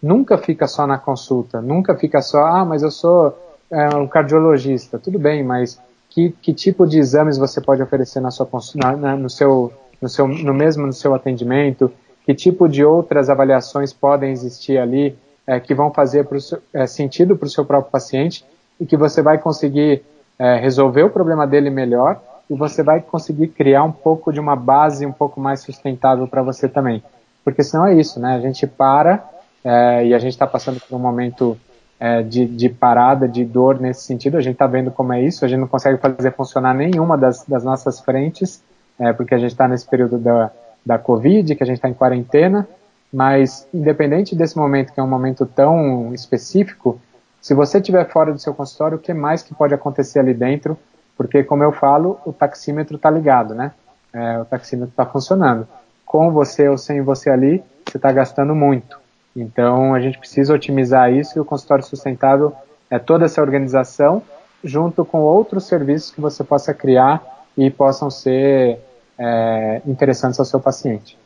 nunca 0.01 0.37
fica 0.37 0.67
só 0.67 0.87
na 0.87 0.97
consulta, 0.97 1.61
nunca 1.61 1.95
fica 1.95 2.21
só, 2.21 2.45
ah, 2.45 2.65
mas 2.65 2.81
eu 2.81 2.91
sou 2.91 3.37
é, 3.71 3.95
um 3.95 4.07
cardiologista, 4.07 4.97
tudo 4.97 5.19
bem, 5.19 5.43
mas 5.43 5.79
que, 6.09 6.31
que 6.41 6.53
tipo 6.53 6.87
de 6.87 6.97
exames 6.97 7.37
você 7.37 7.61
pode 7.61 7.81
oferecer 7.83 8.19
na 8.19 8.31
sua 8.31 8.47
na, 8.75 8.95
na, 8.95 9.15
no 9.15 9.29
seu 9.29 9.71
no 10.01 10.09
seu 10.09 10.27
no 10.27 10.53
mesmo 10.53 10.85
no 10.85 10.93
seu 10.93 11.13
atendimento? 11.13 11.91
Que 12.25 12.33
tipo 12.33 12.67
de 12.67 12.83
outras 12.83 13.29
avaliações 13.29 13.91
podem 13.91 14.31
existir 14.31 14.77
ali 14.77 15.17
é, 15.47 15.59
que 15.59 15.73
vão 15.73 15.91
fazer 15.91 16.25
pro, 16.25 16.37
é, 16.73 16.85
sentido 16.85 17.35
para 17.35 17.47
o 17.47 17.49
seu 17.49 17.65
próprio 17.65 17.91
paciente 17.91 18.45
e 18.79 18.85
que 18.85 18.95
você 18.95 19.21
vai 19.21 19.37
conseguir 19.37 20.03
é, 20.37 20.55
resolver 20.57 21.03
o 21.03 21.09
problema 21.09 21.45
dele 21.47 21.69
melhor 21.69 22.21
e 22.49 22.55
você 22.55 22.81
vai 22.81 23.01
conseguir 23.01 23.49
criar 23.49 23.83
um 23.83 23.91
pouco 23.91 24.31
de 24.31 24.39
uma 24.39 24.55
base 24.55 25.05
um 25.05 25.11
pouco 25.11 25.39
mais 25.39 25.61
sustentável 25.61 26.27
para 26.27 26.41
você 26.41 26.67
também. 26.67 27.03
Porque 27.43 27.63
senão 27.63 27.85
é 27.85 27.95
isso, 27.95 28.19
né? 28.19 28.35
A 28.35 28.39
gente 28.39 28.65
para 28.65 29.23
é, 29.63 30.05
e 30.05 30.13
a 30.13 30.19
gente 30.19 30.33
está 30.33 30.47
passando 30.47 30.79
por 30.79 30.95
um 30.95 30.99
momento 30.99 31.57
é, 31.99 32.23
de, 32.23 32.45
de, 32.45 32.69
parada, 32.69 33.27
de 33.27 33.43
dor 33.43 33.79
nesse 33.79 34.03
sentido. 34.03 34.37
A 34.37 34.41
gente 34.41 34.53
está 34.53 34.67
vendo 34.67 34.89
como 34.89 35.13
é 35.13 35.21
isso. 35.21 35.43
A 35.43 35.47
gente 35.47 35.59
não 35.59 35.67
consegue 35.67 35.97
fazer 35.97 36.31
funcionar 36.33 36.73
nenhuma 36.73 37.17
das, 37.17 37.43
das 37.45 37.63
nossas 37.63 37.99
frentes, 37.99 38.63
é, 38.99 39.13
porque 39.13 39.33
a 39.33 39.37
gente 39.37 39.51
está 39.51 39.67
nesse 39.67 39.87
período 39.87 40.17
da, 40.17 40.51
da 40.85 40.97
Covid, 40.99 41.55
que 41.55 41.63
a 41.63 41.65
gente 41.65 41.77
está 41.77 41.89
em 41.89 41.93
quarentena. 41.93 42.67
Mas, 43.11 43.67
independente 43.73 44.35
desse 44.35 44.57
momento, 44.57 44.93
que 44.93 44.99
é 44.99 45.03
um 45.03 45.07
momento 45.07 45.45
tão 45.45 46.13
específico, 46.13 46.99
se 47.41 47.53
você 47.53 47.79
estiver 47.79 48.07
fora 48.09 48.31
do 48.31 48.39
seu 48.39 48.53
consultório, 48.53 48.97
o 48.97 49.01
que 49.01 49.13
mais 49.13 49.41
que 49.41 49.55
pode 49.55 49.73
acontecer 49.73 50.19
ali 50.19 50.33
dentro? 50.33 50.77
Porque, 51.17 51.43
como 51.43 51.63
eu 51.63 51.71
falo, 51.71 52.19
o 52.25 52.31
taxímetro 52.31 52.97
está 52.97 53.09
ligado, 53.09 53.55
né? 53.55 53.71
É, 54.13 54.39
o 54.39 54.45
taxímetro 54.45 54.91
está 54.91 55.05
funcionando. 55.05 55.67
Com 56.05 56.31
você 56.31 56.67
ou 56.67 56.77
sem 56.77 57.01
você 57.01 57.29
ali, 57.29 57.63
você 57.85 57.97
está 57.97 58.11
gastando 58.11 58.53
muito. 58.53 58.99
Então, 59.35 59.93
a 59.93 59.99
gente 59.99 60.19
precisa 60.19 60.53
otimizar 60.53 61.11
isso 61.11 61.37
e 61.37 61.41
o 61.41 61.45
consultório 61.45 61.83
sustentável 61.83 62.53
é 62.89 62.99
toda 62.99 63.25
essa 63.25 63.41
organização 63.41 64.21
junto 64.63 65.05
com 65.05 65.19
outros 65.19 65.65
serviços 65.65 66.11
que 66.11 66.19
você 66.19 66.43
possa 66.43 66.73
criar 66.73 67.21
e 67.57 67.69
possam 67.69 68.09
ser 68.09 68.79
é, 69.19 69.81
interessantes 69.85 70.39
ao 70.39 70.45
seu 70.45 70.59
paciente. 70.59 71.17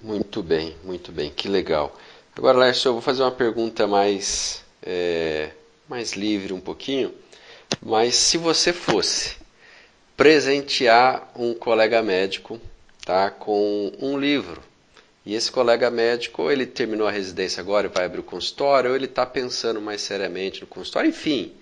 Muito 0.00 0.42
bem, 0.42 0.76
muito 0.84 1.10
bem, 1.10 1.30
que 1.30 1.48
legal. 1.48 1.94
Agora, 2.36 2.58
Lércio, 2.58 2.88
eu 2.88 2.92
vou 2.94 3.02
fazer 3.02 3.22
uma 3.22 3.32
pergunta 3.32 3.86
mais, 3.86 4.64
é, 4.82 5.50
mais 5.88 6.12
livre 6.12 6.52
um 6.52 6.60
pouquinho, 6.60 7.12
mas 7.80 8.14
se 8.14 8.38
você 8.38 8.72
fosse 8.72 9.36
presentear 10.16 11.30
um 11.36 11.52
colega 11.54 12.02
médico 12.02 12.60
tá, 13.04 13.30
com 13.30 13.92
um 14.00 14.16
livro, 14.16 14.62
e 15.24 15.34
esse 15.34 15.52
colega 15.52 15.90
médico, 15.90 16.50
ele 16.50 16.66
terminou 16.66 17.06
a 17.06 17.10
residência 17.10 17.60
agora 17.60 17.86
e 17.86 17.90
vai 17.90 18.04
abrir 18.04 18.20
o 18.20 18.24
consultório, 18.24 18.90
ou 18.90 18.96
ele 18.96 19.04
está 19.04 19.24
pensando 19.24 19.80
mais 19.80 20.00
seriamente 20.00 20.60
no 20.60 20.66
consultório, 20.66 21.10
enfim. 21.10 21.52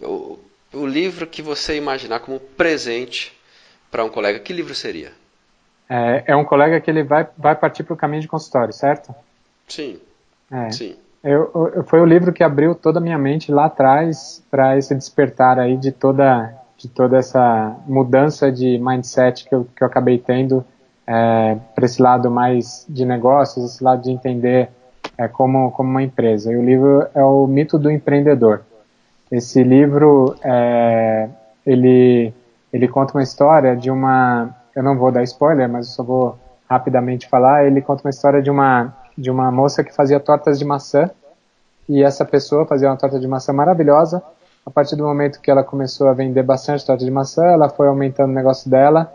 O, 0.00 0.38
o 0.72 0.86
livro 0.86 1.26
que 1.26 1.42
você 1.42 1.76
imaginar 1.76 2.20
como 2.20 2.38
presente 2.38 3.36
para 3.90 4.04
um 4.04 4.08
colega, 4.08 4.38
que 4.38 4.52
livro 4.52 4.74
seria? 4.74 5.12
É, 5.88 6.24
é, 6.28 6.36
um 6.36 6.44
colega 6.44 6.80
que 6.80 6.90
ele 6.90 7.02
vai, 7.02 7.26
vai 7.36 7.54
partir 7.54 7.82
para 7.82 7.94
o 7.94 7.96
caminho 7.96 8.22
de 8.22 8.28
consultório, 8.28 8.72
certo? 8.72 9.14
Sim. 9.66 9.98
É. 10.50 10.70
Sim. 10.70 10.96
Eu, 11.22 11.50
eu, 11.74 11.84
foi 11.84 12.00
o 12.00 12.04
livro 12.04 12.32
que 12.32 12.44
abriu 12.44 12.74
toda 12.74 12.98
a 12.98 13.02
minha 13.02 13.18
mente 13.18 13.50
lá 13.50 13.66
atrás 13.66 14.42
para 14.50 14.76
esse 14.76 14.94
despertar 14.94 15.58
aí 15.58 15.76
de 15.76 15.90
toda, 15.90 16.54
de 16.76 16.88
toda 16.88 17.16
essa 17.16 17.76
mudança 17.86 18.52
de 18.52 18.78
mindset 18.78 19.48
que 19.48 19.54
eu, 19.54 19.66
que 19.74 19.82
eu 19.82 19.86
acabei 19.86 20.18
tendo 20.18 20.64
é, 21.06 21.56
para 21.74 21.86
esse 21.86 22.00
lado 22.00 22.30
mais 22.30 22.84
de 22.88 23.04
negócios, 23.04 23.64
esse 23.64 23.82
lado 23.82 24.02
de 24.02 24.10
entender 24.10 24.68
é, 25.16 25.26
como, 25.26 25.70
como 25.72 25.90
uma 25.90 26.02
empresa. 26.02 26.52
E 26.52 26.56
o 26.56 26.64
livro 26.64 27.06
é 27.14 27.24
o 27.24 27.46
Mito 27.46 27.78
do 27.78 27.90
Empreendedor. 27.90 28.62
Esse 29.30 29.62
livro, 29.62 30.36
é, 30.42 31.28
ele, 31.66 32.32
ele 32.72 32.88
conta 32.88 33.14
uma 33.14 33.22
história 33.22 33.76
de 33.76 33.90
uma, 33.90 34.54
eu 34.74 34.82
não 34.82 34.96
vou 34.96 35.10
dar 35.10 35.22
spoiler, 35.22 35.68
mas 35.68 35.88
eu 35.88 35.92
só 35.92 36.02
vou 36.02 36.38
rapidamente 36.68 37.28
falar, 37.28 37.66
ele 37.66 37.80
conta 37.80 38.04
uma 38.04 38.10
história 38.10 38.42
de 38.42 38.50
uma, 38.50 38.94
de 39.16 39.30
uma 39.30 39.50
moça 39.50 39.82
que 39.82 39.94
fazia 39.94 40.20
tortas 40.20 40.58
de 40.58 40.64
maçã, 40.64 41.10
e 41.88 42.02
essa 42.02 42.24
pessoa 42.24 42.66
fazia 42.66 42.88
uma 42.88 42.96
torta 42.96 43.18
de 43.18 43.26
maçã 43.26 43.52
maravilhosa, 43.52 44.22
a 44.66 44.70
partir 44.70 44.96
do 44.96 45.04
momento 45.04 45.40
que 45.40 45.50
ela 45.50 45.64
começou 45.64 46.08
a 46.08 46.12
vender 46.12 46.42
bastante 46.42 46.84
torta 46.84 47.04
de 47.04 47.10
maçã, 47.10 47.44
ela 47.46 47.70
foi 47.70 47.88
aumentando 47.88 48.30
o 48.30 48.34
negócio 48.34 48.70
dela, 48.70 49.10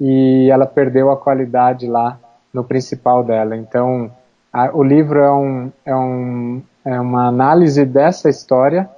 e 0.00 0.48
ela 0.50 0.66
perdeu 0.66 1.10
a 1.10 1.16
qualidade 1.16 1.86
lá 1.86 2.18
no 2.52 2.64
principal 2.64 3.22
dela. 3.22 3.56
Então, 3.56 4.10
a, 4.52 4.70
o 4.74 4.82
livro 4.82 5.18
é, 5.18 5.30
um, 5.30 5.72
é, 5.84 5.94
um, 5.94 6.62
é 6.84 7.00
uma 7.00 7.28
análise 7.28 7.84
dessa 7.84 8.28
história, 8.28 8.88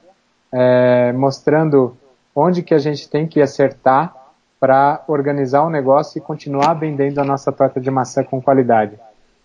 é, 0.53 1.13
mostrando 1.13 1.97
onde 2.37 2.63
que 2.63 2.75
a 2.75 2.79
gente 2.79 3.09
tem 3.09 3.27
que 3.27 3.41
acertar 3.41 4.15
para 4.61 5.03
organizar 5.09 5.63
o 5.63 5.71
negócio 5.71 6.19
e 6.19 6.21
continuar 6.21 6.75
vendendo 6.75 7.19
a 7.19 7.25
nossa 7.25 7.51
torta 7.51 7.81
de 7.81 7.91
maçã 7.91 8.23
com 8.23 8.41
qualidade. 8.41 8.99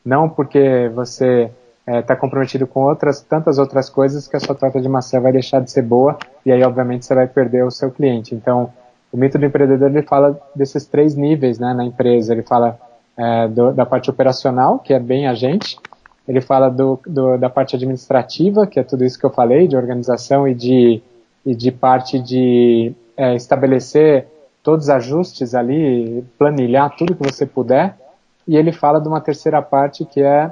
Não 0.03 0.27
porque 0.27 0.91
você 0.93 1.49
está 1.87 1.97
é, 1.97 2.01
tá 2.01 2.15
comprometido 2.15 2.67
com 2.67 2.81
outras 2.81 3.21
tantas 3.21 3.57
outras 3.57 3.89
coisas 3.89 4.27
que 4.27 4.35
a 4.35 4.39
sua 4.39 4.55
torta 4.55 4.79
de 4.81 4.89
maçã 4.89 5.19
vai 5.19 5.31
deixar 5.31 5.61
de 5.61 5.71
ser 5.71 5.81
boa 5.81 6.17
e 6.45 6.51
aí 6.51 6.63
obviamente 6.63 7.05
você 7.05 7.15
vai 7.15 7.27
perder 7.27 7.63
o 7.63 7.71
seu 7.71 7.91
cliente. 7.91 8.35
Então 8.35 8.71
o 9.11 9.17
mito 9.17 9.37
do 9.37 9.45
empreendedor 9.45 9.89
ele 9.89 10.03
fala 10.03 10.39
desses 10.55 10.85
três 10.85 11.15
níveis 11.15 11.59
né, 11.59 11.73
na 11.73 11.83
empresa. 11.83 12.33
Ele 12.33 12.43
fala 12.43 12.77
é, 13.17 13.47
do, 13.47 13.71
da 13.73 13.85
parte 13.85 14.09
operacional, 14.09 14.79
que 14.79 14.93
é 14.93 14.99
bem 14.99 15.27
a 15.27 15.33
gente. 15.33 15.77
Ele 16.27 16.39
fala 16.39 16.69
do, 16.69 16.99
do, 17.05 17.37
da 17.37 17.49
parte 17.49 17.75
administrativa, 17.75 18.65
que 18.65 18.79
é 18.79 18.83
tudo 18.83 19.03
isso 19.03 19.19
que 19.19 19.25
eu 19.25 19.31
falei, 19.31 19.67
de 19.67 19.75
organização 19.75 20.47
e 20.47 20.53
de, 20.53 21.01
e 21.45 21.55
de 21.55 21.71
parte 21.71 22.19
de 22.19 22.93
é, 23.17 23.35
estabelecer 23.35 24.27
todos 24.63 24.85
os 24.85 24.89
ajustes 24.89 25.55
ali, 25.55 26.23
planilhar 26.37 26.95
tudo 26.95 27.15
que 27.15 27.23
você 27.23 27.45
puder. 27.45 27.97
E 28.47 28.55
ele 28.55 28.71
fala 28.71 28.99
de 28.99 29.07
uma 29.07 29.21
terceira 29.21 29.61
parte, 29.61 30.05
que 30.05 30.21
é, 30.21 30.51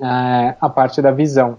é 0.00 0.54
a 0.60 0.68
parte 0.68 1.00
da 1.00 1.10
visão, 1.10 1.56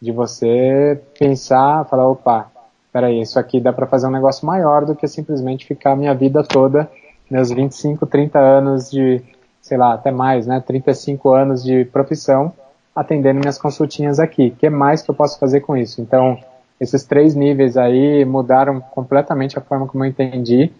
de 0.00 0.12
você 0.12 1.00
pensar, 1.18 1.84
falar, 1.86 2.08
opa, 2.08 2.50
peraí, 2.92 3.20
isso 3.20 3.38
aqui 3.38 3.60
dá 3.60 3.72
para 3.72 3.86
fazer 3.86 4.06
um 4.06 4.12
negócio 4.12 4.46
maior 4.46 4.84
do 4.84 4.94
que 4.94 5.06
simplesmente 5.06 5.66
ficar 5.66 5.96
minha 5.96 6.14
vida 6.14 6.42
toda, 6.42 6.90
meus 7.30 7.50
25, 7.50 8.06
30 8.06 8.38
anos 8.38 8.90
de, 8.90 9.22
sei 9.60 9.78
lá, 9.78 9.94
até 9.94 10.10
mais, 10.10 10.46
né, 10.46 10.60
35 10.60 11.30
anos 11.30 11.62
de 11.62 11.84
profissão, 11.86 12.52
atendendo 12.94 13.40
minhas 13.40 13.58
consultinhas 13.58 14.18
aqui. 14.18 14.48
O 14.48 14.58
que 14.58 14.68
mais 14.68 15.02
que 15.02 15.10
eu 15.10 15.14
posso 15.14 15.38
fazer 15.38 15.60
com 15.60 15.76
isso? 15.76 16.00
Então, 16.00 16.38
esses 16.80 17.04
três 17.04 17.34
níveis 17.34 17.76
aí 17.76 18.24
mudaram 18.24 18.80
completamente 18.80 19.58
a 19.58 19.60
forma 19.60 19.86
como 19.86 20.04
eu 20.04 20.08
entendi, 20.08 20.70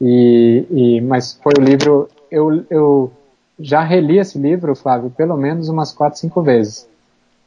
e, 0.00 0.66
e 0.70 1.00
mas 1.00 1.38
foi 1.42 1.54
o 1.58 1.62
livro, 1.62 2.08
eu, 2.30 2.64
eu 2.70 3.12
já 3.58 3.82
reli 3.82 4.18
esse 4.18 4.38
livro, 4.38 4.74
Flávio, 4.76 5.10
pelo 5.10 5.36
menos 5.36 5.68
umas 5.68 5.92
quatro, 5.92 6.18
cinco 6.18 6.42
vezes. 6.42 6.86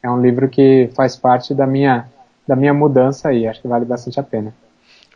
É 0.02 0.10
um 0.10 0.20
livro 0.20 0.48
que 0.48 0.90
faz 0.94 1.16
parte 1.16 1.54
da 1.54 1.66
minha 1.66 2.06
da 2.46 2.56
minha 2.56 2.74
mudança 2.74 3.28
aí. 3.28 3.46
Acho 3.46 3.62
que 3.62 3.68
vale 3.68 3.84
bastante 3.84 4.18
a 4.18 4.22
pena. 4.22 4.52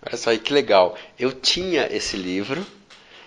Olha 0.07 0.17
só 0.17 0.31
aí 0.31 0.39
que 0.39 0.53
legal. 0.53 0.95
Eu 1.19 1.33
tinha 1.33 1.89
esse 1.91 2.17
livro 2.17 2.65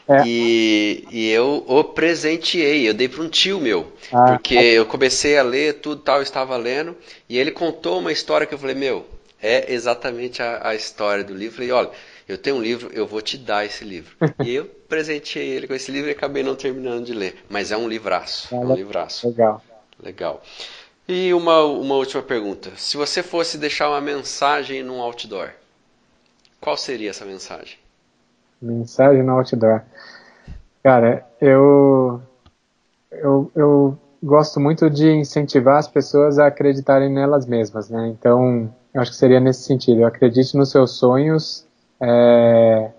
é. 0.07 0.23
e, 0.25 1.05
e 1.11 1.29
eu 1.29 1.63
o 1.67 1.83
presenteei. 1.83 2.87
Eu 2.87 2.93
dei 2.93 3.09
para 3.09 3.21
um 3.21 3.27
tio 3.27 3.59
meu. 3.59 3.91
Ah, 4.11 4.31
porque 4.31 4.55
eu 4.55 4.85
comecei 4.85 5.37
a 5.37 5.43
ler 5.43 5.81
tudo 5.81 6.01
tal, 6.01 6.17
eu 6.17 6.23
estava 6.23 6.55
lendo. 6.55 6.95
E 7.27 7.37
ele 7.37 7.51
contou 7.51 7.99
uma 7.99 8.11
história 8.11 8.47
que 8.47 8.53
eu 8.53 8.59
falei: 8.59 8.75
Meu, 8.75 9.05
é 9.41 9.71
exatamente 9.73 10.41
a, 10.41 10.69
a 10.69 10.75
história 10.75 11.23
do 11.23 11.33
livro. 11.33 11.63
E 11.63 11.71
olha, 11.71 11.89
eu 12.27 12.37
tenho 12.37 12.57
um 12.57 12.61
livro, 12.61 12.89
eu 12.93 13.07
vou 13.07 13.21
te 13.21 13.37
dar 13.37 13.65
esse 13.65 13.83
livro. 13.83 14.15
e 14.43 14.53
eu 14.53 14.65
presenteei 14.65 15.49
ele 15.49 15.67
com 15.67 15.73
esse 15.73 15.91
livro 15.91 16.09
e 16.09 16.13
acabei 16.13 16.43
não 16.43 16.55
terminando 16.55 17.05
de 17.05 17.13
ler. 17.13 17.43
Mas 17.49 17.71
é 17.71 17.77
um 17.77 17.87
livraço. 17.87 18.53
É 18.53 18.57
um 18.57 18.73
livraço. 18.73 19.27
Legal. 19.27 19.61
Legal. 20.01 20.43
E 21.07 21.33
uma, 21.33 21.63
uma 21.63 21.95
última 21.95 22.21
pergunta. 22.21 22.71
Se 22.75 22.95
você 22.95 23.23
fosse 23.23 23.57
deixar 23.57 23.89
uma 23.89 23.99
mensagem 23.99 24.83
num 24.83 25.01
outdoor, 25.01 25.49
qual 26.61 26.77
seria 26.77 27.09
essa 27.09 27.25
mensagem? 27.25 27.77
Mensagem 28.61 29.23
no 29.23 29.33
outdoor. 29.33 29.81
Cara, 30.83 31.25
eu, 31.41 32.21
eu, 33.11 33.51
eu 33.55 33.99
gosto 34.21 34.59
muito 34.59 34.89
de 34.89 35.09
incentivar 35.09 35.77
as 35.77 35.87
pessoas 35.87 36.37
a 36.37 36.47
acreditarem 36.47 37.09
nelas 37.09 37.45
mesmas, 37.45 37.89
né? 37.89 38.07
Então, 38.07 38.73
eu 38.93 39.01
acho 39.01 39.11
que 39.11 39.17
seria 39.17 39.39
nesse 39.39 39.63
sentido. 39.63 40.05
Acredite 40.05 40.55
nos 40.57 40.71
seus 40.71 40.97
sonhos, 40.97 41.65
é, 42.01 42.89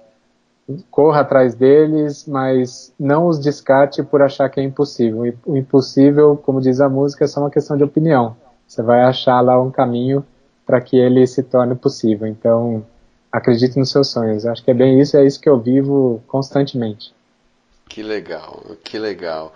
corra 0.91 1.21
atrás 1.21 1.55
deles, 1.55 2.27
mas 2.27 2.93
não 2.99 3.27
os 3.27 3.41
descarte 3.41 4.03
por 4.03 4.23
achar 4.23 4.49
que 4.49 4.61
é 4.61 4.63
impossível. 4.63 5.35
O 5.45 5.57
impossível, 5.57 6.37
como 6.37 6.61
diz 6.61 6.81
a 6.81 6.89
música, 6.89 7.25
é 7.25 7.29
só 7.29 7.41
uma 7.41 7.51
questão 7.51 7.77
de 7.77 7.85
opinião. 7.85 8.37
você 8.67 8.83
vai 8.83 9.03
achar 9.03 9.41
lá 9.41 9.61
um 9.61 9.71
caminho 9.71 10.25
para 10.65 10.81
que 10.81 10.97
ele 10.97 11.27
se 11.27 11.43
torne 11.43 11.75
possível. 11.75 12.29
Então, 12.29 12.85
acredite 13.33 13.79
nos 13.79 13.91
seus 13.91 14.09
sonhos. 14.09 14.47
Acho 14.47 14.63
que 14.65 14.71
é 14.71 14.75
bem 14.75 15.01
isso, 15.01 15.17
é 15.17 15.25
isso 15.25 15.41
que 15.41 15.49
eu 15.49 15.59
vivo 15.59 16.23
constantemente. 16.29 17.13
Que 17.89 18.03
legal, 18.03 18.63
que 18.85 18.99
legal. 18.99 19.53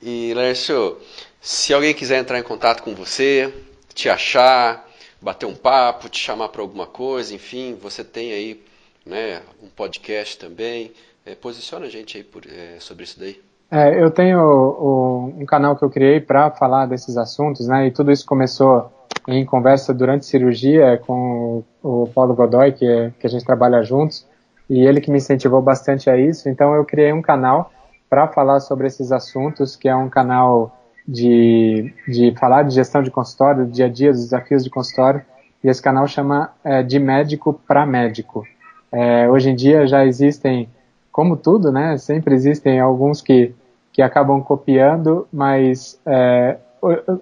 E 0.00 0.32
Lércio, 0.34 0.96
se 1.40 1.74
alguém 1.74 1.92
quiser 1.92 2.18
entrar 2.18 2.38
em 2.38 2.42
contato 2.42 2.82
com 2.82 2.94
você, 2.94 3.52
te 3.94 4.08
achar, 4.08 4.83
bater 5.24 5.46
um 5.46 5.54
papo, 5.54 6.08
te 6.10 6.18
chamar 6.18 6.50
para 6.50 6.60
alguma 6.60 6.86
coisa, 6.86 7.34
enfim, 7.34 7.76
você 7.80 8.04
tem 8.04 8.32
aí 8.32 8.62
né, 9.06 9.40
um 9.62 9.68
podcast 9.68 10.38
também. 10.38 10.92
É, 11.24 11.34
posiciona 11.34 11.86
a 11.86 11.88
gente 11.88 12.18
aí 12.18 12.22
por, 12.22 12.42
é, 12.46 12.78
sobre 12.78 13.04
isso 13.04 13.18
daí. 13.18 13.40
É, 13.70 14.02
eu 14.02 14.10
tenho 14.10 14.38
o, 14.38 15.34
um 15.38 15.46
canal 15.46 15.74
que 15.74 15.82
eu 15.82 15.88
criei 15.88 16.20
para 16.20 16.50
falar 16.50 16.84
desses 16.84 17.16
assuntos, 17.16 17.66
né? 17.66 17.86
E 17.86 17.90
tudo 17.90 18.12
isso 18.12 18.26
começou 18.26 18.92
em 19.26 19.42
conversa 19.46 19.94
durante 19.94 20.26
cirurgia 20.26 21.00
com 21.06 21.64
o 21.82 22.06
Paulo 22.14 22.34
Godoy, 22.34 22.72
que, 22.72 22.86
é, 22.86 23.10
que 23.18 23.26
a 23.26 23.30
gente 23.30 23.44
trabalha 23.44 23.82
juntos, 23.82 24.26
e 24.68 24.86
ele 24.86 25.00
que 25.00 25.10
me 25.10 25.16
incentivou 25.16 25.62
bastante 25.62 26.10
a 26.10 26.18
isso. 26.18 26.50
Então 26.50 26.74
eu 26.74 26.84
criei 26.84 27.10
um 27.10 27.22
canal 27.22 27.72
para 28.10 28.28
falar 28.28 28.60
sobre 28.60 28.86
esses 28.86 29.10
assuntos, 29.10 29.74
que 29.74 29.88
é 29.88 29.96
um 29.96 30.10
canal 30.10 30.78
de, 31.06 31.92
de 32.08 32.34
falar 32.38 32.62
de 32.62 32.74
gestão 32.74 33.02
de 33.02 33.10
consultório, 33.10 33.66
do 33.66 33.70
dia 33.70 33.86
a 33.86 33.88
dia, 33.88 34.10
dos 34.10 34.22
desafios 34.22 34.64
de 34.64 34.70
consultório, 34.70 35.22
e 35.62 35.68
esse 35.68 35.82
canal 35.82 36.06
chama 36.06 36.50
é, 36.62 36.82
De 36.82 36.98
Médico 36.98 37.52
para 37.66 37.86
Médico. 37.86 38.44
É, 38.92 39.28
hoje 39.28 39.50
em 39.50 39.54
dia 39.54 39.86
já 39.86 40.04
existem, 40.04 40.68
como 41.10 41.36
tudo, 41.36 41.72
né, 41.72 41.96
sempre 41.98 42.34
existem 42.34 42.80
alguns 42.80 43.20
que, 43.20 43.54
que 43.92 44.02
acabam 44.02 44.40
copiando, 44.42 45.26
mas 45.32 46.00
é, 46.06 46.58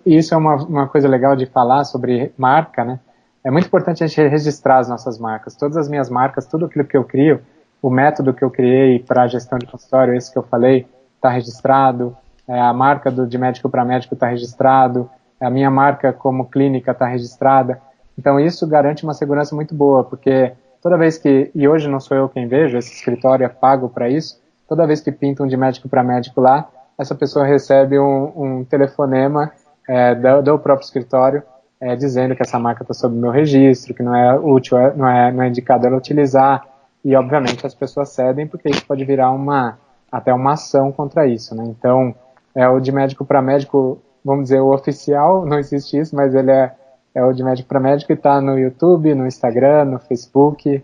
isso 0.04 0.34
é 0.34 0.36
uma, 0.36 0.56
uma 0.56 0.88
coisa 0.88 1.08
legal 1.08 1.36
de 1.36 1.46
falar 1.46 1.84
sobre 1.84 2.32
marca, 2.36 2.84
né? 2.84 3.00
É 3.44 3.50
muito 3.50 3.66
importante 3.66 4.04
a 4.04 4.06
gente 4.06 4.28
registrar 4.28 4.78
as 4.78 4.88
nossas 4.88 5.18
marcas. 5.18 5.56
Todas 5.56 5.76
as 5.76 5.88
minhas 5.88 6.08
marcas, 6.08 6.46
tudo 6.46 6.66
aquilo 6.66 6.84
que 6.84 6.96
eu 6.96 7.04
crio, 7.04 7.40
o 7.80 7.90
método 7.90 8.32
que 8.32 8.44
eu 8.44 8.50
criei 8.50 9.00
para 9.00 9.26
gestão 9.26 9.58
de 9.58 9.66
consultório, 9.66 10.14
esse 10.14 10.32
que 10.32 10.38
eu 10.38 10.44
falei, 10.44 10.86
está 11.16 11.28
registrado. 11.28 12.16
É, 12.48 12.60
a 12.60 12.72
marca 12.72 13.10
do, 13.10 13.26
de 13.26 13.38
médico 13.38 13.68
para 13.68 13.84
médico 13.84 14.14
está 14.14 14.26
registrado. 14.26 15.08
A 15.40 15.50
minha 15.50 15.70
marca 15.70 16.12
como 16.12 16.46
clínica 16.46 16.92
está 16.92 17.06
registrada. 17.06 17.80
Então 18.18 18.38
isso 18.38 18.66
garante 18.66 19.04
uma 19.04 19.14
segurança 19.14 19.54
muito 19.54 19.74
boa, 19.74 20.04
porque 20.04 20.52
toda 20.82 20.98
vez 20.98 21.18
que, 21.18 21.50
e 21.54 21.66
hoje 21.66 21.88
não 21.88 22.00
sou 22.00 22.16
eu 22.16 22.28
quem 22.28 22.46
vejo, 22.46 22.76
esse 22.76 22.92
escritório 22.92 23.44
é 23.44 23.48
pago 23.48 23.88
para 23.88 24.08
isso, 24.08 24.40
toda 24.68 24.86
vez 24.86 25.00
que 25.00 25.10
pintam 25.10 25.46
de 25.46 25.56
médico 25.56 25.88
para 25.88 26.02
médico 26.02 26.40
lá, 26.40 26.68
essa 26.98 27.14
pessoa 27.14 27.44
recebe 27.44 27.98
um, 27.98 28.32
um 28.36 28.64
telefonema 28.64 29.50
é, 29.88 30.14
do, 30.14 30.42
do, 30.42 30.58
próprio 30.58 30.84
escritório 30.84 31.42
é, 31.80 31.96
dizendo 31.96 32.36
que 32.36 32.42
essa 32.42 32.58
marca 32.58 32.82
está 32.82 32.94
sob 32.94 33.16
meu 33.16 33.30
registro, 33.30 33.94
que 33.94 34.02
não 34.02 34.14
é 34.14 34.38
útil, 34.38 34.78
é, 34.78 34.94
não 34.94 35.08
é, 35.08 35.32
não 35.32 35.42
é 35.42 35.48
indicado 35.48 35.86
ela 35.86 35.96
utilizar, 35.96 36.64
e 37.04 37.16
obviamente 37.16 37.66
as 37.66 37.74
pessoas 37.74 38.10
cedem 38.10 38.46
porque 38.46 38.70
isso 38.70 38.86
pode 38.86 39.04
virar 39.04 39.32
uma 39.32 39.78
até 40.10 40.32
uma 40.32 40.52
ação 40.52 40.92
contra 40.92 41.26
isso, 41.26 41.54
né? 41.54 41.64
Então, 41.66 42.14
é 42.54 42.68
o 42.68 42.80
de 42.80 42.92
médico 42.92 43.24
para 43.24 43.42
médico, 43.42 44.00
vamos 44.24 44.44
dizer, 44.44 44.60
o 44.60 44.72
oficial, 44.72 45.44
não 45.46 45.58
existe 45.58 45.98
isso, 45.98 46.14
mas 46.14 46.34
ele 46.34 46.50
é, 46.50 46.74
é 47.14 47.24
o 47.24 47.32
de 47.32 47.42
médico 47.42 47.68
para 47.68 47.80
médico 47.80 48.12
e 48.12 48.14
está 48.14 48.40
no 48.40 48.58
YouTube, 48.58 49.14
no 49.14 49.26
Instagram, 49.26 49.86
no 49.86 49.98
Facebook 49.98 50.82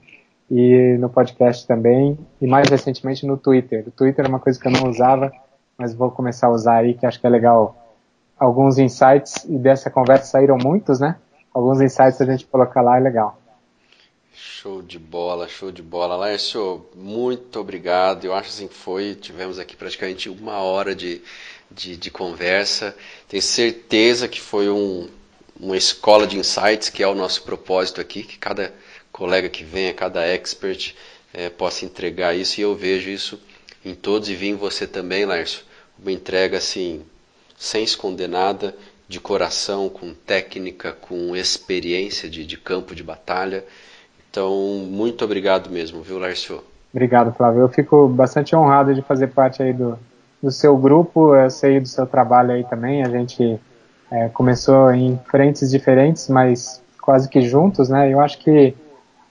e 0.50 0.96
no 0.98 1.08
podcast 1.10 1.66
também, 1.66 2.18
e 2.40 2.46
mais 2.46 2.68
recentemente 2.68 3.26
no 3.26 3.36
Twitter. 3.36 3.84
O 3.86 3.90
Twitter 3.90 4.24
é 4.24 4.28
uma 4.28 4.40
coisa 4.40 4.58
que 4.58 4.66
eu 4.66 4.72
não 4.72 4.88
usava, 4.88 5.30
mas 5.76 5.94
vou 5.94 6.10
começar 6.10 6.46
a 6.46 6.50
usar 6.50 6.76
aí, 6.78 6.94
que 6.94 7.06
acho 7.06 7.20
que 7.20 7.26
é 7.26 7.30
legal. 7.30 7.76
Alguns 8.38 8.78
insights, 8.78 9.44
e 9.44 9.58
dessa 9.58 9.90
conversa 9.90 10.24
saíram 10.24 10.56
muitos, 10.56 11.00
né? 11.00 11.16
Alguns 11.52 11.80
insights 11.80 12.20
a 12.20 12.24
gente 12.24 12.46
colocar 12.46 12.80
lá 12.82 12.96
é 12.96 13.00
legal. 13.00 13.38
Show 14.32 14.82
de 14.82 14.98
bola, 14.98 15.48
show 15.48 15.72
de 15.72 15.82
bola. 15.82 16.14
Laércio, 16.14 16.86
muito 16.94 17.58
obrigado. 17.58 18.24
Eu 18.24 18.34
acho 18.34 18.48
assim 18.50 18.68
que 18.68 18.74
foi. 18.74 19.16
Tivemos 19.16 19.58
aqui 19.58 19.76
praticamente 19.76 20.28
uma 20.28 20.58
hora 20.58 20.94
de, 20.94 21.20
de, 21.70 21.96
de 21.96 22.10
conversa. 22.10 22.94
Tenho 23.28 23.42
certeza 23.42 24.28
que 24.28 24.40
foi 24.40 24.68
um, 24.68 25.08
uma 25.58 25.76
escola 25.76 26.26
de 26.26 26.38
insights, 26.38 26.88
que 26.88 27.02
é 27.02 27.08
o 27.08 27.14
nosso 27.14 27.42
propósito 27.42 28.00
aqui, 28.00 28.22
que 28.22 28.38
cada 28.38 28.72
colega 29.12 29.48
que 29.48 29.64
venha, 29.64 29.92
cada 29.92 30.24
expert 30.26 30.94
é, 31.32 31.48
possa 31.48 31.84
entregar 31.84 32.34
isso. 32.36 32.60
E 32.60 32.62
eu 32.62 32.74
vejo 32.74 33.10
isso 33.10 33.40
em 33.84 33.94
todos 33.94 34.28
e 34.28 34.34
vi 34.34 34.48
em 34.48 34.54
você 34.54 34.86
também, 34.86 35.24
Laércio. 35.24 35.62
Uma 36.00 36.12
entrega 36.12 36.58
assim, 36.58 37.02
sem 37.56 37.82
esconder 37.82 38.28
nada, 38.28 38.74
de 39.08 39.18
coração, 39.18 39.88
com 39.88 40.12
técnica, 40.12 40.92
com 40.92 41.34
experiência 41.34 42.28
de, 42.28 42.44
de 42.44 42.56
campo 42.58 42.94
de 42.94 43.02
batalha. 43.02 43.64
Então, 44.30 44.54
muito 44.88 45.24
obrigado 45.24 45.70
mesmo, 45.70 46.02
viu, 46.02 46.18
Lárcio? 46.18 46.62
Obrigado, 46.92 47.32
Flávio. 47.32 47.62
Eu 47.62 47.68
fico 47.68 48.06
bastante 48.08 48.54
honrado 48.54 48.94
de 48.94 49.02
fazer 49.02 49.28
parte 49.28 49.62
aí 49.62 49.72
do, 49.72 49.98
do 50.42 50.50
seu 50.50 50.76
grupo, 50.76 51.34
eu 51.34 51.50
sei 51.50 51.80
do 51.80 51.88
seu 51.88 52.06
trabalho 52.06 52.52
aí 52.52 52.64
também. 52.64 53.02
A 53.02 53.08
gente 53.08 53.58
é, 54.10 54.28
começou 54.28 54.92
em 54.92 55.18
frentes 55.26 55.70
diferentes, 55.70 56.28
mas 56.28 56.82
quase 57.00 57.28
que 57.28 57.40
juntos, 57.42 57.88
né? 57.88 58.12
Eu 58.12 58.20
acho 58.20 58.38
que 58.38 58.74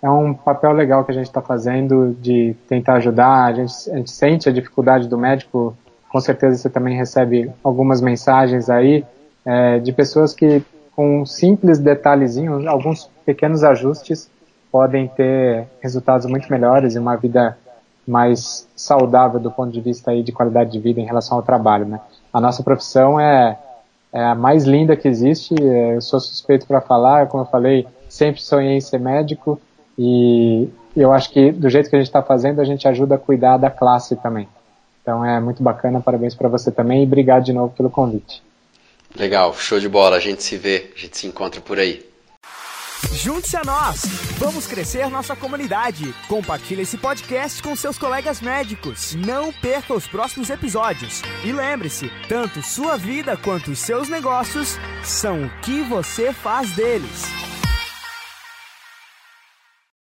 é 0.01 0.09
um 0.09 0.33
papel 0.33 0.71
legal 0.73 1.03
que 1.03 1.11
a 1.11 1.13
gente 1.13 1.27
está 1.27 1.41
fazendo 1.41 2.15
de 2.19 2.55
tentar 2.67 2.95
ajudar. 2.95 3.45
A 3.45 3.53
gente, 3.53 3.91
a 3.91 3.97
gente 3.97 4.11
sente 4.11 4.49
a 4.49 4.51
dificuldade 4.51 5.07
do 5.07 5.17
médico. 5.17 5.75
Com 6.09 6.19
certeza 6.19 6.57
você 6.57 6.69
também 6.69 6.95
recebe 6.97 7.51
algumas 7.63 8.01
mensagens 8.01 8.69
aí 8.69 9.03
é, 9.45 9.79
de 9.79 9.91
pessoas 9.91 10.33
que, 10.33 10.63
com 10.95 11.25
simples 11.25 11.79
detalhezinhos, 11.79 12.65
alguns 12.65 13.09
pequenos 13.25 13.63
ajustes, 13.63 14.29
podem 14.71 15.07
ter 15.07 15.67
resultados 15.81 16.25
muito 16.25 16.49
melhores 16.51 16.95
e 16.95 16.99
uma 16.99 17.15
vida 17.15 17.57
mais 18.07 18.67
saudável 18.75 19.39
do 19.39 19.51
ponto 19.51 19.71
de 19.71 19.81
vista 19.81 20.11
aí 20.11 20.23
de 20.23 20.31
qualidade 20.31 20.71
de 20.71 20.79
vida 20.79 21.01
em 21.01 21.05
relação 21.05 21.37
ao 21.37 21.43
trabalho, 21.43 21.85
né? 21.85 21.99
A 22.31 22.39
nossa 22.39 22.63
profissão 22.63 23.19
é, 23.19 23.59
é 24.13 24.23
a 24.23 24.35
mais 24.35 24.63
linda 24.63 24.95
que 24.95 25.07
existe. 25.07 25.53
Eu 25.59 26.01
sou 26.01 26.19
suspeito 26.19 26.65
para 26.65 26.79
falar, 26.79 27.27
como 27.27 27.43
eu 27.43 27.47
falei, 27.47 27.85
sempre 28.07 28.41
sonhei 28.41 28.77
em 28.77 28.81
ser 28.81 28.99
médico 28.99 29.59
e 29.97 30.69
eu 30.95 31.11
acho 31.11 31.31
que 31.31 31.51
do 31.51 31.69
jeito 31.69 31.89
que 31.89 31.95
a 31.95 31.99
gente 31.99 32.07
está 32.07 32.21
fazendo 32.21 32.61
a 32.61 32.65
gente 32.65 32.87
ajuda 32.87 33.15
a 33.15 33.19
cuidar 33.19 33.57
da 33.57 33.69
classe 33.69 34.15
também. 34.15 34.47
Então 35.01 35.23
é 35.23 35.39
muito 35.39 35.61
bacana, 35.61 36.01
parabéns 36.01 36.35
para 36.35 36.49
você 36.49 36.71
também 36.71 37.03
e 37.03 37.05
obrigado 37.05 37.43
de 37.43 37.53
novo 37.53 37.73
pelo 37.75 37.89
convite. 37.89 38.41
Legal, 39.15 39.53
show 39.53 39.79
de 39.79 39.89
bola. 39.89 40.17
A 40.17 40.19
gente 40.19 40.43
se 40.43 40.57
vê, 40.57 40.91
a 40.95 40.99
gente 40.99 41.17
se 41.17 41.27
encontra 41.27 41.59
por 41.59 41.79
aí. 41.79 42.06
Junte-se 43.13 43.57
a 43.57 43.63
nós! 43.63 44.01
Vamos 44.37 44.65
crescer 44.65 45.09
nossa 45.09 45.35
comunidade. 45.35 46.13
Compartilhe 46.27 46.81
esse 46.81 46.97
podcast 46.97 47.61
com 47.61 47.75
seus 47.75 47.97
colegas 47.97 48.41
médicos. 48.41 49.15
Não 49.15 49.51
perca 49.51 49.93
os 49.93 50.07
próximos 50.07 50.49
episódios. 50.49 51.21
E 51.43 51.51
lembre-se, 51.51 52.11
tanto 52.27 52.61
sua 52.61 52.97
vida 52.97 53.37
quanto 53.37 53.71
os 53.71 53.79
seus 53.79 54.09
negócios 54.09 54.77
são 55.03 55.45
o 55.45 55.49
que 55.61 55.81
você 55.83 56.33
faz 56.33 56.71
deles. 56.71 57.25